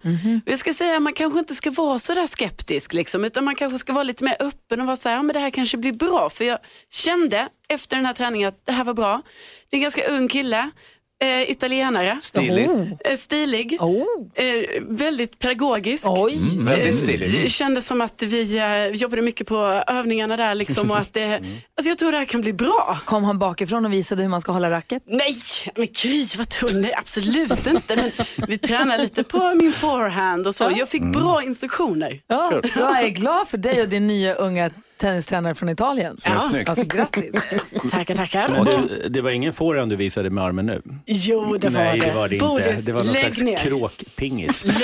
Och 0.47 0.53
jag 0.53 0.59
ska 0.59 0.75
säga 0.75 0.97
att 0.97 1.03
man 1.03 1.13
kanske 1.13 1.39
inte 1.39 1.55
ska 1.55 1.71
vara 1.71 1.99
så 1.99 2.15
där 2.15 2.27
skeptisk, 2.27 2.93
liksom, 2.93 3.25
utan 3.25 3.45
man 3.45 3.55
kanske 3.55 3.79
ska 3.79 3.93
vara 3.93 4.03
lite 4.05 4.25
mer 4.25 4.37
öppen 4.41 4.81
och 4.81 4.87
vara 4.87 4.97
så 4.97 5.09
här, 5.09 5.17
ja, 5.17 5.23
men 5.23 5.33
det 5.35 5.41
här 5.41 5.51
kanske 5.51 5.77
blir 5.77 5.93
bra. 5.93 6.31
För 6.31 6.45
jag 6.45 6.59
kände 6.91 7.49
efter 7.69 7.97
den 7.97 8.07
här 8.07 8.13
träningen 8.13 8.49
att 8.49 8.67
det 8.67 8.73
här 8.73 8.85
var 8.85 8.95
bra. 8.95 9.23
Det 9.71 9.77
är 9.77 9.79
en 9.79 9.83
ganska 9.83 10.07
ung 10.09 10.29
kille, 10.29 10.71
eh, 11.21 11.51
italienare. 11.51 12.19
Stilig. 12.23 12.69
Eh, 13.05 13.17
stilig, 13.17 13.77
Oh. 13.81 14.05
eh, 14.35 14.65
väldigt 14.81 15.39
pedagogisk. 15.39 16.05
Oj. 16.09 16.33
Mm, 16.35 16.65
väldigt 16.67 16.99
stilig. 16.99 17.43
Det 17.43 17.49
kändes 17.49 17.87
som 17.87 18.01
att 18.01 18.23
vi 18.23 18.59
eh, 18.59 18.87
jobbade 18.87 19.23
mycket 19.23 19.47
på 19.47 19.83
övningarna 19.87 20.37
där 20.37 20.55
liksom, 20.55 20.91
och 20.91 20.99
att 20.99 21.13
det, 21.13 21.35
alltså 21.35 21.89
jag 21.89 21.99
tror 21.99 22.13
det 22.13 22.19
här 22.19 22.25
kan 22.25 22.41
bli 22.41 22.53
bra. 22.53 22.99
Kom 23.05 23.25
han 23.25 23.39
bakifrån 23.39 23.85
och 23.85 23.93
visade 23.93 24.23
hur 24.23 24.29
man 24.29 24.41
ska 24.41 24.53
hålla 24.53 24.71
racket? 24.71 25.03
Nej, 25.07 25.35
men 25.77 25.89
gud 26.03 26.29
vad 26.39 26.49
tunn. 26.49 26.81
Nej, 26.83 26.95
absolut 26.97 27.67
inte. 27.67 27.97
Men 27.97 28.11
vi 28.49 28.59
tränar 28.59 28.99
lite 28.99 29.23
på 29.23 29.55
min 29.55 29.73
forehand 29.73 30.47
och 30.47 30.55
så. 30.55 30.73
Jag 30.77 30.89
fick 30.89 31.03
bra 31.03 31.43
instruktioner. 31.43 32.21
Ja, 32.27 32.61
jag 32.77 33.01
är 33.05 33.09
glad 33.09 33.49
för 33.49 33.59
dig 33.59 33.83
och 33.83 33.89
din 33.89 34.07
nya 34.07 34.35
unga 34.35 34.71
tennistränare 35.01 35.55
från 35.55 35.69
Italien. 35.69 36.17
är 36.25 36.39
snyggt. 36.39 36.69
Alltså 36.69 36.85
grattis. 36.87 37.33
Tackar, 37.91 38.15
tackar. 38.15 38.49
Men 38.49 38.65
det, 38.65 39.09
det 39.09 39.21
var 39.21 39.31
ingen 39.31 39.53
forehand 39.53 39.91
du 39.93 39.97
visade 39.97 40.31
med 40.31 40.45
armen 40.45 40.67
nu? 40.67 40.83
Jo, 41.07 41.57
det 41.61 41.69
var 41.69 41.81
Nej, 41.85 42.01
det. 42.01 42.13
var 42.13 42.29
det 42.29 42.35
inte. 42.35 42.47
Bodis, 42.47 42.85
Det 42.85 42.93
var 42.93 43.05
någon 43.05 43.15
slags 43.15 43.41
ner. 43.41 43.57
kråkpingis. 43.57 44.65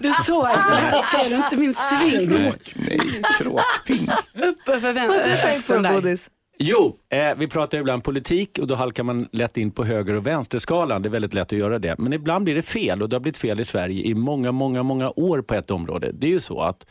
Du 0.00 0.12
såg. 0.12 0.48
Ser 1.12 1.30
du 1.30 1.36
inte 1.36 1.56
min 1.56 1.74
sving? 1.74 2.30
Nej, 2.74 3.00
kråkpingis. 3.40 4.30
Uppe 4.34 4.80
för 4.80 4.92
Vad 4.92 5.02
har 5.02 5.08
du 5.08 5.22
tänkt 5.24 5.44
vänster. 5.44 5.82
på 5.88 5.94
Bodis? 5.94 6.30
Jo, 6.58 6.96
eh, 7.10 7.34
vi 7.36 7.48
pratar 7.48 7.78
ibland 7.78 8.04
politik 8.04 8.58
och 8.58 8.66
då 8.66 8.74
halkar 8.74 9.02
man 9.02 9.28
lätt 9.32 9.56
in 9.56 9.70
på 9.70 9.84
höger 9.84 10.14
och 10.14 10.26
vänsterskalan. 10.26 11.02
Det 11.02 11.08
är 11.08 11.10
väldigt 11.10 11.34
lätt 11.34 11.52
att 11.52 11.58
göra 11.58 11.78
det. 11.78 11.98
Men 11.98 12.12
ibland 12.12 12.44
blir 12.44 12.54
det 12.54 12.62
fel 12.62 13.02
och 13.02 13.08
det 13.08 13.16
har 13.16 13.20
blivit 13.20 13.36
fel 13.36 13.60
i 13.60 13.64
Sverige 13.64 14.02
i 14.04 14.14
många, 14.14 14.52
många, 14.52 14.82
många 14.82 15.10
år 15.10 15.42
på 15.42 15.54
ett 15.54 15.70
område. 15.70 16.12
Det 16.12 16.26
är 16.26 16.30
ju 16.30 16.40
så 16.40 16.60
att 16.60 16.86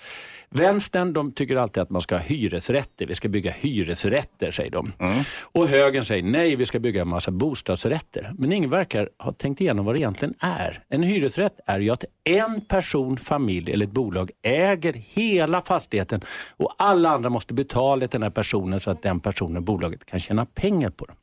vänstern 0.49 1.13
de 1.13 1.31
tycker 1.31 1.55
alltid 1.55 1.83
att 1.83 1.89
man 1.89 2.01
ska 2.01 2.15
ha 2.15 2.23
hyresrätter. 2.23 3.05
Vi 3.05 3.15
ska 3.15 3.29
bygga 3.29 3.51
hyresrätter, 3.51 4.51
säger 4.51 4.71
de. 4.71 4.93
Och 5.41 5.67
högern 5.67 6.05
säger 6.05 6.23
nej, 6.23 6.55
vi 6.55 6.65
ska 6.65 6.79
bygga 6.79 7.01
en 7.01 7.07
massa 7.07 7.31
bostadsrätter. 7.31 8.31
Men 8.37 8.51
ingen 8.51 8.69
verkar 8.69 9.09
ha 9.19 9.31
tänkt 9.31 9.61
igenom 9.61 9.85
vad 9.85 9.95
det 9.95 9.99
egentligen 9.99 10.33
är. 10.39 10.83
En 10.89 11.03
hyresrätt 11.03 11.59
är 11.65 11.79
ju 11.79 11.89
att 11.89 12.03
en 12.23 12.61
person, 12.61 13.17
familj 13.17 13.71
eller 13.71 13.85
ett 13.85 13.91
bolag 13.91 14.31
äger 14.43 14.93
hela 14.93 15.61
fastigheten 15.61 16.21
och 16.57 16.75
alla 16.77 17.09
andra 17.09 17.29
måste 17.29 17.53
betala 17.53 17.99
till 17.99 18.09
den 18.09 18.23
här 18.23 18.29
personen 18.29 18.79
så 18.79 18.91
att 18.91 19.01
den 19.01 19.19
personen, 19.19 19.63
bolaget, 19.63 20.06
kan 20.09 20.19
tjäna 20.19 20.45
pengar 20.45 20.89
på 20.89 21.05
dem. 21.05 21.15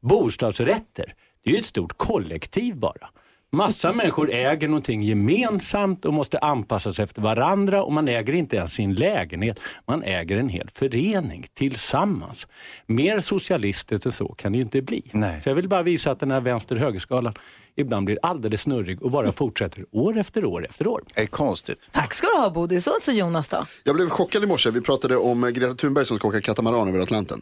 Bostadsrätter, 0.00 1.14
det 1.44 1.50
är 1.50 1.54
ju 1.54 1.60
ett 1.60 1.66
stort 1.66 1.96
kollektiv 1.96 2.76
bara. 2.76 3.08
Massa 3.52 3.92
människor 3.92 4.30
äger 4.32 4.68
någonting 4.68 5.02
gemensamt 5.02 6.04
och 6.04 6.14
måste 6.14 6.38
anpassa 6.38 6.92
sig 6.92 7.02
efter 7.04 7.22
varandra 7.22 7.82
och 7.82 7.92
man 7.92 8.08
äger 8.08 8.32
inte 8.32 8.56
ens 8.56 8.72
sin 8.72 8.94
lägenhet. 8.94 9.60
Man 9.86 10.02
äger 10.02 10.36
en 10.36 10.48
hel 10.48 10.70
förening 10.74 11.46
tillsammans. 11.54 12.46
Mer 12.86 13.20
socialistiskt 13.20 14.06
än 14.06 14.12
så 14.12 14.28
kan 14.28 14.52
det 14.52 14.58
ju 14.58 14.62
inte 14.62 14.82
bli. 14.82 15.02
Nej. 15.12 15.40
Så 15.40 15.48
jag 15.48 15.54
vill 15.54 15.68
bara 15.68 15.82
visa 15.82 16.10
att 16.10 16.20
den 16.20 16.30
här 16.30 16.40
vänster-högerskalan 16.40 17.34
ibland 17.76 18.06
blir 18.06 18.18
alldeles 18.22 18.60
snurrig 18.60 19.02
och 19.02 19.10
bara 19.10 19.32
fortsätter 19.32 19.84
år 19.92 20.18
efter 20.18 20.44
år 20.44 20.66
efter 20.66 20.86
år. 20.86 21.02
Det 21.14 21.20
är 21.20 21.26
konstigt. 21.26 21.88
Tack 21.92 22.14
ska 22.14 22.26
du 22.26 22.40
ha 22.40 22.50
Bodis. 22.50 22.86
Och 22.86 22.96
så 23.02 23.12
Jonas 23.12 23.48
då? 23.48 23.66
Jag 23.84 23.94
blev 23.94 24.08
chockad 24.08 24.44
i 24.44 24.46
morse. 24.46 24.70
Vi 24.70 24.80
pratade 24.80 25.16
om 25.16 25.52
Greta 25.54 25.74
Thunberg 25.74 26.06
som 26.06 26.16
ska 26.16 26.28
åka 26.28 26.40
katamaran 26.40 26.88
över 26.88 27.00
Atlanten. 27.00 27.40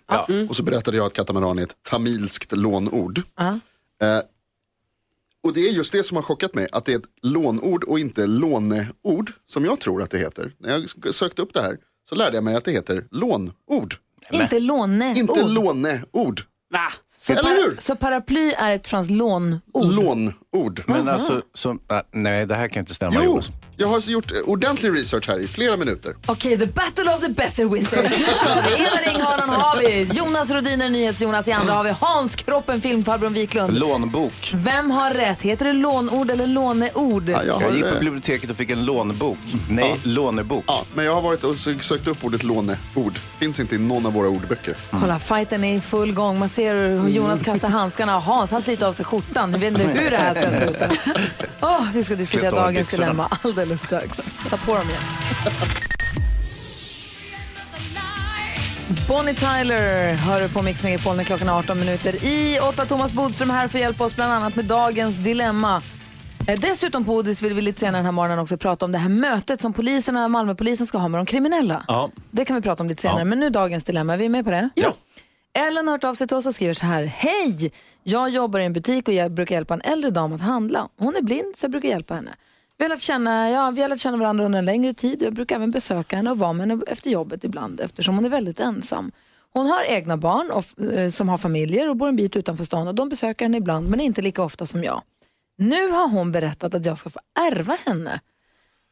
Och 0.48 0.56
så 0.56 0.62
berättade 0.62 0.96
jag 0.96 1.06
att 1.06 1.14
katamaran 1.14 1.58
är 1.58 1.62
ett 1.62 1.74
tamilskt 1.90 2.52
lånord. 2.52 3.20
Eh, 4.02 4.18
och 5.44 5.52
det 5.52 5.68
är 5.68 5.72
just 5.72 5.92
det 5.92 6.02
som 6.02 6.16
har 6.16 6.22
chockat 6.22 6.54
mig, 6.54 6.68
att 6.72 6.84
det 6.84 6.92
är 6.92 6.98
ett 6.98 7.04
lånord 7.22 7.84
och 7.84 7.98
inte 7.98 8.26
låneord, 8.26 9.32
som 9.46 9.64
jag 9.64 9.80
tror 9.80 10.02
att 10.02 10.10
det 10.10 10.18
heter. 10.18 10.52
När 10.58 10.70
jag 10.70 11.14
sökte 11.14 11.42
upp 11.42 11.54
det 11.54 11.62
här 11.62 11.76
så 12.08 12.14
lärde 12.14 12.36
jag 12.36 12.44
mig 12.44 12.54
att 12.54 12.64
det 12.64 12.72
heter 12.72 13.04
lånord, 13.10 13.94
Inte 14.32 14.60
låneord. 14.60 15.16
inte 15.16 15.42
låneord. 15.42 16.40
Va? 16.72 16.92
så, 17.06 17.32
Eller 17.32 17.50
hur? 17.50 17.76
så 17.80 17.96
paraply 17.96 18.52
är 18.58 18.74
ett 18.74 18.86
franskt 18.86 19.10
lånord? 19.10 19.60
Lånord. 19.74 20.32
Men 20.86 21.08
alltså, 21.08 21.42
så, 21.54 21.70
äh, 21.70 21.76
nej 22.12 22.46
det 22.46 22.54
här 22.54 22.68
kan 22.68 22.80
inte 22.80 22.94
stämma 22.94 23.12
Jo, 23.16 23.22
Jonas. 23.24 23.50
jag 23.76 23.88
har 23.88 24.00
gjort 24.10 24.32
eh, 24.32 24.36
ordentlig 24.46 24.94
research 25.00 25.28
här 25.28 25.38
i 25.38 25.46
flera 25.46 25.76
minuter. 25.76 26.14
Okej, 26.26 26.58
the 26.58 26.66
battle 26.66 27.14
of 27.14 27.20
the 27.20 27.28
besserwissers. 27.28 28.18
Nu 28.18 28.24
kör 28.24 28.62
vi. 28.62 28.74
Ena 28.82 29.12
ringhörnan 29.12 29.48
har 29.48 29.76
vi 29.78 30.02
Jonas 30.12 30.50
Rodiner, 30.50 30.88
NyhetsJonas. 30.88 31.48
I 31.48 31.52
andra 31.52 31.72
har 31.72 31.84
vi 31.84 31.90
Hans 32.00 32.36
Kroppen, 32.36 32.80
filmfarbrorn 32.80 33.32
Wiklund. 33.32 33.78
Lånbok. 33.78 34.52
Vem 34.54 34.90
har 34.90 35.10
rätt? 35.14 35.42
Heter 35.42 35.64
det 35.64 35.72
lånord 35.72 36.30
eller 36.30 36.46
låneord? 36.46 37.28
Ja, 37.28 37.42
jag, 37.44 37.54
har, 37.54 37.62
Jag 37.62 37.74
gick 37.76 37.84
på 37.92 37.98
biblioteket 38.00 38.50
och 38.50 38.56
fick 38.56 38.70
en 38.70 38.84
lånbok. 38.84 39.38
Nej, 39.70 40.00
lånebok. 40.02 40.64
ja, 40.66 40.84
men 40.94 41.04
jag 41.04 41.14
har 41.14 41.22
varit 41.22 41.44
och 41.44 41.54
sö- 41.54 41.80
sökt 41.80 42.06
upp 42.06 42.24
ordet 42.24 42.42
låneord. 42.42 43.18
Finns 43.38 43.60
inte 43.60 43.74
i 43.74 43.78
någon 43.78 44.06
av 44.06 44.12
våra 44.12 44.28
ordböcker. 44.28 44.74
Kolla, 44.90 45.18
fighten 45.18 45.64
är 45.64 45.76
i 45.76 45.80
full 45.80 46.12
gång. 46.14 46.38
Man 46.38 46.48
ser 46.48 46.74
hur 46.74 47.08
Jonas 47.08 47.42
kastar 47.42 47.68
handskarna 47.68 48.16
och 48.16 48.22
Hans 48.22 48.50
han 48.50 48.62
sliter 48.62 48.86
av 48.86 48.92
sig 48.92 49.04
skjortan. 49.04 49.52
Jag 49.52 49.58
vet 49.58 49.70
inte 49.70 49.82
hur 49.82 50.10
det 50.10 50.16
här 50.16 50.34
ska 50.34 50.43
sluta. 50.52 50.90
Åh, 51.60 51.82
vi 51.94 52.04
ska 52.04 52.14
diskutera 52.14 52.50
dagens 52.50 52.88
byxorna. 52.88 53.06
dilemma 53.06 53.38
alldeles 53.42 53.82
strax. 53.82 54.34
Ta 54.50 54.56
på 54.56 54.74
dem 54.74 54.88
igen. 54.88 55.02
Bonnie 59.08 59.34
Tyler 59.34 60.14
hör 60.14 60.42
du 60.42 60.48
på 60.48 60.62
Mix 60.62 60.82
Megapol 60.82 61.16
när 61.16 61.24
klockan 61.24 61.48
är 61.48 61.52
18 61.58 61.78
minuter. 61.78 62.24
I 62.24 62.58
8 62.60 62.86
Thomas 62.86 63.12
Bodström 63.12 63.50
här 63.50 63.68
för 63.68 63.78
att 63.78 63.82
hjälpa 63.82 64.04
oss 64.04 64.16
bland 64.16 64.32
annat 64.32 64.56
med 64.56 64.64
dagens 64.64 65.16
dilemma. 65.16 65.82
Eh, 66.46 66.58
Dessutom 66.60 67.04
på 67.04 67.12
Odis 67.14 67.42
vill 67.42 67.54
vi 67.54 67.62
lite 67.62 67.80
senare 67.80 67.98
den 67.98 68.04
här 68.04 68.12
morgonen 68.12 68.38
också 68.38 68.56
prata 68.56 68.84
om 68.84 68.92
det 68.92 68.98
här 68.98 69.08
mötet 69.08 69.60
som 69.60 69.72
poliserna, 69.72 70.28
Malmöpolisen 70.28 70.86
ska 70.86 70.98
ha 70.98 71.08
med 71.08 71.18
de 71.18 71.26
kriminella. 71.26 71.84
Ja. 71.88 72.10
Det 72.30 72.44
kan 72.44 72.56
vi 72.56 72.62
prata 72.62 72.82
om 72.82 72.88
lite 72.88 73.02
senare, 73.02 73.20
Ja. 73.20 73.24
men 73.24 73.40
nu 73.40 73.50
dagens 73.50 73.84
dilemma. 73.84 74.12
Är 74.14 74.16
vi 74.18 74.28
med 74.28 74.44
på 74.44 74.50
det? 74.50 74.68
Ja. 74.74 74.94
Ellen 75.58 75.86
har 75.86 75.92
hört 75.94 76.04
av 76.04 76.14
sig 76.14 76.26
till 76.26 76.36
oss 76.36 76.46
och 76.46 76.54
skriver 76.54 76.74
så 76.74 76.86
här. 76.86 77.04
Hej! 77.04 77.72
Jag 78.02 78.30
jobbar 78.30 78.60
i 78.60 78.64
en 78.64 78.72
butik 78.72 79.08
och 79.08 79.14
jag 79.14 79.32
brukar 79.32 79.54
hjälpa 79.54 79.74
en 79.74 79.80
äldre 79.80 80.10
dam 80.10 80.32
att 80.32 80.40
handla. 80.40 80.88
Hon 80.98 81.16
är 81.16 81.22
blind 81.22 81.56
så 81.56 81.64
jag 81.64 81.70
brukar 81.70 81.88
hjälpa 81.88 82.14
henne. 82.14 82.34
Vi 82.78 82.84
har 82.84 82.88
lärt 82.88 83.00
känna, 83.00 83.50
ja, 83.50 83.70
vi 83.70 83.82
har 83.82 83.88
lärt 83.88 84.00
känna 84.00 84.16
varandra 84.16 84.44
under 84.44 84.58
en 84.58 84.64
längre 84.64 84.94
tid 84.94 85.20
och 85.22 85.26
jag 85.26 85.34
brukar 85.34 85.56
även 85.56 85.70
besöka 85.70 86.16
henne 86.16 86.30
och 86.30 86.38
vara 86.38 86.52
med 86.52 86.68
henne 86.68 86.82
efter 86.86 87.10
jobbet 87.10 87.44
ibland 87.44 87.80
eftersom 87.80 88.14
hon 88.14 88.24
är 88.24 88.28
väldigt 88.28 88.60
ensam. 88.60 89.12
Hon 89.52 89.66
har 89.66 89.84
egna 89.84 90.16
barn 90.16 90.50
och, 90.50 90.92
eh, 90.92 91.08
som 91.08 91.28
har 91.28 91.38
familjer 91.38 91.88
och 91.88 91.96
bor 91.96 92.08
en 92.08 92.16
bit 92.16 92.36
utanför 92.36 92.64
stan 92.64 92.88
och 92.88 92.94
de 92.94 93.08
besöker 93.08 93.44
henne 93.44 93.56
ibland 93.56 93.88
men 93.88 94.00
inte 94.00 94.22
lika 94.22 94.42
ofta 94.42 94.66
som 94.66 94.84
jag. 94.84 95.02
Nu 95.58 95.90
har 95.90 96.08
hon 96.08 96.32
berättat 96.32 96.74
att 96.74 96.86
jag 96.86 96.98
ska 96.98 97.10
få 97.10 97.20
ärva 97.40 97.76
henne. 97.86 98.20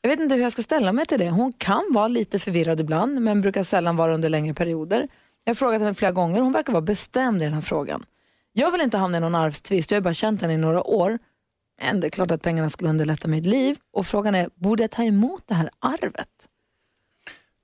Jag 0.00 0.10
vet 0.10 0.20
inte 0.20 0.34
hur 0.34 0.42
jag 0.42 0.52
ska 0.52 0.62
ställa 0.62 0.92
mig 0.92 1.06
till 1.06 1.18
det. 1.18 1.30
Hon 1.30 1.52
kan 1.52 1.82
vara 1.90 2.08
lite 2.08 2.38
förvirrad 2.38 2.80
ibland 2.80 3.20
men 3.20 3.40
brukar 3.40 3.62
sällan 3.62 3.96
vara 3.96 4.14
under 4.14 4.28
längre 4.28 4.54
perioder. 4.54 5.08
Jag 5.44 5.50
har 5.50 5.54
frågat 5.54 5.80
henne 5.80 5.94
flera 5.94 6.12
gånger 6.12 6.38
och 6.38 6.44
hon 6.44 6.52
verkar 6.52 6.72
vara 6.72 6.82
bestämd 6.82 7.42
i 7.42 7.44
den 7.44 7.54
här 7.54 7.60
frågan. 7.60 8.04
Jag 8.52 8.70
vill 8.72 8.80
inte 8.80 8.96
hamna 8.96 9.18
i 9.18 9.20
någon 9.20 9.34
arvstvist, 9.34 9.90
jag 9.90 9.96
har 9.96 10.02
bara 10.02 10.14
känt 10.14 10.40
henne 10.40 10.54
i 10.54 10.56
några 10.56 10.82
år. 10.82 11.18
Men 11.80 12.00
det 12.00 12.06
är 12.06 12.10
klart 12.10 12.30
att 12.30 12.42
pengarna 12.42 12.70
skulle 12.70 12.90
underlätta 12.90 13.28
mitt 13.28 13.46
liv 13.46 13.76
och 13.92 14.06
frågan 14.06 14.34
är, 14.34 14.50
borde 14.54 14.82
jag 14.82 14.90
ta 14.90 15.02
emot 15.02 15.42
det 15.46 15.54
här 15.54 15.70
arvet? 15.78 16.48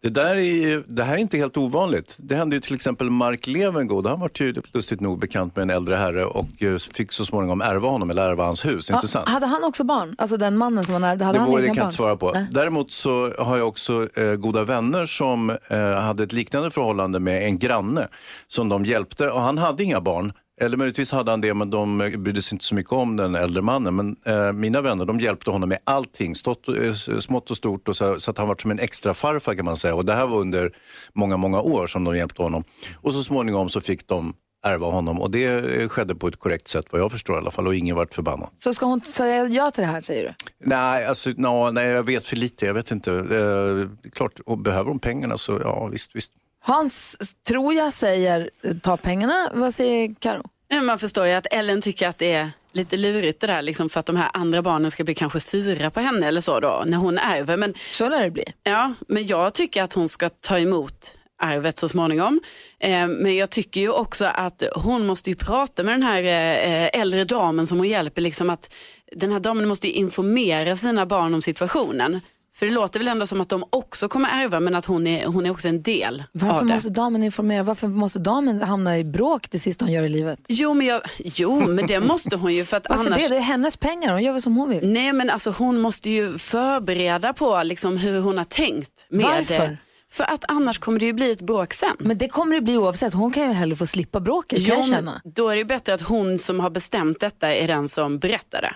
Det, 0.02 0.08
där 0.08 0.34
är, 0.36 0.40
ju- 0.40 0.84
det 0.88 1.02
här 1.02 1.14
är 1.14 1.18
inte 1.18 1.36
helt 1.38 1.56
ovanligt. 1.56 2.16
Det 2.20 2.34
hände 2.34 2.56
ju 2.56 2.60
till 2.60 2.74
exempel 2.74 3.10
Mark 3.10 3.46
Levengood. 3.46 4.06
Han 4.06 4.20
var 4.20 4.30
ju 4.34 4.54
lustigt 4.72 5.00
nog 5.00 5.18
bekant 5.18 5.56
med 5.56 5.62
en 5.62 5.70
äldre 5.70 5.96
herre 5.96 6.24
och 6.24 6.62
eh, 6.62 6.76
fick 6.94 7.12
så 7.12 7.24
småningom 7.24 7.60
ärva 7.60 7.88
honom 7.88 8.10
eller 8.10 8.28
ärva 8.28 8.44
hans 8.44 8.64
hus. 8.66 8.90
Inte 8.90 9.08
sant? 9.08 9.28
Hade 9.28 9.46
han 9.46 9.64
också 9.64 9.84
barn? 9.84 10.14
Alltså 10.18 10.36
den 10.36 10.56
mannen 10.56 10.84
som 10.84 10.92
var 10.92 11.00
nära, 11.00 11.10
hade 11.24 11.32
Det, 11.32 11.38
han 11.38 11.50
var, 11.50 11.58
det 11.58 11.64
egna 11.64 11.74
kan 11.74 11.80
jag 11.80 11.84
barn? 11.84 11.86
inte 11.86 11.96
svara 11.96 12.16
på. 12.16 12.30
Nej. 12.34 12.46
Däremot 12.50 12.92
så 12.92 13.32
har 13.38 13.56
jag 13.58 13.68
också 13.68 14.08
eh, 14.18 14.34
goda 14.34 14.64
vänner 14.64 15.04
som 15.04 15.50
eh, 15.50 15.78
hade 15.94 16.22
ett 16.24 16.32
liknande 16.32 16.70
förhållande 16.70 17.20
med 17.20 17.42
en 17.44 17.58
granne 17.58 18.08
som 18.48 18.68
de 18.68 18.84
hjälpte 18.84 19.30
och 19.30 19.40
han 19.40 19.58
hade 19.58 19.84
inga 19.84 20.00
barn. 20.00 20.32
Eller 20.60 20.76
möjligtvis 20.76 21.12
hade 21.12 21.30
han 21.30 21.40
det, 21.40 21.54
men 21.54 21.70
de 21.70 21.98
brydde 21.98 22.42
sig 22.42 22.54
inte 22.54 22.64
så 22.64 22.74
mycket 22.74 22.92
om 22.92 23.16
den 23.16 23.34
äldre 23.34 23.62
mannen. 23.62 23.96
Men 23.96 24.16
eh, 24.24 24.52
mina 24.52 24.80
vänner, 24.80 25.04
de 25.04 25.20
hjälpte 25.20 25.50
honom 25.50 25.68
med 25.68 25.78
allting, 25.84 26.34
stort, 26.34 26.68
eh, 26.68 26.94
smått 27.20 27.50
och 27.50 27.56
stort. 27.56 27.88
Och 27.88 27.96
så, 27.96 28.20
så 28.20 28.30
att 28.30 28.38
han 28.38 28.48
var 28.48 28.56
som 28.58 28.70
en 28.70 28.78
extra 28.78 29.14
farfar 29.14 29.54
kan 29.54 29.64
man 29.64 29.76
säga. 29.76 29.94
Och 29.94 30.04
det 30.04 30.14
här 30.14 30.26
var 30.26 30.38
under 30.38 30.72
många, 31.12 31.36
många 31.36 31.60
år 31.60 31.86
som 31.86 32.04
de 32.04 32.16
hjälpte 32.16 32.42
honom. 32.42 32.64
Och 32.96 33.14
så 33.14 33.22
småningom 33.22 33.68
så 33.68 33.80
fick 33.80 34.08
de 34.08 34.34
ärva 34.64 34.86
honom. 34.86 35.20
Och 35.20 35.30
det 35.30 35.44
eh, 35.80 35.88
skedde 35.88 36.14
på 36.14 36.28
ett 36.28 36.38
korrekt 36.38 36.68
sätt 36.68 36.86
vad 36.90 37.00
jag 37.00 37.12
förstår 37.12 37.36
i 37.36 37.38
alla 37.38 37.50
fall. 37.50 37.66
Och 37.66 37.74
ingen 37.74 37.96
vart 37.96 38.14
förbannad. 38.14 38.48
Så 38.58 38.74
ska 38.74 38.86
hon 38.86 39.00
säga 39.00 39.46
ja 39.46 39.70
till 39.70 39.82
det 39.82 39.88
här 39.88 40.00
säger 40.00 40.24
du? 40.24 40.34
Nej, 40.58 41.06
alltså, 41.06 41.30
no, 41.36 41.70
nej, 41.70 41.86
jag 41.88 42.02
vet 42.02 42.26
för 42.26 42.36
lite. 42.36 42.66
Jag 42.66 42.74
vet 42.74 42.90
inte. 42.90 43.12
Eh, 43.12 44.10
klart, 44.10 44.40
och 44.46 44.58
behöver 44.58 44.88
de 44.88 44.98
pengarna 44.98 45.38
så 45.38 45.60
ja, 45.64 45.86
visst, 45.86 46.16
visst. 46.16 46.32
Hans, 46.60 47.16
tror 47.48 47.74
jag, 47.74 47.92
säger 47.92 48.50
ta 48.82 48.96
pengarna. 48.96 49.50
Vad 49.54 49.74
säger 49.74 50.14
Karo? 50.20 50.42
Man 50.82 50.98
förstår 50.98 51.26
ju 51.26 51.32
att 51.32 51.46
Ellen 51.50 51.80
tycker 51.82 52.08
att 52.08 52.18
det 52.18 52.32
är 52.32 52.50
lite 52.72 52.96
lurigt 52.96 53.40
det 53.40 53.46
där 53.46 53.62
liksom 53.62 53.88
för 53.88 54.00
att 54.00 54.06
de 54.06 54.16
här 54.16 54.30
andra 54.34 54.62
barnen 54.62 54.90
ska 54.90 55.04
bli 55.04 55.14
kanske 55.14 55.40
sura 55.40 55.90
på 55.90 56.00
henne 56.00 56.26
eller 56.28 56.40
så 56.40 56.60
då 56.60 56.82
när 56.86 56.98
hon 56.98 57.18
ärver. 57.18 57.56
Men, 57.56 57.74
Så 57.90 58.08
lär 58.08 58.22
det 58.22 58.30
bli. 58.30 58.44
ja, 58.62 58.94
men 59.08 59.26
jag 59.26 59.54
tycker 59.54 59.82
att 59.82 59.92
hon 59.92 60.08
ska 60.08 60.28
ta 60.28 60.58
emot 60.58 61.14
arvet 61.42 61.78
så 61.78 61.88
småningom. 61.88 62.40
Eh, 62.80 63.06
men 63.06 63.36
jag 63.36 63.50
tycker 63.50 63.80
ju 63.80 63.90
också 63.90 64.24
att 64.24 64.62
hon 64.74 65.06
måste 65.06 65.30
ju 65.30 65.36
prata 65.36 65.82
med 65.82 65.94
den 65.94 66.02
här 66.02 66.22
eh, 66.22 67.00
äldre 67.00 67.24
damen 67.24 67.66
som 67.66 67.78
hon 67.78 67.88
hjälper. 67.88 68.22
Liksom 68.22 68.50
att 68.50 68.74
den 69.12 69.32
här 69.32 69.38
damen 69.40 69.68
måste 69.68 69.88
informera 69.88 70.76
sina 70.76 71.06
barn 71.06 71.34
om 71.34 71.42
situationen. 71.42 72.20
För 72.58 72.66
det 72.66 72.72
låter 72.72 73.00
väl 73.00 73.08
ändå 73.08 73.26
som 73.26 73.40
att 73.40 73.48
de 73.48 73.64
också 73.70 74.08
kommer 74.08 74.28
ärva 74.28 74.60
men 74.60 74.74
att 74.74 74.86
hon 74.86 75.06
är, 75.06 75.26
hon 75.26 75.46
är 75.46 75.50
också 75.50 75.68
en 75.68 75.82
del 75.82 76.24
Varför 76.32 76.56
av 76.56 76.66
det. 76.66 76.72
måste 76.72 76.90
damen 76.90 77.24
informera? 77.24 77.62
Varför 77.62 77.88
måste 77.88 78.18
damen 78.18 78.62
hamna 78.62 78.98
i 78.98 79.04
bråk 79.04 79.50
det 79.50 79.58
sista 79.58 79.84
hon 79.84 79.92
gör 79.92 80.02
i 80.02 80.08
livet? 80.08 80.38
Jo 80.48 80.74
men, 80.74 80.86
jag, 80.86 81.00
jo, 81.18 81.66
men 81.66 81.86
det 81.86 82.00
måste 82.00 82.36
hon 82.36 82.54
ju 82.54 82.64
för 82.64 82.76
att 82.76 82.86
Varför 82.88 83.06
annars... 83.06 83.22
det? 83.22 83.28
Det 83.28 83.36
är 83.36 83.40
hennes 83.40 83.76
pengar. 83.76 84.12
Hon 84.12 84.22
gör 84.22 84.32
väl 84.32 84.42
som 84.42 84.56
hon 84.56 84.70
vill. 84.70 84.88
Nej 84.88 85.12
men 85.12 85.30
alltså 85.30 85.50
hon 85.50 85.80
måste 85.80 86.10
ju 86.10 86.38
förbereda 86.38 87.32
på 87.32 87.62
liksom 87.62 87.96
hur 87.96 88.20
hon 88.20 88.38
har 88.38 88.44
tänkt. 88.44 89.06
Med 89.08 89.24
Varför? 89.24 89.68
Det. 89.68 89.76
För 90.10 90.24
att 90.24 90.44
annars 90.48 90.78
kommer 90.78 90.98
det 91.00 91.06
ju 91.06 91.12
bli 91.12 91.30
ett 91.30 91.42
bråk 91.42 91.74
sen. 91.74 91.96
Men 91.98 92.18
det 92.18 92.28
kommer 92.28 92.54
det 92.54 92.60
bli 92.60 92.76
oavsett. 92.76 93.14
Hon 93.14 93.30
kan 93.32 93.42
ju 93.42 93.52
hellre 93.52 93.76
få 93.76 93.86
slippa 93.86 94.20
bråket, 94.20 94.66
kan 94.66 94.76
jag 94.76 94.84
Jo, 94.84 94.94
känna. 94.94 95.20
Då 95.24 95.48
är 95.48 95.56
det 95.56 95.64
bättre 95.64 95.94
att 95.94 96.00
hon 96.02 96.38
som 96.38 96.60
har 96.60 96.70
bestämt 96.70 97.20
detta 97.20 97.54
är 97.54 97.68
den 97.68 97.88
som 97.88 98.18
berättar 98.18 98.62
det. 98.62 98.74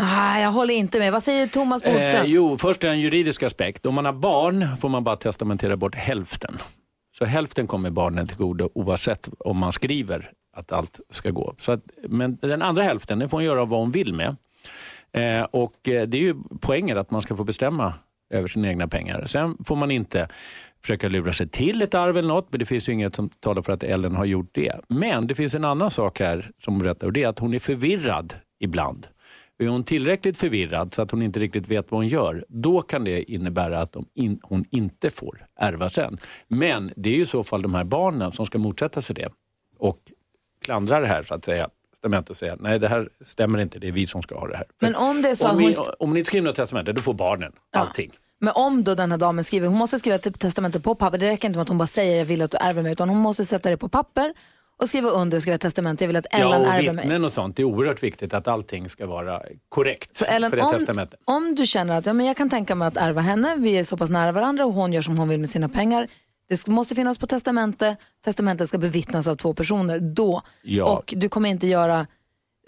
Ah, 0.00 0.40
jag 0.40 0.50
håller 0.50 0.74
inte 0.74 0.98
med. 0.98 1.12
Vad 1.12 1.22
säger 1.22 1.46
Thomas 1.46 1.82
Bodström? 1.84 2.24
Eh, 2.24 2.30
jo, 2.30 2.58
först 2.58 2.84
en 2.84 3.00
juridisk 3.00 3.42
aspekt. 3.42 3.86
Om 3.86 3.94
man 3.94 4.04
har 4.04 4.12
barn 4.12 4.76
får 4.76 4.88
man 4.88 5.04
bara 5.04 5.16
testamentera 5.16 5.76
bort 5.76 5.94
hälften. 5.94 6.58
Så 7.18 7.24
hälften 7.24 7.66
kommer 7.66 7.90
barnen 7.90 8.26
till 8.26 8.36
godo 8.36 8.70
oavsett 8.74 9.28
om 9.38 9.56
man 9.58 9.72
skriver 9.72 10.30
att 10.56 10.72
allt 10.72 11.00
ska 11.10 11.30
gå. 11.30 11.54
Så 11.58 11.72
att, 11.72 11.80
men 12.08 12.36
den 12.36 12.62
andra 12.62 12.82
hälften 12.82 13.18
den 13.18 13.28
får 13.28 13.36
hon 13.36 13.44
göra 13.44 13.64
vad 13.64 13.80
hon 13.80 13.90
vill 13.90 14.12
med. 14.14 14.36
Eh, 15.12 15.42
och 15.50 15.88
eh, 15.88 16.02
Det 16.08 16.16
är 16.18 16.22
ju 16.22 16.34
poängen 16.60 16.98
att 16.98 17.10
man 17.10 17.22
ska 17.22 17.36
få 17.36 17.44
bestämma 17.44 17.94
över 18.34 18.48
sina 18.48 18.68
egna 18.68 18.88
pengar. 18.88 19.24
Sen 19.26 19.56
får 19.64 19.76
man 19.76 19.90
inte 19.90 20.28
försöka 20.82 21.08
lura 21.08 21.32
sig 21.32 21.48
till 21.48 21.82
ett 21.82 21.94
arv 21.94 22.16
eller 22.16 22.28
något, 22.28 22.46
men 22.50 22.58
det 22.58 22.66
finns 22.66 22.88
ju 22.88 22.92
inget 22.92 23.16
som 23.16 23.28
talar 23.28 23.62
för 23.62 23.72
att 23.72 23.82
Ellen 23.82 24.16
har 24.16 24.24
gjort 24.24 24.50
det. 24.52 24.72
Men 24.88 25.26
det 25.26 25.34
finns 25.34 25.54
en 25.54 25.64
annan 25.64 25.90
sak 25.90 26.20
här 26.20 26.50
som 26.64 26.78
berättar 26.78 27.06
och 27.06 27.12
det 27.12 27.22
är 27.22 27.28
att 27.28 27.38
hon 27.38 27.54
är 27.54 27.58
förvirrad 27.58 28.34
ibland. 28.60 29.06
Är 29.58 29.66
hon 29.66 29.84
tillräckligt 29.84 30.38
förvirrad 30.38 30.94
så 30.94 31.02
att 31.02 31.10
hon 31.10 31.22
inte 31.22 31.40
riktigt 31.40 31.68
vet 31.68 31.90
vad 31.90 31.98
hon 32.00 32.08
gör, 32.08 32.44
då 32.48 32.82
kan 32.82 33.04
det 33.04 33.32
innebära 33.32 33.80
att 33.80 33.96
in, 34.14 34.40
hon 34.42 34.64
inte 34.70 35.10
får 35.10 35.46
ärva 35.56 35.90
sen. 35.90 36.18
Men 36.48 36.92
det 36.96 37.10
är 37.10 37.14
ju 37.14 37.22
i 37.22 37.26
så 37.26 37.44
fall 37.44 37.62
de 37.62 37.74
här 37.74 37.84
barnen 37.84 38.32
som 38.32 38.46
ska 38.46 38.58
motsätta 38.58 39.02
sig 39.02 39.14
det 39.14 39.28
och 39.78 39.98
klandra 40.64 41.00
det 41.00 41.06
här 41.06 41.22
så 41.22 41.34
att 41.34 41.44
säga 41.44 41.68
testamentet 41.90 42.30
och 42.30 42.36
säga 42.36 42.56
nej 42.60 42.78
det 42.78 42.88
här 42.88 43.08
stämmer 43.20 43.58
inte, 43.58 43.78
det 43.78 43.88
är 43.88 43.92
vi 43.92 44.06
som 44.06 44.22
ska 44.22 44.38
ha 44.38 44.48
det 44.48 44.56
här. 44.56 44.66
Men 44.80 44.94
om 44.94 45.22
det 45.22 45.30
är 45.30 45.34
så 45.34 45.48
om, 45.48 45.62
hon... 45.62 45.74
om 45.98 46.12
ni 46.12 46.18
inte 46.18 46.28
skriver 46.28 46.46
något 46.46 46.56
testamente, 46.56 46.92
då 46.92 47.02
får 47.02 47.14
barnen 47.14 47.52
allting. 47.72 48.12
Men 48.40 48.52
om 48.54 48.84
då 48.84 48.94
den 48.94 49.10
här 49.10 49.18
damen 49.18 49.44
skriver, 49.44 49.68
hon 49.68 49.78
måste 49.78 49.98
skriva 49.98 50.16
ett 50.16 50.40
testamente 50.40 50.80
på 50.80 50.94
papper. 50.94 51.18
Det 51.18 51.26
räcker 51.26 51.48
inte 51.48 51.58
med 51.58 51.62
att 51.62 51.68
hon 51.68 51.78
bara 51.78 51.86
säger 51.86 52.18
jag 52.18 52.24
vill 52.24 52.42
att 52.42 52.50
du 52.50 52.56
ärver 52.56 52.82
mig, 52.82 52.92
utan 52.92 53.08
hon 53.08 53.18
måste 53.18 53.44
sätta 53.44 53.70
det 53.70 53.76
på 53.76 53.88
papper 53.88 54.34
och 54.78 54.88
skriva 54.88 55.08
under 55.08 55.36
och 55.36 55.42
skriva 55.42 55.58
testamente. 55.58 56.04
Jag 56.04 56.06
vill 56.08 56.16
att 56.16 56.26
Ellen 56.30 56.48
Ja, 56.50 56.58
och 56.58 56.66
ärver 56.66 56.92
mig. 56.92 57.24
och 57.24 57.32
sånt. 57.32 57.56
Det 57.56 57.62
är 57.62 57.64
oerhört 57.64 58.02
viktigt 58.02 58.34
att 58.34 58.48
allting 58.48 58.88
ska 58.88 59.06
vara 59.06 59.42
korrekt 59.68 60.14
Så 60.14 60.24
Ellen, 60.24 60.50
för 60.50 60.56
det 60.56 60.62
om, 60.62 60.72
testamentet. 60.74 61.20
om 61.24 61.54
du 61.54 61.66
känner 61.66 61.98
att 61.98 62.06
ja, 62.06 62.12
men 62.12 62.26
jag 62.26 62.36
kan 62.36 62.50
tänka 62.50 62.74
mig 62.74 62.88
att 62.88 62.96
ärva 62.96 63.20
henne, 63.20 63.56
vi 63.58 63.78
är 63.78 63.84
så 63.84 63.96
pass 63.96 64.10
nära 64.10 64.32
varandra 64.32 64.64
och 64.66 64.72
hon 64.72 64.92
gör 64.92 65.02
som 65.02 65.18
hon 65.18 65.28
vill 65.28 65.40
med 65.40 65.50
sina 65.50 65.68
pengar. 65.68 66.08
Det 66.48 66.66
måste 66.68 66.94
finnas 66.94 67.18
på 67.18 67.26
testamente, 67.26 67.96
testamentet 68.24 68.68
ska 68.68 68.78
bevittnas 68.78 69.28
av 69.28 69.36
två 69.36 69.54
personer. 69.54 69.98
Då. 70.00 70.42
Ja. 70.62 70.84
Och 70.84 71.14
du 71.16 71.28
kommer 71.28 71.48
inte 71.48 71.66
göra, 71.66 72.06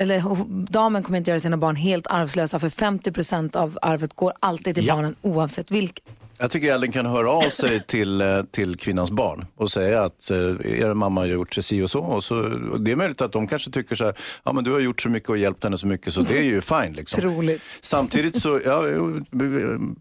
eller 0.00 0.22
damen 0.70 1.02
kommer 1.02 1.18
inte 1.18 1.30
göra 1.30 1.40
sina 1.40 1.56
barn 1.56 1.76
helt 1.76 2.06
arvslösa 2.06 2.58
för 2.58 2.68
50% 2.68 3.56
av 3.56 3.78
arvet 3.82 4.14
går 4.14 4.32
alltid 4.40 4.74
till 4.74 4.86
Ja. 4.86 4.94
barnen 4.94 5.14
oavsett 5.22 5.70
vilket. 5.70 6.04
Jag 6.40 6.50
tycker 6.50 6.72
Ellen 6.72 6.92
kan 6.92 7.06
höra 7.06 7.30
av 7.30 7.50
sig 7.50 7.82
till, 7.86 8.20
eh, 8.20 8.42
till 8.42 8.76
kvinnans 8.76 9.10
barn 9.10 9.46
och 9.56 9.70
säga 9.70 10.02
att 10.02 10.30
eh, 10.30 10.38
er 10.64 10.94
mamma 10.94 11.20
har 11.20 11.26
gjort 11.26 11.54
si 11.54 11.82
och 11.82 11.90
så. 11.90 12.00
Och 12.00 12.24
så 12.24 12.38
och 12.72 12.80
det 12.80 12.92
är 12.92 12.96
möjligt 12.96 13.20
att 13.20 13.32
de 13.32 13.46
kanske 13.46 13.70
tycker 13.70 13.94
så 13.94 14.04
här, 14.04 14.14
ja 14.44 14.52
men 14.52 14.64
du 14.64 14.72
har 14.72 14.80
gjort 14.80 15.00
så 15.00 15.08
mycket 15.08 15.30
och 15.30 15.38
hjälpt 15.38 15.64
henne 15.64 15.78
så 15.78 15.86
mycket 15.86 16.14
så 16.14 16.20
det 16.20 16.38
är 16.38 16.42
ju 16.42 16.60
fine. 16.60 16.92
Liksom. 16.92 17.20
Troligt. 17.20 17.62
Samtidigt 17.80 18.42
så, 18.42 18.60
ja, 18.64 18.84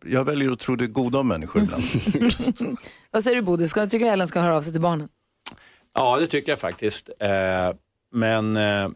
jag 0.06 0.23
väljer 0.23 0.52
att 0.52 0.60
tro 0.60 0.75
det 0.75 0.88
goda 0.88 1.19
om 1.19 1.28
människor 1.28 1.63
ibland. 1.63 1.84
Vad 3.12 3.23
säger 3.23 3.36
du 3.36 3.41
Bodil, 3.41 3.69
ska, 3.69 3.88
tycker 3.88 4.06
du 4.06 4.12
Ellen 4.12 4.28
ska 4.28 4.39
höra 4.39 4.58
av 4.58 4.62
sig 4.62 4.71
till 4.71 4.82
barnen? 4.82 5.10
Ja, 5.93 6.19
det 6.19 6.28
tycker 6.28 6.52
jag 6.52 6.60
faktiskt. 6.60 7.10
Eh, 7.19 7.30
men 8.13 8.58
eh, 8.58 8.89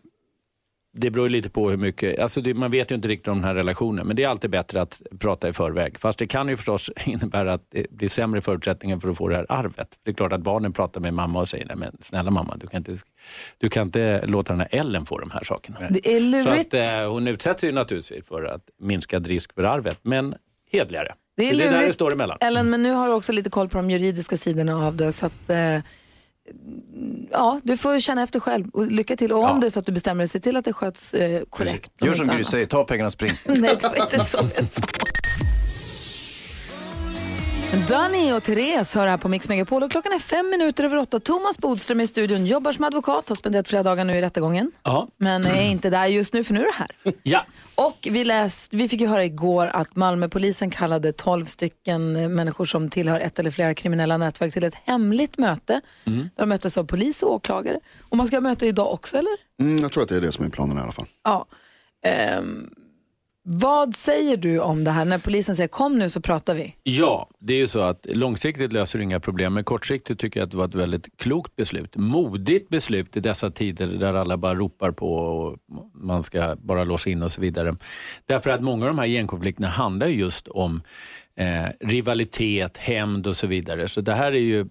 det 0.95 1.10
beror 1.10 1.29
lite 1.29 1.49
på 1.49 1.69
hur 1.69 1.77
mycket, 1.77 2.19
alltså 2.19 2.41
det, 2.41 2.53
man 2.53 2.71
vet 2.71 2.91
ju 2.91 2.95
inte 2.95 3.08
riktigt 3.08 3.27
om 3.27 3.38
den 3.38 3.43
här 3.47 3.56
relationen, 3.56 4.08
men 4.08 4.15
det 4.15 4.23
är 4.23 4.27
alltid 4.27 4.49
bättre 4.49 4.82
att 4.82 5.01
prata 5.19 5.49
i 5.49 5.53
förväg. 5.53 5.99
Fast 5.99 6.19
det 6.19 6.25
kan 6.25 6.49
ju 6.49 6.58
förstås 6.58 6.91
innebära 7.06 7.53
att 7.53 7.67
det 7.69 7.91
blir 7.91 8.10
sämre 8.10 8.41
förutsättningar 8.41 8.99
för 8.99 9.10
att 9.10 9.17
få 9.17 9.27
det 9.27 9.36
här 9.36 9.45
arvet. 9.49 9.88
Det 10.03 10.12
är 10.12 10.15
klart 10.15 10.34
att 10.34 10.41
barnen 10.41 10.73
pratar 10.73 11.01
med 11.01 11.13
mamma 11.13 11.39
och 11.39 11.47
säger, 11.49 11.65
nej 11.65 11.75
men 11.75 11.97
snälla 12.01 12.32
mamma, 12.32 12.58
du 12.58 12.67
kan 12.67 12.77
inte, 12.77 12.97
du 13.58 13.69
kan 13.69 13.88
inte 13.88 14.25
låta 14.25 14.53
den 14.53 14.60
här 14.60 14.69
Ellen 14.71 15.06
få 15.06 15.17
de 15.19 15.32
här 15.32 15.43
sakerna. 15.43 15.77
Det 15.89 16.08
är 16.15 16.19
Så 16.43 16.49
lurigt. 16.49 16.73
att, 16.73 16.93
eh, 16.93 17.12
hon 17.12 17.27
utsätts 17.27 17.63
ju 17.63 17.71
naturligtvis 17.71 18.27
för 18.27 18.43
att 18.43 18.62
minskad 18.82 19.27
risk 19.27 19.53
för 19.53 19.63
arvet, 19.63 19.99
men 20.01 20.36
hedligare. 20.71 21.13
Det 21.38 21.49
är 21.49 21.58
det 21.58 21.63
är 21.63 21.65
där 21.65 21.71
det 21.71 21.79
lurigt, 21.79 21.95
står 21.95 22.13
emellan. 22.13 22.38
Ellen, 22.41 22.69
men 22.69 22.84
nu 22.84 22.91
har 22.91 23.08
du 23.08 23.13
också 23.13 23.32
lite 23.32 23.49
koll 23.49 23.69
på 23.69 23.77
de 23.77 23.89
juridiska 23.91 24.38
sidorna 24.38 24.88
av 24.88 24.95
det. 24.95 25.12
Så 25.12 25.25
att, 25.25 25.49
eh, 25.49 25.79
ja, 27.32 27.60
du 27.63 27.77
får 27.77 27.99
känna 27.99 28.23
efter 28.23 28.39
själv. 28.39 28.69
Och 28.69 28.91
lycka 28.91 29.15
till. 29.15 29.32
Och 29.32 29.38
om 29.39 29.43
Ja. 29.45 29.58
det 29.62 29.67
är 29.67 29.69
så 29.69 29.79
att 29.79 29.86
du 29.86 29.91
bestämmer 29.91 30.21
dig, 30.21 30.27
se 30.27 30.39
till 30.39 30.58
att 30.58 30.65
det 30.65 30.73
sköts 30.73 31.13
eh, 31.13 31.43
korrekt. 31.49 31.91
Gör 32.06 32.13
som 32.13 32.27
Gry 32.27 32.43
säger, 32.43 32.65
ta 32.65 32.84
pengarna 32.84 33.06
och 33.08 33.13
spring. 33.13 33.32
Nej, 33.45 33.77
det 33.82 33.88
var 33.88 33.95
inte 33.95 34.25
så 34.25 34.38
jag 34.58 34.69
sa. 34.69 34.82
Danny 37.73 38.31
och 38.33 38.43
Therese 38.43 38.95
hör 38.95 39.07
här 39.07 39.17
på 39.17 39.27
Mix 39.27 39.49
Megapol 39.49 39.83
och 39.83 39.91
klockan 39.91 40.13
är 40.13 40.19
fem 40.19 40.49
minuter 40.49 40.83
över 40.83 40.97
åtta. 40.97 41.19
Thomas 41.19 41.57
Bodström 41.57 42.01
i 42.01 42.07
studion, 42.07 42.45
jobbar 42.45 42.71
som 42.71 42.83
advokat, 42.83 43.29
har 43.29 43.36
spenderat 43.36 43.67
flera 43.67 43.83
dagar 43.83 44.05
nu 44.05 44.15
i 44.17 44.21
rättegången. 44.21 44.71
Ja. 44.83 45.07
Men 45.17 45.45
är 45.45 45.71
inte 45.71 45.89
där 45.89 46.05
just 46.05 46.33
nu 46.33 46.43
för 46.43 46.53
nu 46.53 46.59
är 46.59 46.63
du 46.63 46.71
här. 46.71 46.91
ja. 47.23 47.45
Och 47.75 48.07
vi, 48.12 48.23
läst, 48.23 48.73
vi 48.73 48.89
fick 48.89 49.01
ju 49.01 49.07
höra 49.07 49.25
igår 49.25 49.67
att 49.67 49.95
Malmöpolisen 49.95 50.69
kallade 50.69 51.12
12 51.12 51.45
stycken 51.45 52.33
människor 52.36 52.65
som 52.65 52.89
tillhör 52.89 53.19
ett 53.19 53.39
eller 53.39 53.51
flera 53.51 53.73
kriminella 53.73 54.17
nätverk 54.17 54.53
till 54.53 54.63
ett 54.63 54.75
hemligt 54.83 55.38
möte. 55.38 55.81
Mm. 56.05 56.19
Där 56.19 56.43
de 56.43 56.49
möttes 56.49 56.77
av 56.77 56.83
polis 56.83 57.23
och 57.23 57.31
åklagare. 57.31 57.79
Och 58.09 58.17
man 58.17 58.27
ska 58.27 58.36
ha 58.36 58.41
möte 58.41 58.67
idag 58.67 58.93
också 58.93 59.17
eller? 59.17 59.33
Mm, 59.62 59.81
jag 59.81 59.91
tror 59.91 60.03
att 60.03 60.09
det 60.09 60.17
är 60.17 60.21
det 60.21 60.31
som 60.31 60.45
är 60.45 60.49
planen 60.49 60.77
i 60.77 60.81
alla 60.81 60.91
fall. 60.91 61.07
Ja. 61.23 61.45
Ehm, 62.05 62.69
vad 63.45 63.95
säger 63.95 64.38
du 64.38 64.60
om 64.60 64.84
det 64.84 64.91
här 64.91 65.06
när 65.06 65.17
polisen 65.17 65.56
säger 65.56 65.67
kom 65.67 65.99
nu 65.99 66.10
så 66.10 66.21
pratar 66.21 66.56
vi? 66.56 66.75
Ja, 66.84 67.29
det 67.39 67.53
är 67.53 67.58
ju 67.58 67.67
så 67.67 67.79
att 67.79 68.06
långsiktigt 68.10 68.73
löser 68.73 68.99
det 68.99 69.03
inga 69.03 69.19
problem, 69.19 69.53
men 69.53 69.63
kortsiktigt 69.63 70.19
tycker 70.19 70.39
jag 70.39 70.45
att 70.45 70.51
det 70.51 70.58
var 70.58 70.65
ett 70.65 70.75
väldigt 70.75 71.17
klokt 71.17 71.56
beslut. 71.56 71.95
Modigt 71.95 72.69
beslut 72.69 73.17
i 73.17 73.19
dessa 73.19 73.51
tider 73.51 73.88
där 73.88 74.13
alla 74.13 74.38
bara 74.38 74.56
ropar 74.56 74.91
på 74.91 75.13
och 75.15 75.58
man 75.93 76.23
ska 76.23 76.56
bara 76.56 76.84
låsa 76.84 77.10
in 77.10 77.23
och 77.23 77.32
så 77.32 77.41
vidare. 77.41 77.75
Därför 78.25 78.49
att 78.49 78.62
många 78.62 78.86
av 78.86 78.91
de 78.91 78.99
här 78.99 79.06
gängkonflikterna 79.06 79.67
handlar 79.67 80.08
just 80.08 80.47
om 80.47 80.82
eh, 81.36 81.88
rivalitet, 81.88 82.77
hämnd 82.77 83.27
och 83.27 83.38
så 83.38 83.47
vidare. 83.47 83.88
Så 83.88 84.01
det 84.01 84.13
här 84.13 84.32
är 84.32 84.39
ju 84.39 84.65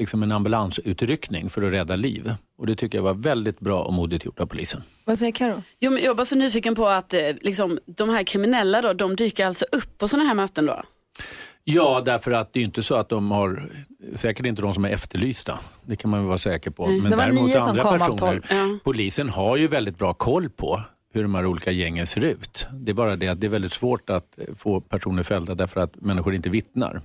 liksom 0.00 0.22
en 0.22 0.32
ambulansutryckning 0.32 1.50
för 1.50 1.62
att 1.62 1.72
rädda 1.72 1.96
liv. 1.96 2.34
Och 2.58 2.66
det 2.66 2.76
tycker 2.76 2.98
jag 2.98 3.02
var 3.02 3.14
väldigt 3.14 3.60
bra 3.60 3.82
och 3.82 3.92
modigt 3.92 4.24
gjort 4.24 4.40
av 4.40 4.46
polisen. 4.46 4.82
Vad 5.04 5.18
säger 5.18 5.32
Karo? 5.32 5.62
Jo, 5.78 5.90
men 5.90 6.02
jag 6.02 6.14
var 6.14 6.24
så 6.24 6.36
nyfiken 6.36 6.74
på 6.74 6.86
att 6.86 7.14
eh, 7.14 7.20
liksom, 7.40 7.78
de 7.86 8.08
här 8.08 8.22
kriminella 8.22 8.82
då, 8.82 8.92
de 8.92 9.16
dyker 9.16 9.46
alltså 9.46 9.64
upp 9.72 9.98
på 9.98 10.08
sådana 10.08 10.28
här 10.28 10.34
möten 10.34 10.66
då? 10.66 10.82
Ja, 11.64 12.02
därför 12.04 12.30
att 12.30 12.52
det 12.52 12.60
är 12.60 12.64
inte 12.64 12.82
så 12.82 12.94
att 12.94 13.08
de 13.08 13.30
har, 13.30 13.70
säkert 14.14 14.46
inte 14.46 14.62
de 14.62 14.74
som 14.74 14.84
är 14.84 14.88
efterlysta. 14.88 15.58
Det 15.82 15.96
kan 15.96 16.10
man 16.10 16.20
väl 16.20 16.28
vara 16.28 16.38
säker 16.38 16.70
på. 16.70 16.86
Nej. 16.86 17.00
Men 17.00 17.10
Det 17.10 17.16
var 17.16 17.24
däremot 17.24 17.46
nio 17.46 17.60
som 17.60 17.68
andra 17.68 17.98
personer. 17.98 18.42
Ja. 18.50 18.78
polisen 18.84 19.28
har 19.28 19.56
ju 19.56 19.66
väldigt 19.66 19.98
bra 19.98 20.14
koll 20.14 20.50
på 20.50 20.82
hur 21.12 21.22
de 21.22 21.34
här 21.34 21.46
olika 21.46 21.70
gängen 21.70 22.06
ser 22.06 22.24
ut. 22.24 22.66
Det 22.72 22.92
är 22.92 22.94
bara 22.94 23.16
det 23.16 23.28
att 23.28 23.40
det 23.40 23.46
är 23.46 23.48
väldigt 23.48 23.72
svårt 23.72 24.10
att 24.10 24.38
få 24.56 24.80
personer 24.80 25.22
fällda 25.22 25.54
därför 25.54 25.80
att 25.80 26.00
människor 26.00 26.34
inte 26.34 26.48
vittnar. 26.48 27.02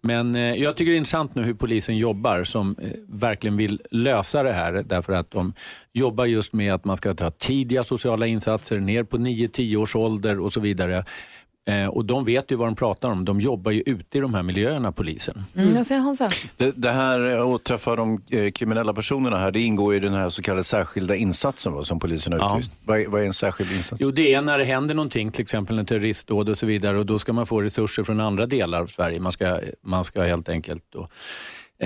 Men 0.00 0.34
eh, 0.34 0.54
jag 0.54 0.76
tycker 0.76 0.90
det 0.90 0.96
är 0.96 0.98
intressant 0.98 1.34
nu 1.34 1.42
hur 1.42 1.54
polisen 1.54 1.96
jobbar 1.96 2.44
som 2.44 2.76
eh, 2.82 2.90
verkligen 3.08 3.56
vill 3.56 3.80
lösa 3.90 4.42
det 4.42 4.52
här 4.52 4.72
därför 4.86 5.12
att 5.12 5.30
de 5.30 5.52
jobbar 5.92 6.24
just 6.24 6.52
med 6.52 6.74
att 6.74 6.84
man 6.84 6.96
ska 6.96 7.14
ta 7.14 7.30
tidiga 7.30 7.84
sociala 7.84 8.26
insatser 8.26 8.80
ner 8.80 9.04
på 9.04 9.16
9-10 9.16 9.76
års 9.76 9.96
ålder 9.96 10.40
och 10.40 10.52
så 10.52 10.60
vidare. 10.60 11.04
Eh, 11.68 11.86
och 11.86 12.04
de 12.04 12.24
vet 12.24 12.50
ju 12.50 12.56
vad 12.56 12.68
de 12.68 12.74
pratar 12.76 13.10
om. 13.10 13.24
De 13.24 13.40
jobbar 13.40 13.72
ju 13.72 13.82
ute 13.86 14.18
i 14.18 14.20
de 14.20 14.34
här 14.34 14.42
miljöerna, 14.42 14.92
polisen. 14.92 15.44
Mm, 15.56 15.76
jag 15.76 15.86
säger 15.86 16.00
Hansa. 16.00 16.30
Det, 16.56 16.72
det 16.76 16.90
här 16.90 17.34
eh, 17.34 17.42
att 17.54 17.64
träffa 17.64 17.96
de 17.96 18.22
eh, 18.30 18.50
kriminella 18.50 18.92
personerna 18.94 19.38
här, 19.38 19.50
det 19.50 19.60
ingår 19.60 19.94
i 19.94 20.00
den 20.00 20.14
här 20.14 20.28
så 20.28 20.42
kallade 20.42 20.64
särskilda 20.64 21.16
insatsen 21.16 21.72
va, 21.72 21.82
som 21.82 21.98
polisen 22.00 22.32
har 22.32 22.40
Ja. 22.40 22.52
utlyst. 22.54 22.72
Vad, 22.84 23.00
är, 23.00 23.06
vad 23.08 23.22
är 23.22 23.26
en 23.26 23.32
särskild 23.32 23.72
insats? 23.72 24.00
Jo, 24.04 24.10
det 24.10 24.34
är 24.34 24.40
när 24.40 24.58
det 24.58 24.64
händer 24.64 24.94
någonting, 24.94 25.30
till 25.32 25.42
exempel 25.42 25.78
en 25.78 25.86
terroristdåd 25.86 26.48
och 26.48 26.58
så 26.58 26.66
vidare 26.66 26.98
och 26.98 27.06
då 27.06 27.18
ska 27.18 27.32
man 27.32 27.46
få 27.46 27.60
resurser 27.62 28.04
från 28.04 28.20
andra 28.20 28.46
delar 28.46 28.80
av 28.80 28.86
Sverige. 28.86 29.20
Man 29.20 29.32
ska, 29.32 29.58
man 29.82 30.04
ska 30.04 30.22
helt 30.22 30.48
enkelt 30.48 30.82
då, 30.92 31.08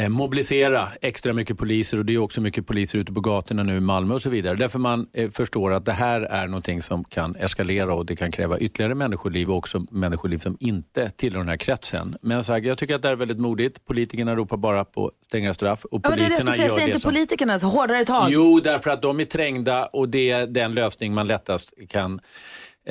mobilisera 0.09 0.89
extra 1.01 1.33
mycket 1.33 1.59
poliser 1.59 1.99
och 1.99 2.05
det 2.05 2.15
är 2.15 2.19
också 2.19 2.41
mycket 2.41 2.67
poliser 2.67 2.99
ute 2.99 3.13
på 3.13 3.21
gatorna 3.21 3.63
nu 3.63 3.77
i 3.77 3.81
Malmö 3.81 4.15
och 4.15 4.23
så 4.23 4.31
vidare. 4.31 4.57
Därför 4.57 4.79
man 4.79 5.07
eh, 5.13 5.31
förstår 5.31 5.73
att 5.73 5.85
det 5.85 5.93
här 5.93 6.21
är 6.21 6.47
någonting 6.47 6.83
som 6.83 7.05
kan 7.05 7.37
eskalera 7.37 7.95
och 7.95 8.07
det 8.07 8.17
kan 8.17 8.33
kräva 8.33 8.59
ytterligare 8.59 8.95
människoliv 8.95 9.51
och 9.51 9.57
också 9.57 9.87
människoliv 9.91 10.39
som 10.39 10.57
inte 10.61 11.11
tillhör 11.11 11.39
den 11.39 11.49
här 11.49 11.57
kretsen. 11.57 12.17
Men 12.23 12.45
så 12.45 12.53
här, 12.53 12.61
jag 12.61 12.79
tycker 12.79 12.95
att 12.95 13.03
det 13.03 13.09
är 13.09 13.17
väldigt 13.17 13.39
modigt. 13.39 13.85
Politikerna 13.85 14.37
ropar 14.37 14.57
bara 14.57 14.85
på 14.85 15.11
strängare 15.27 15.55
straff 15.55 15.85
och 15.85 16.01
Ja, 16.05 16.11
det 16.11 16.15
är 16.15 16.17
det 16.17 16.23
jag 16.23 16.55
säga, 16.55 16.69
gör 16.69 16.75
säg 16.75 16.85
inte 16.85 17.01
som... 17.01 17.11
politikerna, 17.11 17.59
hårdare 17.59 18.05
tag. 18.05 18.31
Jo, 18.31 18.61
därför 18.61 18.91
att 18.91 19.03
de 19.03 19.21
är 19.21 19.25
trängda 19.25 19.87
och 19.87 20.09
det 20.09 20.31
är 20.31 20.47
den 20.47 20.75
lösning 20.75 21.15
man 21.15 21.27
lättast 21.27 21.75
kan 21.89 22.15
eh, 22.15 22.21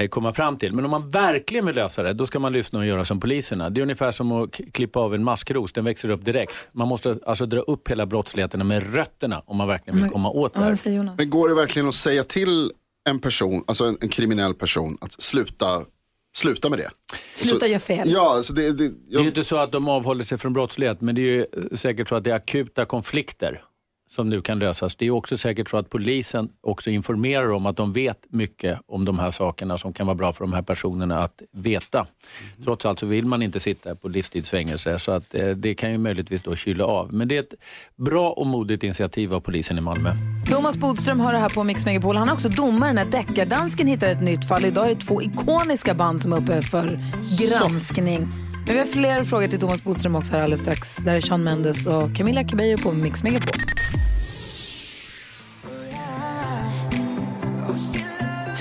komma 0.10 0.34
fram 0.34 0.58
till. 0.58 0.74
Men 0.74 0.86
om 0.86 0.92
man 0.92 1.10
verkligen 1.10 1.66
vill 1.66 1.76
lösa 1.76 2.04
det, 2.04 2.14
då 2.14 2.26
ska 2.28 2.40
man 2.40 2.54
lyssna 2.54 2.80
och 2.80 2.86
göra 2.86 3.06
som 3.06 3.20
poliserna. 3.20 3.70
Det 3.70 3.80
är 3.80 3.84
ungefär 3.84 4.12
som 4.12 4.32
att 4.32 4.52
klippa 4.74 5.00
av 5.00 5.16
en 5.16 5.24
maskros, 5.24 5.74
den 5.74 5.86
växer 5.86 6.10
upp 6.10 6.26
direkt. 6.26 6.54
Man 6.72 6.88
måste 6.88 7.20
alltså 7.26 7.46
dra 7.46 7.60
upp 7.60 7.88
hela 7.88 8.06
brottsligheten 8.06 8.68
med 8.68 8.96
rötterna 8.96 9.44
om 9.46 9.58
man 9.58 9.68
verkligen 9.68 10.02
vill 10.02 10.12
komma 10.12 10.30
åt 10.30 10.54
det 10.54 10.60
här. 10.60 11.16
Men 11.18 11.30
går 11.30 11.50
det 11.50 11.56
verkligen 11.56 11.88
att 11.88 11.96
säga 11.96 12.24
till 12.24 12.72
en 13.10 13.20
person, 13.20 13.64
alltså 13.68 13.86
en, 13.86 13.98
en 14.02 14.10
kriminell 14.10 14.54
person, 14.54 14.98
att 15.02 15.22
sluta, 15.22 15.66
sluta 16.38 16.70
med 16.70 16.80
det? 16.80 16.90
Sluta 17.34 17.60
Så- 17.60 17.66
göra 17.68 17.80
fel. 17.80 18.10
Ja, 18.12 18.36
alltså 18.36 18.54
det, 18.54 18.62
det, 18.62 18.74
Det 18.74 18.84
är 18.86 18.92
jag, 19.10 19.22
ju 19.22 19.28
inte 19.28 19.44
så 19.44 19.56
att 19.56 19.72
de 19.72 19.88
avhåller 19.88 20.24
sig 20.24 20.38
från 20.38 20.54
brottslighet, 20.54 21.02
men 21.02 21.16
det 21.16 21.22
är 21.22 21.26
ju 21.26 21.40
eh, 21.42 21.46
säkert 21.76 22.10
så 22.10 22.16
att 22.16 22.24
det 22.24 22.30
är 22.32 22.36
akuta 22.36 22.86
konflikter 22.86 23.64
som 24.12 24.30
nu 24.30 24.42
kan 24.42 24.60
lösas. 24.60 24.96
Det 24.96 25.06
är 25.06 25.12
också 25.12 25.38
säkert 25.38 25.70
så 25.70 25.78
att 25.78 25.90
polisen 25.90 26.50
också 26.62 26.90
informerar 26.90 27.52
om 27.52 27.66
att 27.66 27.78
de 27.78 27.94
vet 27.94 28.18
mycket 28.30 28.80
om 28.88 29.06
de 29.06 29.20
här 29.20 29.32
sakerna 29.32 29.78
som 29.78 29.94
kan 29.94 30.08
vara 30.08 30.16
bra 30.16 30.34
för 30.34 30.44
de 30.44 30.54
här 30.54 30.62
personerna 30.62 31.24
att 31.24 31.42
veta. 31.52 32.06
Trots 32.64 32.86
allt 32.86 33.00
så 33.00 33.06
vill 33.06 33.26
man 33.26 33.42
inte 33.42 33.60
sitta 33.60 33.96
på 33.96 34.08
livstidsfängelse 34.08 35.00
så 35.00 35.12
att 35.12 35.36
eh, 35.36 35.50
det 35.50 35.74
kan 35.74 35.92
ju 35.92 35.98
möjligtvis 35.98 36.42
då 36.42 36.56
kyla 36.56 36.86
av. 36.86 37.14
Men 37.14 37.28
det 37.28 37.38
är 37.38 37.40
ett 37.40 37.54
bra 37.96 38.30
och 38.32 38.48
modigt 38.48 38.84
initiativ 38.84 39.34
av 39.34 39.40
polisen 39.40 39.78
i 39.78 39.82
Malmö. 39.82 40.14
Thomas 40.50 40.78
Bodström 40.78 41.20
har 41.20 41.34
det 41.34 41.40
här 41.40 41.50
på 41.50 41.64
Mix 41.64 41.86
Megapol. 41.86 42.16
Han 42.16 42.30
är 42.30 42.34
också 42.34 42.50
domare 42.50 42.94
när 42.94 43.06
Deckardansken 43.06 43.88
hittar 43.88 44.08
ett 44.08 44.22
nytt 44.22 44.48
fall. 44.48 44.66
Idag 44.66 44.86
är 44.86 44.96
det 44.96 45.02
två 45.02 45.22
ikoniska 45.22 45.94
band 45.94 46.22
som 46.22 46.34
är 46.34 46.38
uppe 46.38 46.62
för 46.62 47.00
granskning. 47.40 48.28
Men 48.66 48.74
vi 48.74 48.80
har 48.80 48.86
fler 48.86 49.24
frågor 49.24 49.48
till 49.48 49.60
Thomas 49.60 49.84
Bodström 49.84 50.16
också 50.16 50.32
här 50.32 50.42
alldeles 50.42 50.62
strax. 50.62 50.96
Där 50.96 51.16
är 51.16 51.22
Sean 51.22 51.44
Mendes 51.44 51.88
och 51.88 52.16
Camilla 52.16 52.44
Cabello 52.44 52.78
på 52.78 52.92
Mix 52.92 53.24
Megapol. 53.24 53.71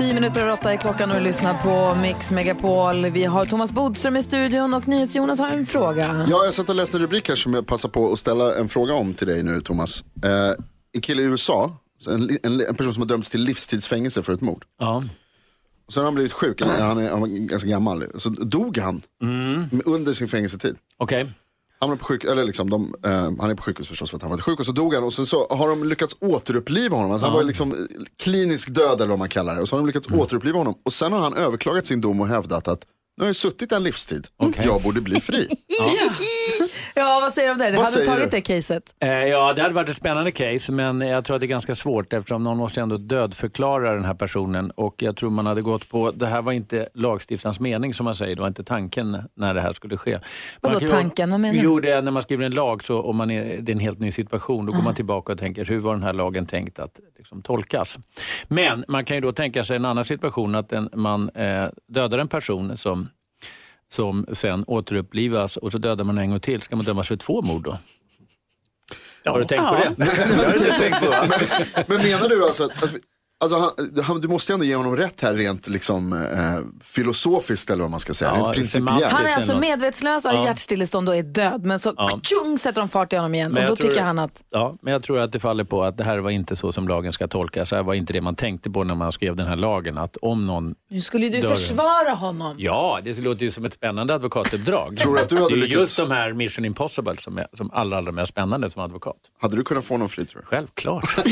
Tio 0.00 0.14
minuter 0.14 0.48
och 0.48 0.58
åtta 0.58 0.72
är 0.72 0.76
klockan 0.76 1.10
och 1.10 1.16
du 1.16 1.22
lyssnar 1.22 1.54
på 1.54 2.00
Mix 2.00 2.30
Megapol. 2.30 3.10
Vi 3.10 3.24
har 3.24 3.44
Thomas 3.44 3.72
Bodström 3.72 4.16
i 4.16 4.22
studion 4.22 4.74
och 4.74 4.88
NyhetsJonas 4.88 5.38
har 5.38 5.48
en 5.48 5.66
fråga. 5.66 6.26
ja, 6.30 6.44
jag 6.44 6.54
satt 6.54 6.68
och 6.68 6.74
läste 6.74 6.96
en 6.96 7.02
rubrik 7.02 7.28
här 7.28 7.36
som 7.36 7.54
jag 7.54 7.66
passar 7.66 7.88
på 7.88 8.12
att 8.12 8.18
ställa 8.18 8.56
en 8.56 8.68
fråga 8.68 8.94
om 8.94 9.14
till 9.14 9.26
dig 9.26 9.42
nu 9.42 9.60
Thomas. 9.60 10.04
Eh, 10.24 10.30
en 10.92 11.00
kille 11.00 11.22
i 11.22 11.24
USA, 11.24 11.76
en, 12.08 12.38
en, 12.42 12.60
en 12.60 12.74
person 12.74 12.94
som 12.94 13.02
har 13.02 13.08
dömts 13.08 13.30
till 13.30 13.40
livstidsfängelse 13.40 14.22
för 14.22 14.32
ett 14.32 14.40
mord. 14.40 14.64
Ja. 14.78 15.04
Och 15.86 15.92
sen 15.92 16.00
har 16.00 16.04
han 16.04 16.14
blivit 16.14 16.32
sjuk, 16.32 16.62
han 16.62 16.98
är, 16.98 17.10
han 17.10 17.20
var 17.20 17.28
ganska 17.28 17.68
gammal. 17.68 18.04
Så 18.16 18.28
dog 18.28 18.78
han 18.78 19.02
under 19.84 20.12
sin 20.12 20.28
fängelsetid. 20.28 20.76
Okej. 20.96 21.18
Han, 21.22 21.32
var 21.88 21.96
på 21.96 22.04
sjuk, 22.04 22.24
eller 22.24 22.44
liksom, 22.44 22.70
de, 22.70 22.94
eh, 23.04 23.10
han 23.10 23.50
är 23.50 23.54
på 23.54 23.62
sjukhus 23.62 23.88
förstås 23.88 24.10
för 24.10 24.16
att 24.16 24.22
han 24.22 24.30
varit 24.30 24.44
sjuk 24.44 24.58
och 24.60 24.66
så 24.66 24.72
dog 24.72 24.94
han 24.94 25.04
och 25.04 25.12
sen 25.12 25.26
så 25.26 25.46
har 25.50 25.68
de 25.68 25.84
lyckats 25.84 26.16
återuppliva 26.20 26.96
honom. 26.96 27.12
Alltså 27.12 27.26
Han 27.26 27.36
var 27.36 27.42
liksom 27.42 27.72
eh, 27.72 27.78
klinisk 28.22 28.74
död 28.74 28.96
eller 28.96 29.06
vad 29.06 29.18
man 29.18 29.28
kallar 29.28 29.54
det. 29.54 29.60
Och 29.62 29.68
så 29.68 29.76
har 29.76 29.80
de 29.80 29.86
lyckats 29.86 30.08
återuppliva 30.10 30.58
honom. 30.58 30.74
Och 30.84 30.92
sen 30.92 31.12
har 31.12 31.20
han 31.20 31.34
överklagat 31.34 31.86
sin 31.86 32.00
dom 32.00 32.20
och 32.20 32.26
hävdat 32.28 32.68
att 32.68 32.84
nu 33.20 33.24
har 33.24 33.28
jag 33.28 33.36
suttit 33.36 33.72
en 33.72 33.82
livstid, 33.82 34.26
jag 34.64 34.82
borde 34.82 35.00
bli 35.00 35.20
fri. 35.20 35.48
Ja, 36.94 37.18
vad 37.20 37.32
säger 37.32 37.48
du 37.48 37.52
om 37.52 37.58
det? 37.58 37.76
Vad 37.76 37.84
Hade 37.84 38.00
du 38.00 38.06
tagit 38.06 38.30
du? 38.30 38.36
det 38.36 38.40
caset? 38.40 38.94
Eh, 39.00 39.08
Ja, 39.08 39.52
det 39.52 39.62
hade 39.62 39.74
varit 39.74 39.88
ett 39.88 39.96
spännande 39.96 40.30
case, 40.30 40.72
men 40.72 41.00
jag 41.00 41.24
tror 41.24 41.34
att 41.36 41.40
det 41.40 41.46
är 41.46 41.48
ganska 41.48 41.74
svårt 41.74 42.12
eftersom 42.12 42.44
någon 42.44 42.56
måste 42.56 42.80
ändå 42.80 42.96
dödförklara 42.96 43.94
den 43.94 44.04
här 44.04 44.14
personen 44.14 44.70
och 44.70 44.94
jag 45.02 45.16
tror 45.16 45.30
man 45.30 45.46
hade 45.46 45.62
gått 45.62 45.88
på, 45.88 46.10
det 46.10 46.26
här 46.26 46.42
var 46.42 46.52
inte 46.52 46.88
lagstiftarens 46.94 47.60
mening 47.60 47.94
som 47.94 48.04
man 48.04 48.14
säger, 48.14 48.36
det 48.36 48.40
var 48.40 48.48
inte 48.48 48.64
tanken 48.64 49.16
när 49.34 49.54
det 49.54 49.60
här 49.60 49.72
skulle 49.72 49.96
ske. 49.96 50.18
Vadå 50.60 50.80
tanken? 50.80 51.30
Vad 51.30 51.40
menar 51.40 51.54
du? 51.54 51.60
Jo, 51.60 51.80
det 51.80 51.90
är 51.90 52.02
när 52.02 52.10
man 52.10 52.22
skriver 52.22 52.44
en 52.44 52.52
lag 52.52 52.84
så 52.84 53.02
om 53.02 53.16
man 53.16 53.30
är, 53.30 53.58
det 53.58 53.72
är 53.72 53.74
en 53.74 53.80
helt 53.80 54.00
ny 54.00 54.12
situation, 54.12 54.66
då 54.66 54.72
går 54.72 54.82
man 54.82 54.94
tillbaka 54.94 55.32
och 55.32 55.38
tänker 55.38 55.64
hur 55.64 55.78
var 55.78 55.94
den 55.94 56.02
här 56.02 56.12
lagen 56.12 56.46
tänkt 56.46 56.78
att 56.78 57.00
liksom, 57.18 57.42
tolkas. 57.42 57.98
Men 58.48 58.84
man 58.88 59.04
kan 59.04 59.16
ju 59.16 59.20
då 59.20 59.32
tänka 59.32 59.64
sig 59.64 59.76
en 59.76 59.84
annan 59.84 60.04
situation, 60.04 60.54
att 60.54 60.72
en, 60.72 60.88
man 60.94 61.30
eh, 61.34 61.64
dödar 61.88 62.18
en 62.18 62.28
person 62.28 62.76
som 62.76 63.08
som 63.92 64.26
sen 64.32 64.64
återupplivas 64.66 65.56
och 65.56 65.72
så 65.72 65.78
dödar 65.78 66.04
man 66.04 66.18
en 66.18 66.30
gång 66.30 66.40
till. 66.40 66.62
Ska 66.62 66.76
man 66.76 66.84
dömas 66.84 67.08
för 67.08 67.16
två 67.16 67.42
mord 67.42 67.62
då? 67.64 67.78
Har 69.24 69.38
du 69.38 69.44
tänkt 69.44 69.68
på 69.68 69.74
det? 69.74 69.94
Jag 70.36 70.46
har 70.46 70.56
inte 70.56 70.72
tänkt 70.72 71.00
på 71.00 71.06
det. 71.06 71.84
Men 71.86 72.02
menar 72.02 72.28
du 72.28 72.44
alltså 72.44 72.64
att 72.64 72.94
alltså 73.40 73.58
han, 73.58 73.70
han, 74.04 74.20
du 74.20 74.28
måste 74.28 74.52
ändå 74.52 74.64
ge 74.64 74.74
honom 74.76 74.96
rätt 74.96 75.20
här 75.20 75.34
rent 75.34 75.68
liksom, 75.68 76.12
eh, 76.12 76.18
filosofiskt 76.84 77.70
eller 77.70 77.82
vad 77.82 77.90
man 77.90 78.00
ska 78.00 78.14
säga, 78.14 78.30
Ja, 78.34 78.44
rent 78.44 78.54
principiellt. 78.56 79.04
Han 79.04 79.26
är 79.26 79.34
alltså 79.34 79.58
medvetslös, 79.58 80.24
har 80.24 80.32
hjärtstillestånd 80.32 81.08
och 81.08 81.16
är 81.16 81.22
död. 81.22 81.64
Men 81.66 81.78
så 81.78 81.94
tjung 82.22 82.58
sätter 82.58 82.80
de 82.80 82.88
fart 82.88 83.12
i 83.12 83.16
honom 83.16 83.34
igen 83.34 83.52
Men 83.52 83.62
och 83.62 83.66
då 83.66 83.72
jag 83.72 83.78
tror- 83.78 83.90
tycker 83.90 84.02
han 84.02 84.18
att 84.18 84.42
Ja, 84.50 84.76
men 84.82 84.92
jag 84.92 85.02
tror 85.02 85.18
att 85.18 85.32
det 85.32 85.40
faller 85.40 85.64
på 85.64 85.84
att 85.84 85.98
det 85.98 86.04
här 86.04 86.18
var 86.18 86.30
inte 86.30 86.56
så 86.56 86.72
som 86.72 86.88
lagen 86.88 87.12
ska 87.12 87.28
tolkas. 87.28 87.70
Det 87.70 87.76
här 87.76 87.82
var 87.82 87.94
inte 87.94 88.12
det 88.12 88.20
man 88.20 88.34
tänkte 88.34 88.70
på 88.70 88.84
när 88.84 88.94
man 88.94 89.12
skrev 89.12 89.36
den 89.36 89.46
här 89.46 89.56
lagen. 89.56 89.98
Att 89.98 90.16
om 90.22 90.46
någon... 90.46 90.74
nu 90.90 91.00
skulle 91.00 91.28
du 91.28 91.40
Dörren. 91.40 91.56
försvara 91.56 92.10
honom. 92.14 92.54
Ja, 92.58 92.98
det 93.04 93.18
låter 93.18 93.42
ju 93.42 93.50
som 93.50 93.64
ett 93.64 93.72
spännande 93.74 94.14
advokatuppdrag. 94.14 94.96
Tror 94.96 95.14
du 95.14 95.20
att 95.20 95.28
du 95.28 95.34
hade 95.36 95.48
det 95.48 95.54
är 95.54 95.56
lyckats- 95.56 95.80
just 95.80 95.96
de 95.98 96.10
här 96.10 96.32
Mission 96.32 96.64
Impossible 96.64 97.16
som 97.18 97.38
är 97.38 97.46
som 97.56 97.70
allra, 97.72 97.96
allra 97.98 98.12
mest 98.12 98.32
spännande 98.32 98.70
som 98.70 98.82
advokat. 98.82 99.16
Hade 99.42 99.56
du 99.56 99.64
kunnat 99.64 99.84
få 99.84 99.94
honom 99.94 100.08
fri 100.08 100.24
tror 100.24 100.40
du? 100.40 100.46
Självklart. 100.46 101.14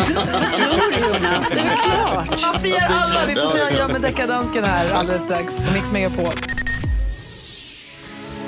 Tror 0.56 0.92
du 0.92 0.98
Jonas? 1.00 1.50
Det 1.50 1.60
är 1.60 1.64
väl 1.64 1.78
klart. 2.06 2.42
Han 2.42 2.60
friar 2.60 2.88
alla. 2.90 3.26
Vi 3.26 3.34
får 3.34 3.52
se 3.52 3.58
vad 3.58 3.68
han 3.68 3.76
gör 3.76 3.88
med 3.88 4.00
deckardansken 4.00 4.64
här 4.64 4.90
alldeles 4.90 5.22
strax 5.22 5.56
på 5.56 5.72
Mix 5.72 5.92
Megapol. 5.92 6.32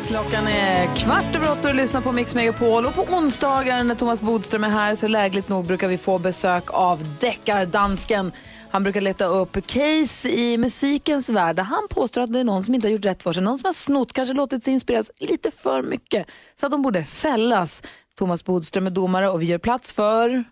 Klockan 0.07 0.47
är 0.47 0.97
kvart 0.97 1.35
över 1.35 1.53
åtta 1.53 1.69
och 1.69 1.75
lyssnar 1.75 2.01
på 2.01 2.13
Mix 2.13 2.35
Megapol. 2.35 2.87
Och 2.87 2.95
på 2.95 3.03
onsdagar 3.03 3.85
när 3.85 3.95
Thomas 3.95 4.23
Bodström 4.23 4.65
är 4.65 4.69
här 4.69 4.95
så 4.95 5.09
lägligt 5.09 5.49
nog 5.49 5.67
brukar 5.67 5.89
vi 5.89 5.99
få 5.99 6.19
besök 6.19 6.65
av 6.71 7.17
deckardansken. 7.21 8.33
Han 8.71 8.83
brukar 8.83 9.01
leta 9.01 9.25
upp 9.25 9.67
case 9.67 10.29
i 10.29 10.59
musikens 10.59 11.29
värld 11.29 11.57
där 11.57 11.63
han 11.63 11.89
påstår 11.91 12.21
att 12.21 12.33
det 12.33 12.41
är 12.41 12.45
någon 12.45 12.65
som 12.65 12.75
inte 12.75 12.89
har 12.89 12.93
gjort 12.93 13.05
rätt 13.05 13.23
för 13.23 13.33
sig. 13.33 13.43
Någon 13.43 13.59
som 13.59 13.67
har 13.67 13.73
snott, 13.73 14.13
kanske 14.13 14.35
låtit 14.35 14.65
sig 14.65 14.75
inspireras 14.75 15.11
lite 15.19 15.51
för 15.51 15.83
mycket. 15.83 16.27
Så 16.61 16.67
att 16.67 16.73
de 16.73 16.83
borde 16.83 17.05
fällas. 17.05 17.83
Thomas 18.19 18.45
Bodström 18.45 18.87
är 18.87 18.91
domare 18.91 19.29
och 19.29 19.43
vi 19.43 19.47
gör 19.47 19.59
plats 19.59 19.93
för... 19.93 20.45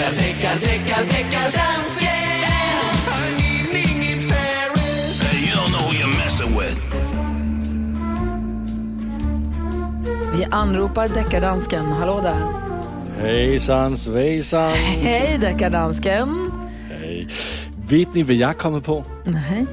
You 0.00 0.06
don't 5.54 5.72
know 5.72 5.88
who 5.88 5.92
you're 5.96 6.16
messing 6.24 6.56
with. 6.56 6.78
Vi 10.34 10.44
anropar 10.50 11.08
deckardansken. 11.08 11.86
Hallå 11.86 12.20
där. 12.22 12.36
Hejsan 13.22 13.96
svejsan. 13.96 14.72
Hej 14.72 15.38
deckardansken. 15.40 16.52
Vet 17.88 18.14
ni 18.14 18.22
vad 18.22 18.34
jag 18.34 18.58
kommer 18.58 18.80
på? 18.80 19.04
Nej. 19.24 19.66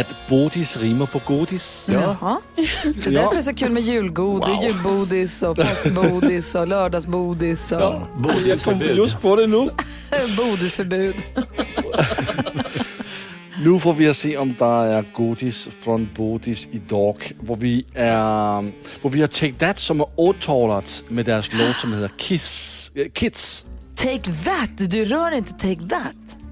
Att 0.00 0.28
bodis 0.28 0.76
rimer 0.76 1.06
på 1.06 1.20
godis. 1.26 1.86
Jaha. 1.88 2.40
Det 2.56 3.06
är 3.06 3.10
därför 3.10 3.30
det 3.32 3.36
är 3.38 3.42
så 3.42 3.54
kul 3.54 3.70
med 3.72 3.82
julgodis, 3.82 4.62
julbodis 4.62 5.42
och 5.42 5.56
påskbodis 5.56 6.54
och 6.54 6.68
lördagsbodis 6.68 7.72
och 7.72 7.80
Jag 7.80 7.92
kom 8.12 8.22
Bodisförbud. 8.22 8.96
just 8.96 9.22
på 9.22 9.36
det 9.36 9.46
nu. 9.46 9.68
bodisförbud. 10.36 11.14
Nu 13.64 13.78
får 13.78 13.92
vi 13.92 14.14
se 14.14 14.36
om 14.36 14.54
det 14.58 14.64
är 14.64 15.04
godis 15.12 15.68
från 15.80 16.08
Bodis 16.16 16.68
idag. 16.72 17.16
Hvor 17.40 17.56
vi, 17.56 17.84
är, 17.94 18.62
hvor 19.02 19.10
vi 19.10 19.20
har 19.20 19.26
Take 19.28 19.52
That 19.52 19.78
som 19.78 20.00
har 20.00 20.08
åtalat 20.16 21.04
med 21.08 21.24
deras 21.24 21.52
låt 21.52 21.76
som 21.76 21.92
heter 21.92 22.10
Kiss, 22.18 22.90
äh, 22.94 23.06
Kids. 23.12 23.64
Take 23.96 24.32
that, 24.44 24.90
du 24.90 25.04
rör 25.04 25.34
inte 25.34 25.52
take 25.52 25.88
that. 25.88 26.43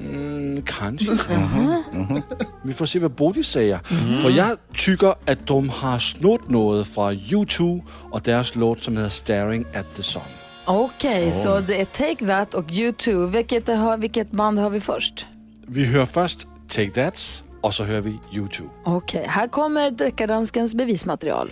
Mm, 0.00 0.62
kanske. 0.62 1.12
Vi 2.62 2.72
får 2.72 2.86
se 2.86 2.98
vad 2.98 3.10
Bodis 3.10 3.46
säger. 3.46 3.78
För 4.22 4.30
jag 4.30 4.56
tycker 4.74 5.14
att 5.26 5.46
de 5.46 5.68
har 5.68 5.98
snott 5.98 6.48
något 6.48 6.88
från 6.88 7.14
U2 7.14 7.82
och 8.10 8.20
deras 8.20 8.54
låt 8.54 8.82
som 8.82 8.96
heter 8.96 9.08
Staring 9.10 9.64
at 9.74 9.96
the 9.96 10.02
Sun. 10.02 10.22
Okej, 10.64 11.32
så 11.32 11.60
det 11.60 11.80
är 11.80 11.84
Take 11.84 12.26
That 12.26 12.54
och 12.54 12.64
U2. 12.66 13.26
Vilket, 13.26 13.68
har, 13.68 13.96
vilket 13.96 14.30
band 14.30 14.58
har 14.58 14.70
vi 14.70 14.80
först? 14.80 15.26
Vi 15.66 15.84
hör 15.84 16.06
först 16.06 16.46
Take 16.68 16.90
That 16.90 17.42
och 17.60 17.74
så 17.74 17.84
hör 17.84 18.00
vi 18.00 18.18
U2. 18.32 18.62
Okej, 18.84 19.26
här 19.28 19.48
kommer 19.48 19.90
deckardanskens 19.90 20.74
bevismaterial. 20.74 21.50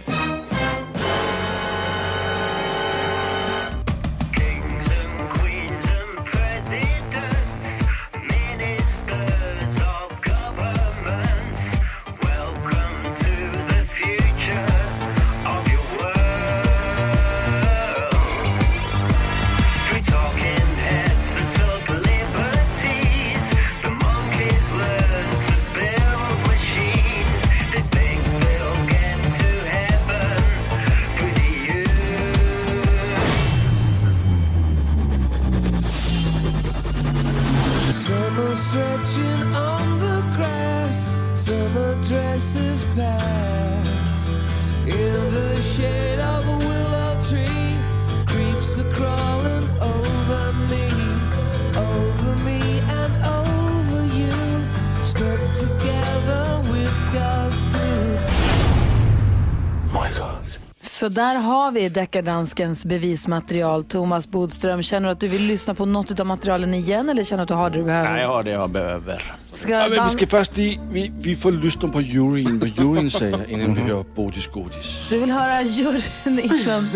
Så 61.13 61.17
där 61.17 61.35
har 61.35 61.73
vi 61.73 61.89
deckardanskens 61.89 62.87
bevismaterial. 62.87 63.85
Thomas 63.85 64.29
Bodström, 64.31 64.83
känner 64.83 65.09
du 65.09 65.13
att 65.13 65.21
du 65.21 65.29
vill 65.29 65.47
lyssna 65.47 65.75
på 65.75 65.87
något 65.87 66.21
av 66.21 66.27
materialen 66.27 66.75
igen 66.75 67.09
eller 67.09 67.25
känner 67.25 67.41
du 67.41 67.43
att 67.43 67.49
du 67.49 67.55
har 67.55 67.71
det 67.71 67.79
du 67.79 67.85
behöver? 67.85 68.11
Nej, 68.11 68.23
jag 68.23 68.29
har 68.29 68.43
det 68.43 68.51
jag 68.51 68.71
behöver. 68.71 69.23
Ska 69.53 69.73
Ja, 69.73 69.89
men 69.89 70.09
vi 70.09 70.13
ska 70.13 70.27
först 70.27 70.57
lige, 70.57 70.81
vi, 70.93 71.13
vi 71.19 71.37
får 71.37 71.53
lyssna 71.53 71.89
på 71.89 72.01
juryn, 72.01 72.59
vad 72.59 72.69
juryn 72.69 73.11
säger 73.11 73.51
innan 73.51 73.75
vi 73.75 73.81
hör 73.81 74.05
Bodis 74.17 74.47
Godis. 74.47 75.07
Du 75.11 75.19
vill 75.19 75.31
höra 75.31 75.63
juryn 75.63 76.39
innan, 76.43 76.89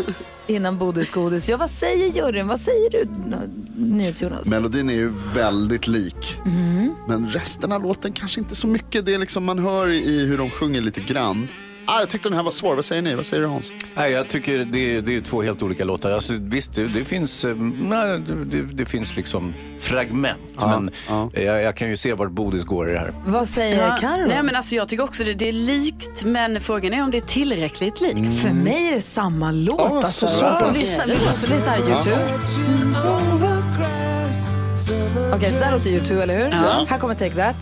innan 0.47 0.79
bodisgodis. 0.79 1.49
Ja, 1.49 1.57
vad 1.57 1.71
säger 1.71 2.07
juryn? 2.07 2.47
Vad 2.49 2.61
säger 2.61 2.91
du, 2.91 3.09
NyhetsJonas? 3.77 4.47
Melodin 4.47 4.91
är 4.91 4.95
ju 4.95 5.13
väldigt 5.35 5.87
lik. 5.87 6.37
Men 7.09 7.29
resten 7.29 7.73
av 7.73 7.83
låten 7.83 8.13
kanske 8.13 8.41
inte 8.41 8.55
så 8.55 8.67
mycket. 8.67 9.07
Det 9.07 9.15
är 9.15 9.19
liksom 9.19 9.45
man 9.45 9.59
hör 9.59 9.89
i 9.89 10.27
hur 10.27 10.39
de 10.39 10.51
sjunger 10.51 10.81
lite 10.81 11.01
grann. 11.01 11.49
Ah, 11.89 12.01
jag 12.01 12.09
tyckte 12.09 12.29
den 12.29 12.37
här 12.37 12.43
var 12.45 12.51
svår. 12.51 12.75
Vad 12.75 12.85
säger 12.85 13.03
ni? 13.03 13.15
Vad 13.15 13.27
säger 13.27 13.43
du 13.43 13.49
Hans? 13.49 13.73
Nej, 13.95 14.13
jag 14.13 14.29
tycker 14.29 14.59
det, 14.59 15.01
det 15.01 15.17
är 15.17 15.21
två 15.21 15.43
helt 15.43 15.63
olika 15.63 15.85
låtar. 15.85 16.11
Alltså, 16.11 16.33
visst, 16.39 16.75
det, 16.75 16.85
det 16.89 17.05
finns, 17.05 17.45
eh, 17.45 17.57
nej, 17.83 18.21
det, 18.47 18.63
det 18.63 18.87
finns 18.87 19.17
liksom 19.17 19.55
fragment. 19.81 20.39
men 20.67 20.91
Jag, 21.33 21.63
jag 21.63 21.77
kan 21.77 21.89
ju 21.89 21.97
se 21.97 22.15
vart 22.15 22.31
Bodis 22.31 22.65
går 22.65 22.91
i 22.91 22.93
det 22.93 22.99
här. 22.99 23.13
Vad 23.27 23.49
säger 23.49 23.97
Carro? 23.97 24.27
Nej, 24.29 24.43
men 24.43 24.57
alltså, 24.57 24.75
jag 24.75 24.89
tycker 24.89 25.05
också 25.05 25.25
det, 25.25 25.35
det 25.35 25.49
är 25.49 25.53
likt, 25.53 26.25
men 26.25 26.61
frågan 26.61 26.95
är 26.95 27.03
om 27.03 27.11
det 27.11 27.19
är 27.19 27.23
tillräckligt 27.23 28.01
likt. 28.01 28.43
För 28.43 28.51
mig 28.51 28.89
är 28.89 28.93
det 28.95 29.01
samma 29.01 29.53
låt. 29.53 29.81
Ja, 29.81 29.97
alltså. 30.05 30.29
så 30.29 30.41
bra. 30.41 30.55
Så 30.55 30.71
lyssna, 30.71 31.03
vi 31.07 31.11
måste 31.13 31.55
lyssna 31.55 31.71
här, 31.71 31.79
YouTube. 31.79 32.21
Okej, 35.35 35.53
så 35.53 35.59
där 35.61 35.73
låter 35.73 35.91
YouTube, 35.91 36.23
eller 36.23 36.39
hur? 36.39 36.51
Ja. 36.51 36.87
Här 36.89 36.99
kommer 36.99 37.15
Take 37.15 37.35
That. 37.35 37.57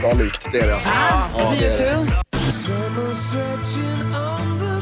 Bra 0.00 0.12
likt, 0.12 0.48
det 0.52 0.58
är 0.58 0.66
det 0.66 0.74
alltså. 0.74 0.92
Och 1.34 1.46
så 1.46 1.54
det 1.54 1.66
är. 1.66 1.96
YouTube. 1.96 2.12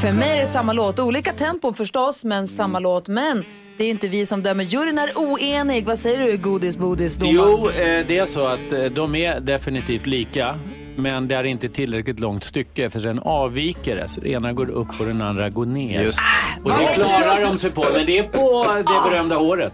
För 0.00 0.12
mig 0.12 0.36
är 0.36 0.40
det 0.40 0.46
samma 0.46 0.72
låt. 0.72 0.98
Olika 0.98 1.32
tempon 1.32 1.74
förstås, 1.74 2.24
men 2.24 2.48
samma 2.48 2.78
låt. 2.78 3.08
Men 3.08 3.44
det 3.78 3.84
är 3.84 3.90
inte 3.90 4.08
vi 4.08 4.26
som 4.26 4.42
dömer. 4.42 4.64
Juryn 4.64 4.98
är 4.98 5.08
oenig. 5.16 5.86
Vad 5.86 5.98
säger 5.98 6.26
du, 6.26 6.36
godis, 6.36 6.76
bodis, 6.76 7.16
domaren? 7.16 7.36
Jo, 7.36 7.68
eh, 7.70 8.06
det 8.06 8.18
är 8.18 8.26
så 8.26 8.46
att 8.46 8.72
eh, 8.72 8.84
de 8.84 9.14
är 9.14 9.40
definitivt 9.40 10.06
lika. 10.06 10.58
Men 10.98 11.28
det 11.28 11.34
är 11.34 11.44
inte 11.44 11.68
tillräckligt 11.68 12.20
långt 12.20 12.44
stycke 12.44 12.90
för 12.90 13.00
sen 13.00 13.18
avviker 13.18 13.96
det. 13.96 14.08
Så 14.08 14.20
det 14.20 14.28
ena 14.30 14.52
går 14.52 14.70
upp 14.70 15.00
och 15.00 15.06
den 15.06 15.22
andra 15.22 15.50
går 15.50 15.66
ner. 15.66 16.02
Just. 16.02 16.18
Och 16.64 16.70
det 16.70 16.94
klarar 16.94 17.40
de 17.40 17.58
sig 17.58 17.70
på. 17.70 17.86
Men 17.94 18.06
det 18.06 18.18
är 18.18 18.22
på 18.22 18.66
det 18.76 19.10
berömda 19.10 19.36
håret. 19.36 19.72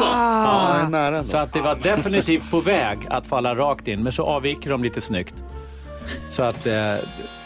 Ja, 0.00 0.76
det 0.78 0.86
är 0.86 0.88
nära 0.88 1.24
Så 1.24 1.36
att 1.36 1.52
det 1.52 1.60
var 1.60 1.74
definitivt 1.74 2.50
på 2.50 2.60
väg 2.60 2.98
att 3.10 3.26
falla 3.26 3.54
rakt 3.54 3.88
in. 3.88 4.02
Men 4.02 4.12
så 4.12 4.22
avviker 4.22 4.70
de 4.70 4.82
lite 4.82 5.00
snyggt. 5.00 5.34
Så 6.28 6.42
att 6.42 6.66
eh, 6.66 6.72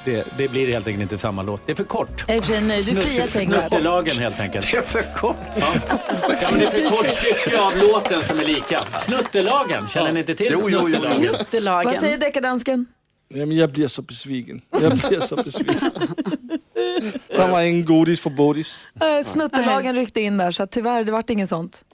det, 0.05 0.27
det 0.37 0.51
blir 0.51 0.69
helt 0.69 0.87
enkelt 0.87 1.03
inte 1.03 1.19
samma 1.19 1.43
låt. 1.43 1.63
Det 1.67 1.73
är 1.73 1.77
för 1.77 1.85
kort. 1.85 2.25
Jag 2.29 2.37
är 2.37 2.43
för 2.43 2.61
nöjd. 2.61 2.85
Du 2.87 2.97
friar 2.97 3.27
That. 3.27 3.69
Snuttelagen 3.71 4.19
helt 4.19 4.41
enkelt. 4.41 4.71
Det 4.71 4.77
är 4.77 4.83
för 4.83 5.03
kort. 5.15 5.37
Ja, 5.57 5.67
men 6.51 6.61
det 6.61 6.67
är 6.67 6.71
för 6.71 6.97
kort 6.97 7.11
stycke 7.11 7.61
av 7.61 7.73
låten 7.77 8.23
som 8.25 8.41
är 8.41 8.45
lika. 8.45 8.81
Snuttelagen, 8.99 9.89
känner 9.89 10.13
ni 10.13 10.21
inte 10.21 10.35
till 10.35 10.49
Jo, 10.51 10.61
jo, 10.69 10.79
jo. 10.89 10.97
snuttelagen? 10.97 11.35
Snuttelagen. 11.35 11.93
Vad 11.93 12.01
säger 12.01 12.19
deckardansken? 12.19 12.87
Jamen, 13.29 13.57
jag 13.57 13.71
blir 13.73 13.89
så 13.89 14.03
besviken. 14.03 14.63
Jag 14.71 14.93
blir 14.93 15.21
så 15.21 15.37
besviken. 15.37 15.91
Der 17.29 17.49
var 17.49 17.61
ingen 17.61 17.85
godis 17.85 18.21
för 18.21 18.31
Bodis. 18.31 18.87
Eh, 19.01 19.25
Snuttelagen 19.27 19.95
ryckte 19.95 20.21
in 20.21 20.37
där, 20.37 20.51
så 20.51 20.63
att 20.63 20.71
tyvärr, 20.71 21.05
det 21.05 21.13
vart 21.13 21.31
inget 21.31 21.49
sånt. 21.49 21.85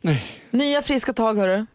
Nej. 0.00 0.22
Nya 0.50 0.82
friska 0.82 1.12
tag, 1.12 1.34
hörru. 1.38 1.66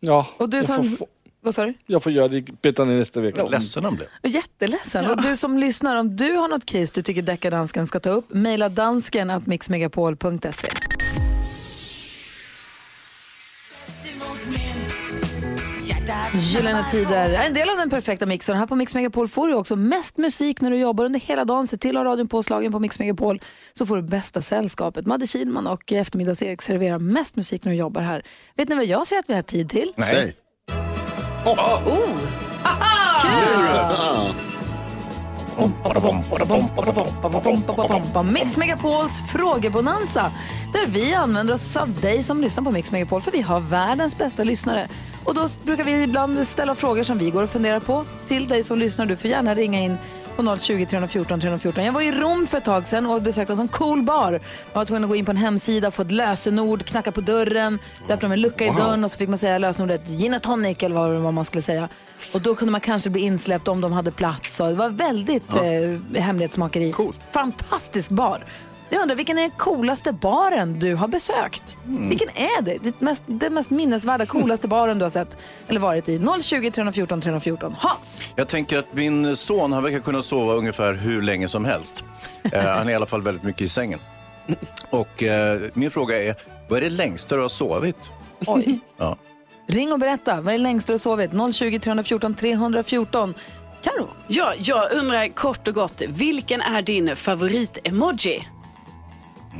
Ja, 0.00 0.26
Och 0.36 0.48
du 0.50 0.56
jag, 0.56 0.66
som... 0.66 0.84
får, 0.84 1.06
Vad 1.40 1.54
sa 1.54 1.66
du? 1.66 1.74
jag 1.86 2.02
får 2.02 2.12
göra 2.12 2.28
det 2.28 2.62
bättre 2.62 2.84
nästa 2.84 3.20
vecka. 3.20 3.44
Ledsen 3.46 3.84
han 3.84 3.96
blev. 3.96 4.08
Jätteledsen. 4.22 5.06
Och 5.06 5.22
du 5.22 5.36
som 5.36 5.58
lyssnar, 5.58 5.96
om 6.00 6.16
du 6.16 6.32
har 6.32 6.48
något 6.48 6.66
case 6.66 6.92
du 6.94 7.02
tycker 7.02 7.22
deckardansken 7.22 7.86
ska 7.86 8.00
ta 8.00 8.10
upp, 8.10 8.24
mejla 8.28 8.68
dansken 8.68 9.30
att 9.30 9.46
mixmegapol.se. 9.46 10.68
Gyllene 16.34 16.84
Tider 16.90 17.30
är 17.30 17.46
en 17.46 17.54
del 17.54 17.68
av 17.70 17.76
den 17.76 17.90
perfekta 17.90 18.26
mixen. 18.26 18.56
Här 18.56 18.66
på 18.66 18.74
Mix 18.74 18.94
Megapol 18.94 19.28
får 19.28 19.48
du 19.48 19.54
också 19.54 19.76
mest 19.76 20.18
musik 20.18 20.60
när 20.60 20.70
du 20.70 20.76
jobbar 20.76 21.04
under 21.04 21.20
hela 21.20 21.44
dagen. 21.44 21.66
Se 21.66 21.76
till 21.76 21.96
att 21.96 22.04
ha 22.04 22.12
radion 22.12 22.28
påslagen 22.28 22.72
på 22.72 22.78
Mix 22.78 22.98
Megapol 22.98 23.40
så 23.72 23.86
får 23.86 23.96
du 23.96 24.02
bästa 24.02 24.42
sällskapet. 24.42 25.06
Madde 25.06 25.26
Kihlman 25.26 25.66
och 25.66 25.92
eftermiddags-Erik 25.92 26.62
serverar 26.62 26.98
mest 26.98 27.36
musik 27.36 27.64
när 27.64 27.72
du 27.72 27.78
jobbar 27.78 28.00
här. 28.02 28.22
Vet 28.56 28.68
ni 28.68 28.74
vad 28.74 28.84
jag 28.84 29.06
ser 29.06 29.18
att 29.18 29.24
vi 29.30 29.34
har 29.34 29.42
tid 29.42 29.68
till? 29.68 29.92
Säg. 29.98 30.36
Mix 38.32 38.56
Megapols 38.56 39.22
frågebonanza 39.32 40.32
där 40.72 40.86
vi 40.86 41.14
använder 41.14 41.54
oss 41.54 41.76
av 41.76 42.00
dig 42.00 42.22
som 42.22 42.40
lyssnar 42.40 42.64
på 42.64 42.70
Mix 42.70 42.92
Megapol 42.92 43.20
för 43.20 43.32
vi 43.32 43.40
har 43.40 43.60
världens 43.60 44.18
bästa 44.18 44.44
lyssnare. 44.44 44.88
Och 45.26 45.34
då 45.34 45.48
brukar 45.64 45.84
vi 45.84 46.02
ibland 46.02 46.46
ställa 46.46 46.74
frågor 46.74 47.02
som 47.02 47.18
vi 47.18 47.30
går 47.30 47.42
och 47.42 47.50
funderar 47.50 47.80
på 47.80 48.04
till 48.28 48.48
dig 48.48 48.64
som 48.64 48.78
lyssnar. 48.78 49.06
Du 49.06 49.16
får 49.16 49.30
gärna 49.30 49.54
ringa 49.54 49.80
in 49.80 49.98
på 50.36 50.56
020 50.56 50.86
314 50.86 51.40
314. 51.40 51.84
Jag 51.84 51.92
var 51.92 52.00
i 52.00 52.12
Rom 52.12 52.46
för 52.46 52.58
ett 52.58 52.64
tag 52.64 52.86
sedan 52.86 53.06
och 53.06 53.22
besökte 53.22 53.52
en 53.52 53.56
sån 53.56 53.68
cool 53.68 54.02
bar. 54.02 54.32
Jag 54.72 54.78
var 54.78 54.84
tvungen 54.84 55.04
att 55.04 55.10
gå 55.10 55.16
in 55.16 55.24
på 55.24 55.30
en 55.30 55.36
hemsida, 55.36 55.90
få 55.90 56.02
ett 56.02 56.10
lösenord, 56.10 56.84
knacka 56.84 57.12
på 57.12 57.20
dörren. 57.20 57.78
Det 58.06 58.12
öppnade 58.14 58.28
med 58.28 58.36
en 58.36 58.42
lucka 58.42 58.64
i 58.64 58.70
dörren 58.70 59.04
och 59.04 59.10
så 59.10 59.18
fick 59.18 59.28
man 59.28 59.38
säga 59.38 59.58
lösenordet 59.58 60.08
gin 60.08 60.34
and 60.34 60.42
tonic 60.42 60.82
eller 60.82 60.94
vad, 60.96 61.10
vad 61.10 61.34
man 61.34 61.44
skulle 61.44 61.62
säga. 61.62 61.88
Och 62.34 62.40
då 62.40 62.54
kunde 62.54 62.72
man 62.72 62.80
kanske 62.80 63.10
bli 63.10 63.22
insläppt 63.22 63.68
om 63.68 63.80
de 63.80 63.92
hade 63.92 64.10
plats. 64.12 64.60
Och 64.60 64.68
det 64.68 64.74
var 64.74 64.88
väldigt 64.88 65.56
eh, 65.56 66.20
hemlighetsmakeri. 66.22 66.92
Fantastisk 67.30 68.10
bar. 68.10 68.44
Jag 68.90 69.02
undrar, 69.02 69.16
vilken 69.16 69.38
är 69.38 69.42
den 69.42 69.50
coolaste 69.50 70.12
baren 70.12 70.80
du 70.80 70.94
har 70.94 71.08
besökt? 71.08 71.76
Vilken 71.84 72.28
är 72.28 72.62
det? 72.62 72.78
Det 72.82 73.00
mest, 73.00 73.22
den 73.26 73.54
mest 73.54 73.70
minnesvärda, 73.70 74.26
coolaste 74.26 74.68
baren 74.68 74.98
du 74.98 75.04
har 75.04 75.10
sett 75.10 75.36
eller 75.68 75.80
varit 75.80 76.08
i? 76.08 76.20
020 76.42 76.70
314 76.70 77.20
314. 77.20 77.74
Hans! 77.78 78.22
Jag 78.36 78.48
tänker 78.48 78.78
att 78.78 78.92
min 78.94 79.36
son, 79.36 79.72
han 79.72 79.82
verkar 79.82 79.98
kunna 79.98 80.22
sova 80.22 80.54
ungefär 80.54 80.92
hur 80.94 81.22
länge 81.22 81.48
som 81.48 81.64
helst. 81.64 82.04
Eh, 82.52 82.62
han 82.64 82.88
är 82.88 82.92
i 82.92 82.94
alla 82.94 83.06
fall 83.06 83.22
väldigt 83.22 83.42
mycket 83.42 83.62
i 83.62 83.68
sängen. 83.68 83.98
Och 84.90 85.22
eh, 85.22 85.60
min 85.74 85.90
fråga 85.90 86.22
är, 86.22 86.34
Vad 86.68 86.76
är 86.78 86.80
det 86.80 86.90
längsta 86.90 87.36
du 87.36 87.42
har 87.42 87.48
sovit? 87.48 88.10
Oj. 88.46 88.78
Ja. 88.96 89.16
Ring 89.68 89.92
och 89.92 89.98
berätta. 89.98 90.40
Vad 90.40 90.54
är 90.54 90.58
det 90.58 90.62
längsta 90.64 90.92
du 90.92 90.94
har 90.94 90.98
sovit? 90.98 91.30
020 91.54 91.78
314 91.78 92.34
314. 92.34 93.34
Karo. 93.82 94.08
Ja, 94.26 94.52
jag 94.58 94.92
undrar 94.92 95.28
kort 95.28 95.68
och 95.68 95.74
gott, 95.74 96.02
vilken 96.08 96.60
är 96.60 96.82
din 96.82 97.16
favorit-emoji? 97.16 98.44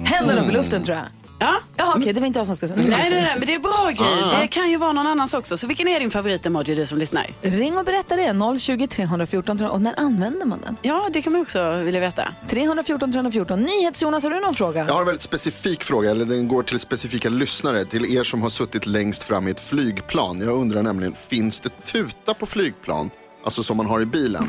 Händerna 0.04 0.42
upp 0.42 0.48
i 0.50 0.52
luften 0.52 0.84
tror 0.84 0.96
jag. 0.96 1.06
Ja. 1.38 1.60
Jaha, 1.76 1.94
okej, 1.96 2.12
det 2.12 2.20
var 2.20 2.26
inte 2.26 2.38
jag 2.38 2.46
som 2.46 2.56
skulle 2.56 2.68
säga. 2.68 2.80
Nej, 2.88 3.10
nej, 3.10 3.10
nej, 3.10 3.34
men 3.38 3.46
det 3.46 3.54
är 3.54 3.60
bra 3.60 3.90
grej. 3.90 4.22
Ah. 4.24 4.40
Det 4.40 4.48
kan 4.48 4.70
ju 4.70 4.76
vara 4.76 4.92
någon 4.92 5.06
annans 5.06 5.34
också. 5.34 5.56
Så 5.56 5.66
vilken 5.66 5.88
är 5.88 6.00
din 6.00 6.10
favorit-emoji, 6.10 6.74
du 6.74 6.86
som 6.86 6.98
lyssnar? 6.98 7.34
Ring 7.42 7.78
och 7.78 7.84
berätta 7.84 8.16
det. 8.16 8.58
020 8.58 8.86
314 8.86 9.58
314. 9.58 9.70
Och 9.70 9.80
när 9.82 10.00
använder 10.00 10.46
man 10.46 10.60
den? 10.64 10.76
Ja, 10.82 11.08
det 11.12 11.22
kan 11.22 11.32
man 11.32 11.42
också 11.42 11.72
vilja 11.82 12.00
veta. 12.00 12.28
314 12.48 13.12
314. 13.12 13.60
NyhetsJonas, 13.62 14.22
har 14.22 14.30
du 14.30 14.40
någon 14.40 14.54
fråga? 14.54 14.84
Jag 14.86 14.94
har 14.94 15.00
en 15.00 15.06
väldigt 15.06 15.22
specifik 15.22 15.84
fråga, 15.84 16.10
eller 16.10 16.24
den 16.24 16.48
går 16.48 16.62
till 16.62 16.78
specifika 16.80 17.28
lyssnare, 17.28 17.84
till 17.84 18.16
er 18.16 18.24
som 18.24 18.42
har 18.42 18.48
suttit 18.48 18.86
längst 18.86 19.22
fram 19.22 19.48
i 19.48 19.50
ett 19.50 19.60
flygplan. 19.60 20.40
Jag 20.40 20.54
undrar 20.54 20.82
nämligen, 20.82 21.14
finns 21.28 21.60
det 21.60 21.84
tuta 21.84 22.34
på 22.34 22.46
flygplan? 22.46 23.10
Alltså 23.44 23.62
som 23.62 23.76
man 23.76 23.86
har 23.86 24.00
i 24.00 24.06
bilen. 24.06 24.48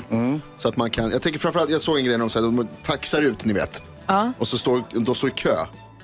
Så 0.57 0.69
att 0.69 0.77
man 0.77 0.89
kan, 0.89 1.11
jag 1.11 1.21
tänker 1.21 1.39
framförallt, 1.39 1.69
jag 1.69 1.81
såg 1.81 1.97
en 1.97 2.05
grej 2.05 2.17
när 2.17 2.19
de 2.19 2.29
säger 2.29 2.45
de 2.45 2.67
taxar 2.85 3.21
ut, 3.21 3.45
ni 3.45 3.53
vet. 3.53 3.81
Ja. 4.07 4.31
Och 4.39 4.47
så 4.47 4.57
står 4.57 4.83
de 5.05 5.15
står 5.15 5.29
i 5.29 5.33
kö. 5.33 5.55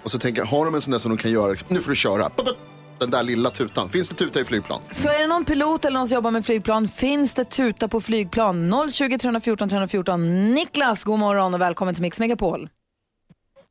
Och 0.04 0.12
så 0.12 0.20
tänker 0.20 0.42
jag, 0.42 0.48
har 0.48 0.66
de 0.66 0.76
en 0.76 0.82
sån 0.82 0.92
där 0.92 1.00
som 1.00 1.12
de 1.16 1.18
kan 1.18 1.32
göra, 1.32 1.56
nu 1.68 1.80
får 1.80 1.90
du 1.90 1.96
köra. 1.96 2.30
Den 3.00 3.10
där 3.10 3.24
lilla 3.24 3.50
tutan. 3.50 3.90
Finns 3.90 4.10
det 4.10 4.16
tuta 4.16 4.40
i 4.40 4.44
flygplan? 4.46 4.82
Så 4.92 5.10
är 5.10 5.22
det 5.22 5.28
någon 5.28 5.46
pilot 5.46 5.86
eller 5.86 5.98
någon 6.00 6.08
som 6.08 6.16
jobbar 6.16 6.32
med 6.32 6.46
flygplan, 6.46 6.88
finns 6.88 7.36
det 7.36 7.44
tuta 7.46 7.88
på 7.88 8.02
flygplan? 8.02 8.74
020 8.92 9.18
314 9.18 9.70
314. 9.70 10.52
Niklas, 10.54 11.04
god 11.04 11.20
morgon 11.20 11.54
och 11.54 11.62
välkommen 11.62 11.94
till 11.96 12.02
Mix 12.02 12.20
Megapol. 12.20 12.70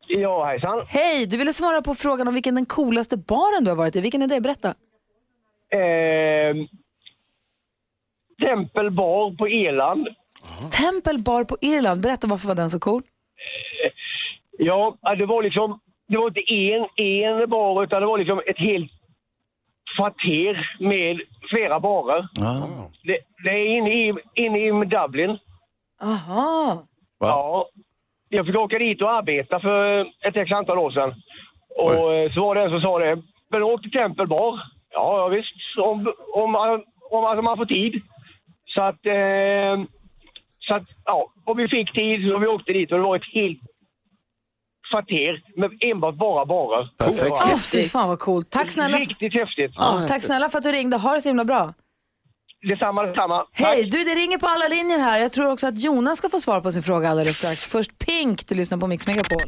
Ja, 0.09 0.47
hejsan. 0.47 0.85
Hej, 0.89 1.27
du 1.27 1.37
ville 1.37 1.53
svara 1.53 1.83
på 1.83 1.95
frågan 1.95 2.29
om 2.29 2.35
vilken 2.35 2.55
den 2.55 2.67
coolaste 2.67 3.17
baren 3.17 3.65
du 3.65 3.71
har 3.71 3.77
varit 3.77 3.97
i. 3.97 4.01
Vilken 4.01 4.23
är 4.23 4.27
det? 4.27 4.41
Berätta. 4.41 4.69
Eh, 4.69 6.55
Tempelbar 8.41 9.37
på 9.37 9.49
Irland. 9.49 10.09
Tempelbar 10.71 11.45
på 11.45 11.57
Irland. 11.61 12.01
Berätta 12.03 12.27
varför 12.27 12.49
var 12.49 12.55
den 12.55 12.71
så 12.71 12.79
cool? 12.81 13.03
Ja, 14.65 14.97
det 15.19 15.27
var 15.27 15.43
liksom, 15.43 15.81
det 16.09 16.17
var 16.19 16.27
inte 16.29 16.53
en, 16.55 16.87
en 17.07 17.51
bar 17.51 17.83
utan 17.83 18.01
det 18.01 18.07
var 18.07 18.19
liksom 18.19 18.41
ett 18.47 18.59
helt 18.59 18.91
kvarter 19.97 20.71
med 20.81 21.21
flera 21.51 21.81
barer. 21.81 22.29
Det, 23.05 23.19
det 23.45 23.51
är 23.51 23.67
inne 23.77 23.91
i, 23.95 24.15
inne 24.35 24.59
i 24.59 24.85
Dublin. 24.85 25.39
Aha. 26.03 26.87
Ja. 27.21 27.67
Jag 28.29 28.47
fick 28.47 28.57
åka 28.57 28.79
dit 28.79 29.03
och 29.03 29.11
arbeta 29.13 29.61
för 29.61 30.01
ett 30.01 30.37
x 30.37 30.53
antal 30.53 30.79
år 30.79 30.91
sedan. 30.91 31.15
Och 31.77 32.15
eh, 32.15 32.33
så 32.33 32.41
var 32.41 32.55
det 32.55 32.63
en 32.63 32.71
som 32.71 32.81
sa 32.81 32.99
det, 32.99 33.23
men 33.51 33.63
åk 33.63 33.83
till 33.83 33.91
Tempelbar. 33.93 34.61
Ja, 34.91 35.19
ja 35.19 35.29
visst, 35.29 35.79
om, 35.79 36.13
om, 36.35 36.53
man- 36.53 36.85
om 37.11 37.25
alltså 37.25 37.43
man 37.43 37.57
får 37.57 37.67
tid. 37.67 38.03
Så 38.67 38.83
att, 38.83 39.07
eh, 39.07 39.85
så 40.59 40.75
att, 40.75 40.89
ja, 41.05 41.27
och 41.45 41.59
vi 41.59 41.69
fick 41.69 41.93
tid 41.93 42.33
och 42.33 42.43
vi 42.43 42.47
åkte 42.47 42.73
dit 42.73 42.93
och 42.93 42.99
det 42.99 43.05
var 43.05 43.17
ett 43.17 43.35
helt 43.35 43.61
kvarter 44.93 45.33
med 45.61 45.71
enbart 45.91 46.17
bara 46.27 46.43
barer. 46.47 46.85
Perfekt. 46.99 47.33
Åh, 47.33 47.57
fy 47.57 47.83
fan 47.89 48.09
vad 48.09 48.19
coolt. 48.19 48.51
Tack 48.51 48.71
snälla, 48.71 48.97
Riktigt 48.99 49.35
häftigt. 49.35 49.73
ja, 49.77 50.05
tack 50.09 50.23
snälla 50.23 50.49
för 50.49 50.59
att 50.59 50.65
du 50.65 50.73
ringde. 50.73 50.97
Ha 50.97 51.15
det 51.15 51.21
så 51.23 51.29
himla 51.29 51.45
bra. 51.45 51.75
Detsamma, 52.69 53.03
detsamma. 53.03 53.45
Hej, 53.53 53.85
du 53.85 53.99
det 54.05 54.15
ringer 54.15 54.39
på 54.39 54.47
alla 54.47 54.69
linjer 54.69 54.99
här. 54.99 55.19
Jag 55.19 55.33
tror 55.33 55.51
också 55.53 55.67
att 55.67 55.79
Jonas 55.79 56.19
ska 56.19 56.29
få 56.29 56.41
svar 56.41 56.61
på 56.61 56.73
sin 56.73 56.83
fråga 56.83 57.11
alldeles 57.11 57.37
strax. 57.39 57.67
Först 57.67 57.99
Pink, 57.99 58.49
du 58.49 58.55
lyssnar 58.55 58.79
på 58.79 58.87
Mix 58.87 59.07
Megapol. 59.07 59.41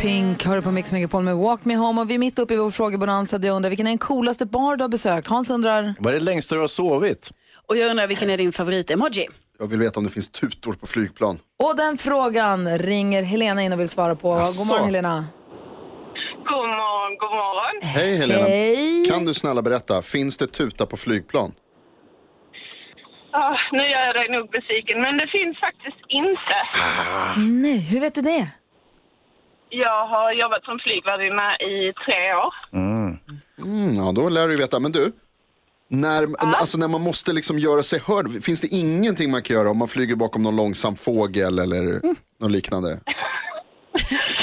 Pink 0.00 0.46
hör 0.46 0.56
du 0.56 0.62
på 0.62 0.70
Mix 0.70 0.92
Megapol 0.92 1.22
med 1.22 1.36
Walk 1.36 1.64
Me 1.64 1.76
Home 1.76 2.00
och 2.00 2.10
vi 2.10 2.14
är 2.14 2.18
mitt 2.18 2.38
uppe 2.38 2.54
i 2.54 2.56
vår 2.56 2.70
frågebonanza. 2.70 3.38
Jag 3.42 3.56
undrar 3.56 3.70
vilken 3.70 3.86
är 3.86 3.90
den 3.90 3.98
coolaste 3.98 4.46
bar 4.46 4.76
du 4.76 4.84
har 4.84 4.88
besökt? 4.88 5.26
Hans 5.28 5.50
undrar... 5.50 5.94
Vad 5.98 6.14
är 6.14 6.18
det 6.18 6.24
längsta 6.24 6.54
du 6.54 6.60
har 6.60 6.68
sovit? 6.68 7.30
Och 7.70 7.76
jag 7.76 7.90
undrar, 7.90 8.06
vilken 8.06 8.30
är 8.30 8.36
din 8.36 8.52
favorit-emoji? 8.52 9.26
Jag 9.58 9.66
vill 9.66 9.78
veta 9.78 10.00
om 10.00 10.04
det 10.04 10.10
finns 10.10 10.28
tutor 10.28 10.72
på 10.72 10.86
flygplan. 10.86 11.38
Och 11.62 11.76
den 11.76 11.96
frågan 11.98 12.78
ringer 12.78 13.22
Helena 13.22 13.62
in 13.62 13.72
och 13.72 13.80
vill 13.80 13.88
svara 13.88 14.14
på. 14.16 14.28
God 14.30 14.40
Asså. 14.42 14.72
morgon 14.74 14.86
Helena. 14.86 15.24
God 16.36 16.68
morgon, 16.68 17.16
god 17.18 17.30
morgon. 17.30 17.82
Hej 17.82 18.16
Helena. 18.16 18.42
Hej. 18.42 19.04
Kan 19.10 19.24
du 19.24 19.34
snälla 19.34 19.62
berätta, 19.62 20.02
finns 20.02 20.38
det 20.38 20.46
tuta 20.46 20.86
på 20.86 20.96
flygplan? 20.96 21.52
Ah, 23.32 23.56
nu 23.72 23.78
gör 23.78 24.06
jag 24.06 24.14
dig 24.14 24.28
nog 24.30 24.50
besviken, 24.50 25.00
men 25.00 25.16
det 25.18 25.26
finns 25.26 25.58
faktiskt 25.60 26.04
inte. 26.08 26.56
Nej, 27.62 27.78
hur 27.78 28.00
vet 28.00 28.14
du 28.14 28.20
det? 28.22 28.48
Jag 29.68 30.06
har 30.06 30.32
jobbat 30.32 30.64
som 30.64 30.78
flygvärdinna 30.78 31.56
i 31.56 31.92
tre 32.04 32.34
år. 32.34 32.54
Mm, 32.72 33.94
ja, 33.96 34.12
då 34.12 34.28
lär 34.28 34.48
du 34.48 34.56
veta. 34.56 34.80
Men 34.80 34.92
du, 34.92 35.12
när, 35.90 36.22
alltså 36.60 36.78
när 36.78 36.88
man 36.88 37.00
måste 37.00 37.32
liksom 37.32 37.58
göra 37.58 37.82
sig 37.82 38.00
hörd, 38.08 38.26
finns 38.44 38.60
det 38.60 38.68
ingenting 38.82 39.30
man 39.30 39.42
kan 39.42 39.56
göra 39.56 39.70
om 39.70 39.78
man 39.78 39.88
flyger 39.88 40.16
bakom 40.16 40.42
någon 40.42 40.56
långsam 40.56 40.96
fågel 40.96 41.58
eller 41.58 41.82
något 42.40 42.50
liknande? 42.50 42.88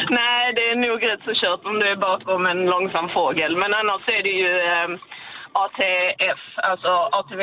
Nej, 0.10 0.54
det 0.58 0.64
är 0.72 0.76
nog 0.76 1.00
rätt 1.10 1.24
så 1.28 1.34
kört 1.42 1.66
om 1.66 1.76
du 1.82 1.86
är 1.92 1.96
bakom 2.10 2.46
en 2.46 2.62
långsam 2.74 3.10
fågel. 3.10 3.52
Men 3.58 3.74
annars 3.80 4.04
är 4.18 4.24
det 4.28 4.36
ju 4.44 4.52
eh, 4.74 4.90
ATF, 5.64 6.42
alltså 6.70 6.92
ATV, 7.18 7.42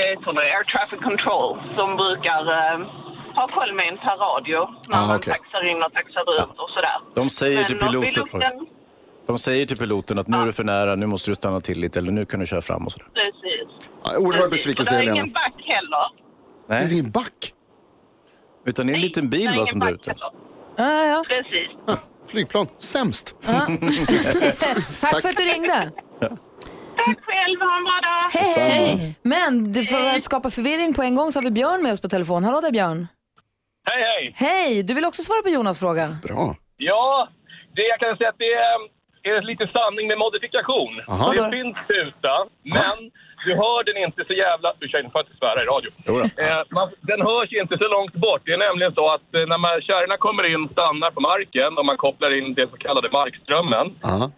Air 0.57 0.65
Traffic 0.73 1.01
Control, 1.09 1.51
som 1.79 1.89
brukar 2.03 2.41
eh, 2.59 2.79
ha 3.39 3.45
koll 3.57 3.73
med 3.79 3.87
en 3.89 3.99
per 4.05 4.17
radio 4.29 4.59
när 4.89 4.99
Ah, 4.99 5.07
man 5.09 5.17
okej. 5.17 5.33
taxar 5.33 5.63
in 5.71 5.83
och 5.83 5.93
taxar 5.93 6.25
ut 6.39 6.53
och 6.65 6.71
sådär. 6.77 6.97
De 7.15 7.31
säger 7.31 7.59
Men 7.59 7.67
till 7.67 7.79
piloten, 7.79 8.13
luften- 8.25 8.67
de 9.27 9.39
säger 9.39 9.67
till 9.67 9.79
piloten 9.79 10.19
att 10.19 10.29
nu 10.29 10.37
är 10.37 10.47
du 10.47 10.53
för 10.53 10.65
nära, 10.65 10.95
nu 10.95 11.07
måste 11.07 11.31
du 11.31 11.35
stanna 11.35 11.61
till 11.61 11.81
lite 11.81 11.99
eller 11.99 12.13
nu 12.13 12.25
kan 12.25 12.41
du 12.41 12.47
köra 12.47 12.63
fram 12.63 12.87
och 12.87 12.93
sådär. 12.93 13.07
Precis. 13.15 13.54
Ja, 14.05 14.19
oerhörd 14.19 14.51
besvikelse 14.51 14.95
Och 14.95 14.99
det 14.99 15.05
är 15.05 15.07
Helena. 15.09 15.17
ingen 15.17 15.33
back 15.33 15.55
heller. 15.67 16.07
Nej. 16.69 16.77
Det 16.77 16.79
finns 16.79 16.93
ingen 16.93 17.11
back. 17.11 17.53
Utan 18.67 18.87
det 18.87 18.93
är 18.93 18.95
en 18.95 19.01
liten 19.01 19.31
bil 19.31 19.51
va, 19.59 19.67
som 19.67 19.81
drar 19.81 19.91
ut 19.93 20.05
den. 20.05 20.15
Ja, 20.77 21.05
ja. 21.05 21.25
Precis. 21.29 21.71
Ah, 21.87 21.97
flygplan, 22.31 22.67
sämst. 22.79 23.37
Tack 25.01 25.21
för 25.23 25.29
att 25.29 25.37
du 25.37 25.43
ringde. 25.43 25.91
Tack 26.97 27.19
själv, 27.21 27.61
ha 27.61 27.77
en 27.79 27.85
bra 27.85 28.01
dag. 28.03 28.31
Hej, 28.33 28.71
hej. 28.71 29.15
Men 29.23 29.73
det 29.73 29.85
för 29.85 30.07
att 30.07 30.25
skapa 30.25 30.51
förvirring 30.51 30.95
på 30.95 31.03
en 31.03 31.15
gång 31.15 31.33
så 31.33 31.39
har 31.39 31.45
vi 31.45 31.51
Björn 31.51 31.83
med 31.83 31.93
oss 31.93 32.01
på 32.01 32.09
telefon. 32.09 32.45
Hallå 32.45 32.61
där 32.61 32.71
Björn. 32.71 33.07
Hej, 33.91 34.03
hej! 34.03 34.33
Hej, 34.37 34.83
du 34.83 34.95
vill 34.95 35.05
också 35.05 35.23
svara 35.23 35.43
på 35.43 35.49
Jonas 35.49 35.79
fråga? 35.79 36.17
Bra. 36.23 36.57
Ja, 36.77 37.29
det 37.77 37.83
jag 37.83 37.99
kan 38.01 38.17
säga 38.17 38.29
att 38.29 38.39
det 38.39 38.53
är, 38.53 38.79
är 39.37 39.43
lite 39.43 39.67
sanning 39.77 40.07
med 40.09 40.19
modifikation. 40.19 40.93
Aha. 41.09 41.33
det 41.33 41.51
finns 41.57 41.77
tuta, 41.89 42.35
men 42.63 43.11
du 43.45 43.53
hör 43.55 43.85
den 43.85 43.97
inte 44.07 44.25
så 44.29 44.33
jävla... 44.33 44.69
Du 44.79 44.89
kör 44.89 44.99
inte 44.99 45.11
för 45.11 45.21
att 45.21 45.39
svära 45.41 45.59
i 45.63 45.67
radio. 45.73 45.91
Eh, 46.45 46.63
man, 46.77 46.87
den 47.11 47.21
hörs 47.29 47.53
inte 47.53 47.79
så 47.79 47.89
långt 47.97 48.15
bort. 48.15 48.43
Det 48.45 48.53
är 48.53 48.59
nämligen 48.69 48.95
så 48.95 49.05
att 49.15 49.29
eh, 49.37 49.47
när 49.53 49.59
man, 49.59 49.81
kärrorna 49.89 50.17
kommer 50.17 50.45
in, 50.53 50.69
stannar 50.69 51.11
på 51.11 51.21
marken 51.21 51.79
och 51.79 51.87
man 51.91 51.97
kopplar 51.97 52.31
in 52.39 52.55
det 52.55 52.67
så 52.71 52.77
kallade 52.77 53.09
markströmmen 53.13 53.87
Aha. 54.05 54.31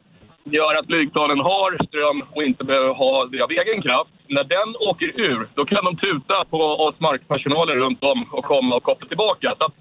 gör 0.44 0.74
att 0.78 0.86
flygplanen 0.86 1.40
har 1.40 1.70
ström 1.86 2.18
och 2.34 2.42
inte 2.42 2.64
behöver 2.64 2.94
ha 2.94 3.24
det 3.24 3.42
av 3.42 3.50
egen 3.50 3.82
kraft. 3.82 4.10
När 4.28 4.44
den 4.44 4.70
åker 4.90 5.20
ur, 5.28 5.48
då 5.54 5.64
kan 5.64 5.84
de 5.84 5.96
tuta 5.96 6.44
på 6.44 6.60
oss 6.86 6.96
markpersonaler 6.98 7.76
runt 7.76 8.02
om 8.12 8.20
och 8.32 8.44
komma 8.44 8.76
och 8.76 8.82
koppla 8.82 9.08
tillbaka. 9.08 9.54
Så 9.58 9.64
att 9.64 9.74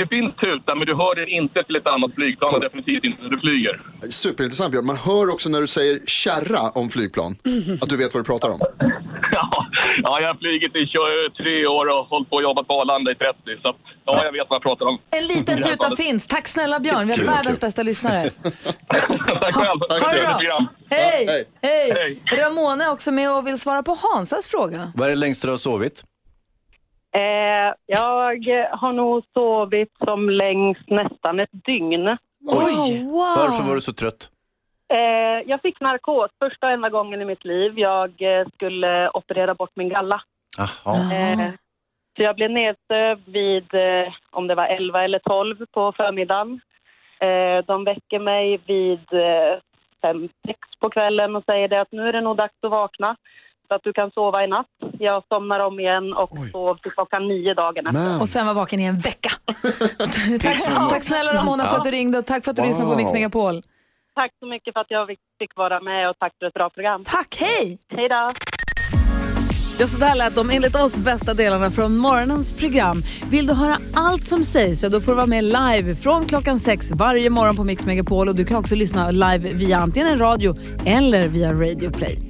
det 0.00 0.06
finns 0.16 0.34
tuta, 0.44 0.74
men 0.74 0.86
du 0.86 0.94
hör 0.94 1.14
den 1.20 1.28
inte 1.28 1.58
till 1.64 1.76
ett 1.76 1.86
annat 1.86 2.12
flygplan 2.14 2.54
och 2.54 2.60
definitivt 2.60 3.04
inte 3.04 3.22
när 3.22 3.30
du 3.30 3.40
flyger. 3.40 3.74
Superintressant 4.08 4.70
Björn. 4.72 4.86
Man 4.86 4.96
hör 4.96 5.30
också 5.34 5.48
när 5.48 5.60
du 5.60 5.66
säger 5.66 5.98
kärra 6.06 6.62
om 6.80 6.88
flygplan, 6.88 7.32
att 7.82 7.88
du 7.88 7.96
vet 7.96 8.14
vad 8.14 8.20
du 8.24 8.26
pratar 8.32 8.50
om. 8.54 8.60
Ja, 9.32 9.66
ja, 10.02 10.20
jag 10.20 10.28
har 10.28 10.34
flugit 10.34 10.76
i 10.76 10.86
23 10.86 11.66
år 11.66 11.86
och 11.86 12.06
hållit 12.06 12.30
på 12.30 12.36
och 12.36 12.42
jobbat 12.42 12.66
på 12.66 12.74
Arlanda 12.80 13.10
i 13.10 13.14
30. 13.14 13.36
Så 13.62 13.74
ja, 14.04 14.24
jag 14.24 14.32
vet 14.32 14.46
vad 14.48 14.56
jag 14.56 14.62
pratar 14.62 14.86
om. 14.86 14.98
En 15.10 15.26
liten 15.26 15.56
det 15.56 15.62
tuta 15.62 15.96
finns. 15.96 16.26
Tack 16.26 16.48
snälla 16.48 16.80
Björn, 16.80 17.06
vi 17.06 17.12
har 17.12 17.24
världens 17.24 17.60
bästa 17.60 17.82
lyssnare. 17.82 18.30
Tack 19.40 19.54
själv. 19.54 19.80
Ha 19.80 19.86
det 19.88 20.00
Trevligt 20.00 20.38
bra. 20.38 20.66
Hej, 20.90 21.46
hej. 21.62 21.92
hej. 21.94 22.22
Ramona 22.38 22.84
är 22.84 22.90
också 22.90 23.10
med 23.10 23.32
och 23.36 23.46
vill 23.46 23.58
svara 23.58 23.82
på 23.82 23.96
Hansas 24.02 24.48
fråga. 24.48 24.92
Vad 24.94 25.06
är 25.06 25.10
det 25.10 25.16
längsta 25.16 25.46
du 25.46 25.52
har 25.52 25.58
sovit? 25.58 26.04
Eh, 27.12 27.74
jag 27.86 28.38
har 28.70 28.92
nog 28.92 29.24
sovit 29.34 29.92
som 30.04 30.30
längst 30.30 30.90
nästan 30.90 31.40
ett 31.40 31.64
dygn. 31.64 32.08
Oj. 32.46 33.04
wow. 33.04 33.34
Varför 33.36 33.68
var 33.68 33.74
du 33.74 33.80
så 33.80 33.92
trött? 33.92 34.30
Eh, 34.92 35.48
jag 35.50 35.60
fick 35.62 35.80
narkos 35.80 36.30
första 36.38 36.66
och 36.66 36.72
enda 36.72 36.88
gången 36.88 37.22
i 37.22 37.24
mitt 37.24 37.44
liv. 37.44 37.78
Jag 37.78 38.22
eh, 38.22 38.46
skulle 38.54 39.10
operera 39.10 39.54
bort 39.54 39.70
min 39.74 39.88
galla. 39.88 40.22
Jaha. 40.58 41.14
Eh, 41.14 41.50
så 42.16 42.22
jag 42.22 42.36
blev 42.36 42.50
nedsövd 42.50 43.28
vid, 43.28 43.74
eh, 43.74 44.12
om 44.30 44.46
det 44.46 44.54
var 44.54 44.66
11 44.66 45.04
eller 45.04 45.18
12 45.18 45.66
på 45.72 45.92
förmiddagen. 45.92 46.60
Eh, 47.20 47.64
de 47.66 47.84
väcker 47.84 48.18
mig 48.18 48.60
vid 48.66 49.06
5-6 50.02 50.28
på 50.80 50.90
kvällen 50.90 51.36
och 51.36 51.44
säger 51.44 51.68
det 51.68 51.80
att 51.80 51.92
nu 51.92 52.08
är 52.08 52.12
det 52.12 52.20
nog 52.20 52.36
dags 52.36 52.54
att 52.62 52.70
vakna. 52.70 53.16
Så 53.70 53.74
att 53.74 53.84
du 53.84 53.92
kan 53.92 54.10
sova 54.10 54.44
i 54.44 54.46
natt. 54.46 54.66
Jag 54.98 55.22
somnar 55.28 55.60
om 55.60 55.80
igen 55.80 56.12
och 56.12 56.30
sov 56.52 56.74
till 56.76 56.90
klockan 56.90 57.28
nio 57.28 57.54
dagen 57.54 57.86
efter. 57.86 58.20
Och 58.20 58.28
sen 58.28 58.46
var 58.46 58.54
vaken 58.54 58.80
i 58.80 58.84
en 58.84 58.98
vecka. 58.98 59.30
tack, 60.42 60.88
tack 60.88 61.04
snälla 61.04 61.32
Ramona 61.34 61.68
för 61.68 61.76
att 61.76 61.84
du 61.84 61.90
ringde 61.90 62.18
och 62.18 62.26
tack 62.26 62.44
för 62.44 62.50
att 62.50 62.56
du 62.56 62.62
lyssnade 62.62 62.90
på 62.90 62.96
Mix 62.96 63.12
Megapol. 63.12 63.62
Tack 64.14 64.32
så 64.40 64.46
mycket 64.46 64.72
för 64.74 64.80
att 64.80 64.90
jag 64.90 65.06
fick 65.38 65.56
vara 65.56 65.80
med 65.80 66.10
och 66.10 66.16
tack 66.18 66.32
för 66.38 66.46
ett 66.46 66.54
bra 66.54 66.70
program. 66.70 67.04
Tack, 67.04 67.36
hej! 67.40 67.78
Hej 67.88 68.08
då! 68.08 68.30
Ja, 69.80 69.86
så 69.86 69.98
där 69.98 70.14
lät 70.14 70.34
de 70.34 70.50
enligt 70.50 70.76
oss 70.76 70.96
bästa 70.96 71.34
delarna 71.34 71.70
från 71.70 71.96
morgonens 71.96 72.58
program. 72.58 73.02
Vill 73.30 73.46
du 73.46 73.54
höra 73.54 73.76
allt 73.94 74.24
som 74.24 74.44
sägs 74.44 74.80
så 74.80 74.88
då 74.88 75.00
får 75.00 75.12
du 75.12 75.16
vara 75.16 75.26
med 75.26 75.44
live 75.44 75.94
från 75.94 76.26
klockan 76.26 76.58
sex 76.58 76.90
varje 76.90 77.30
morgon 77.30 77.56
på 77.56 77.64
Mix 77.64 77.86
Megapol 77.86 78.28
och 78.28 78.34
du 78.34 78.44
kan 78.44 78.56
också 78.56 78.74
lyssna 78.74 79.10
live 79.10 79.52
via 79.52 79.78
antingen 79.78 80.08
en 80.08 80.18
radio 80.18 80.54
eller 80.86 81.28
via 81.28 81.52
Radio 81.52 81.90
Play. 81.90 82.29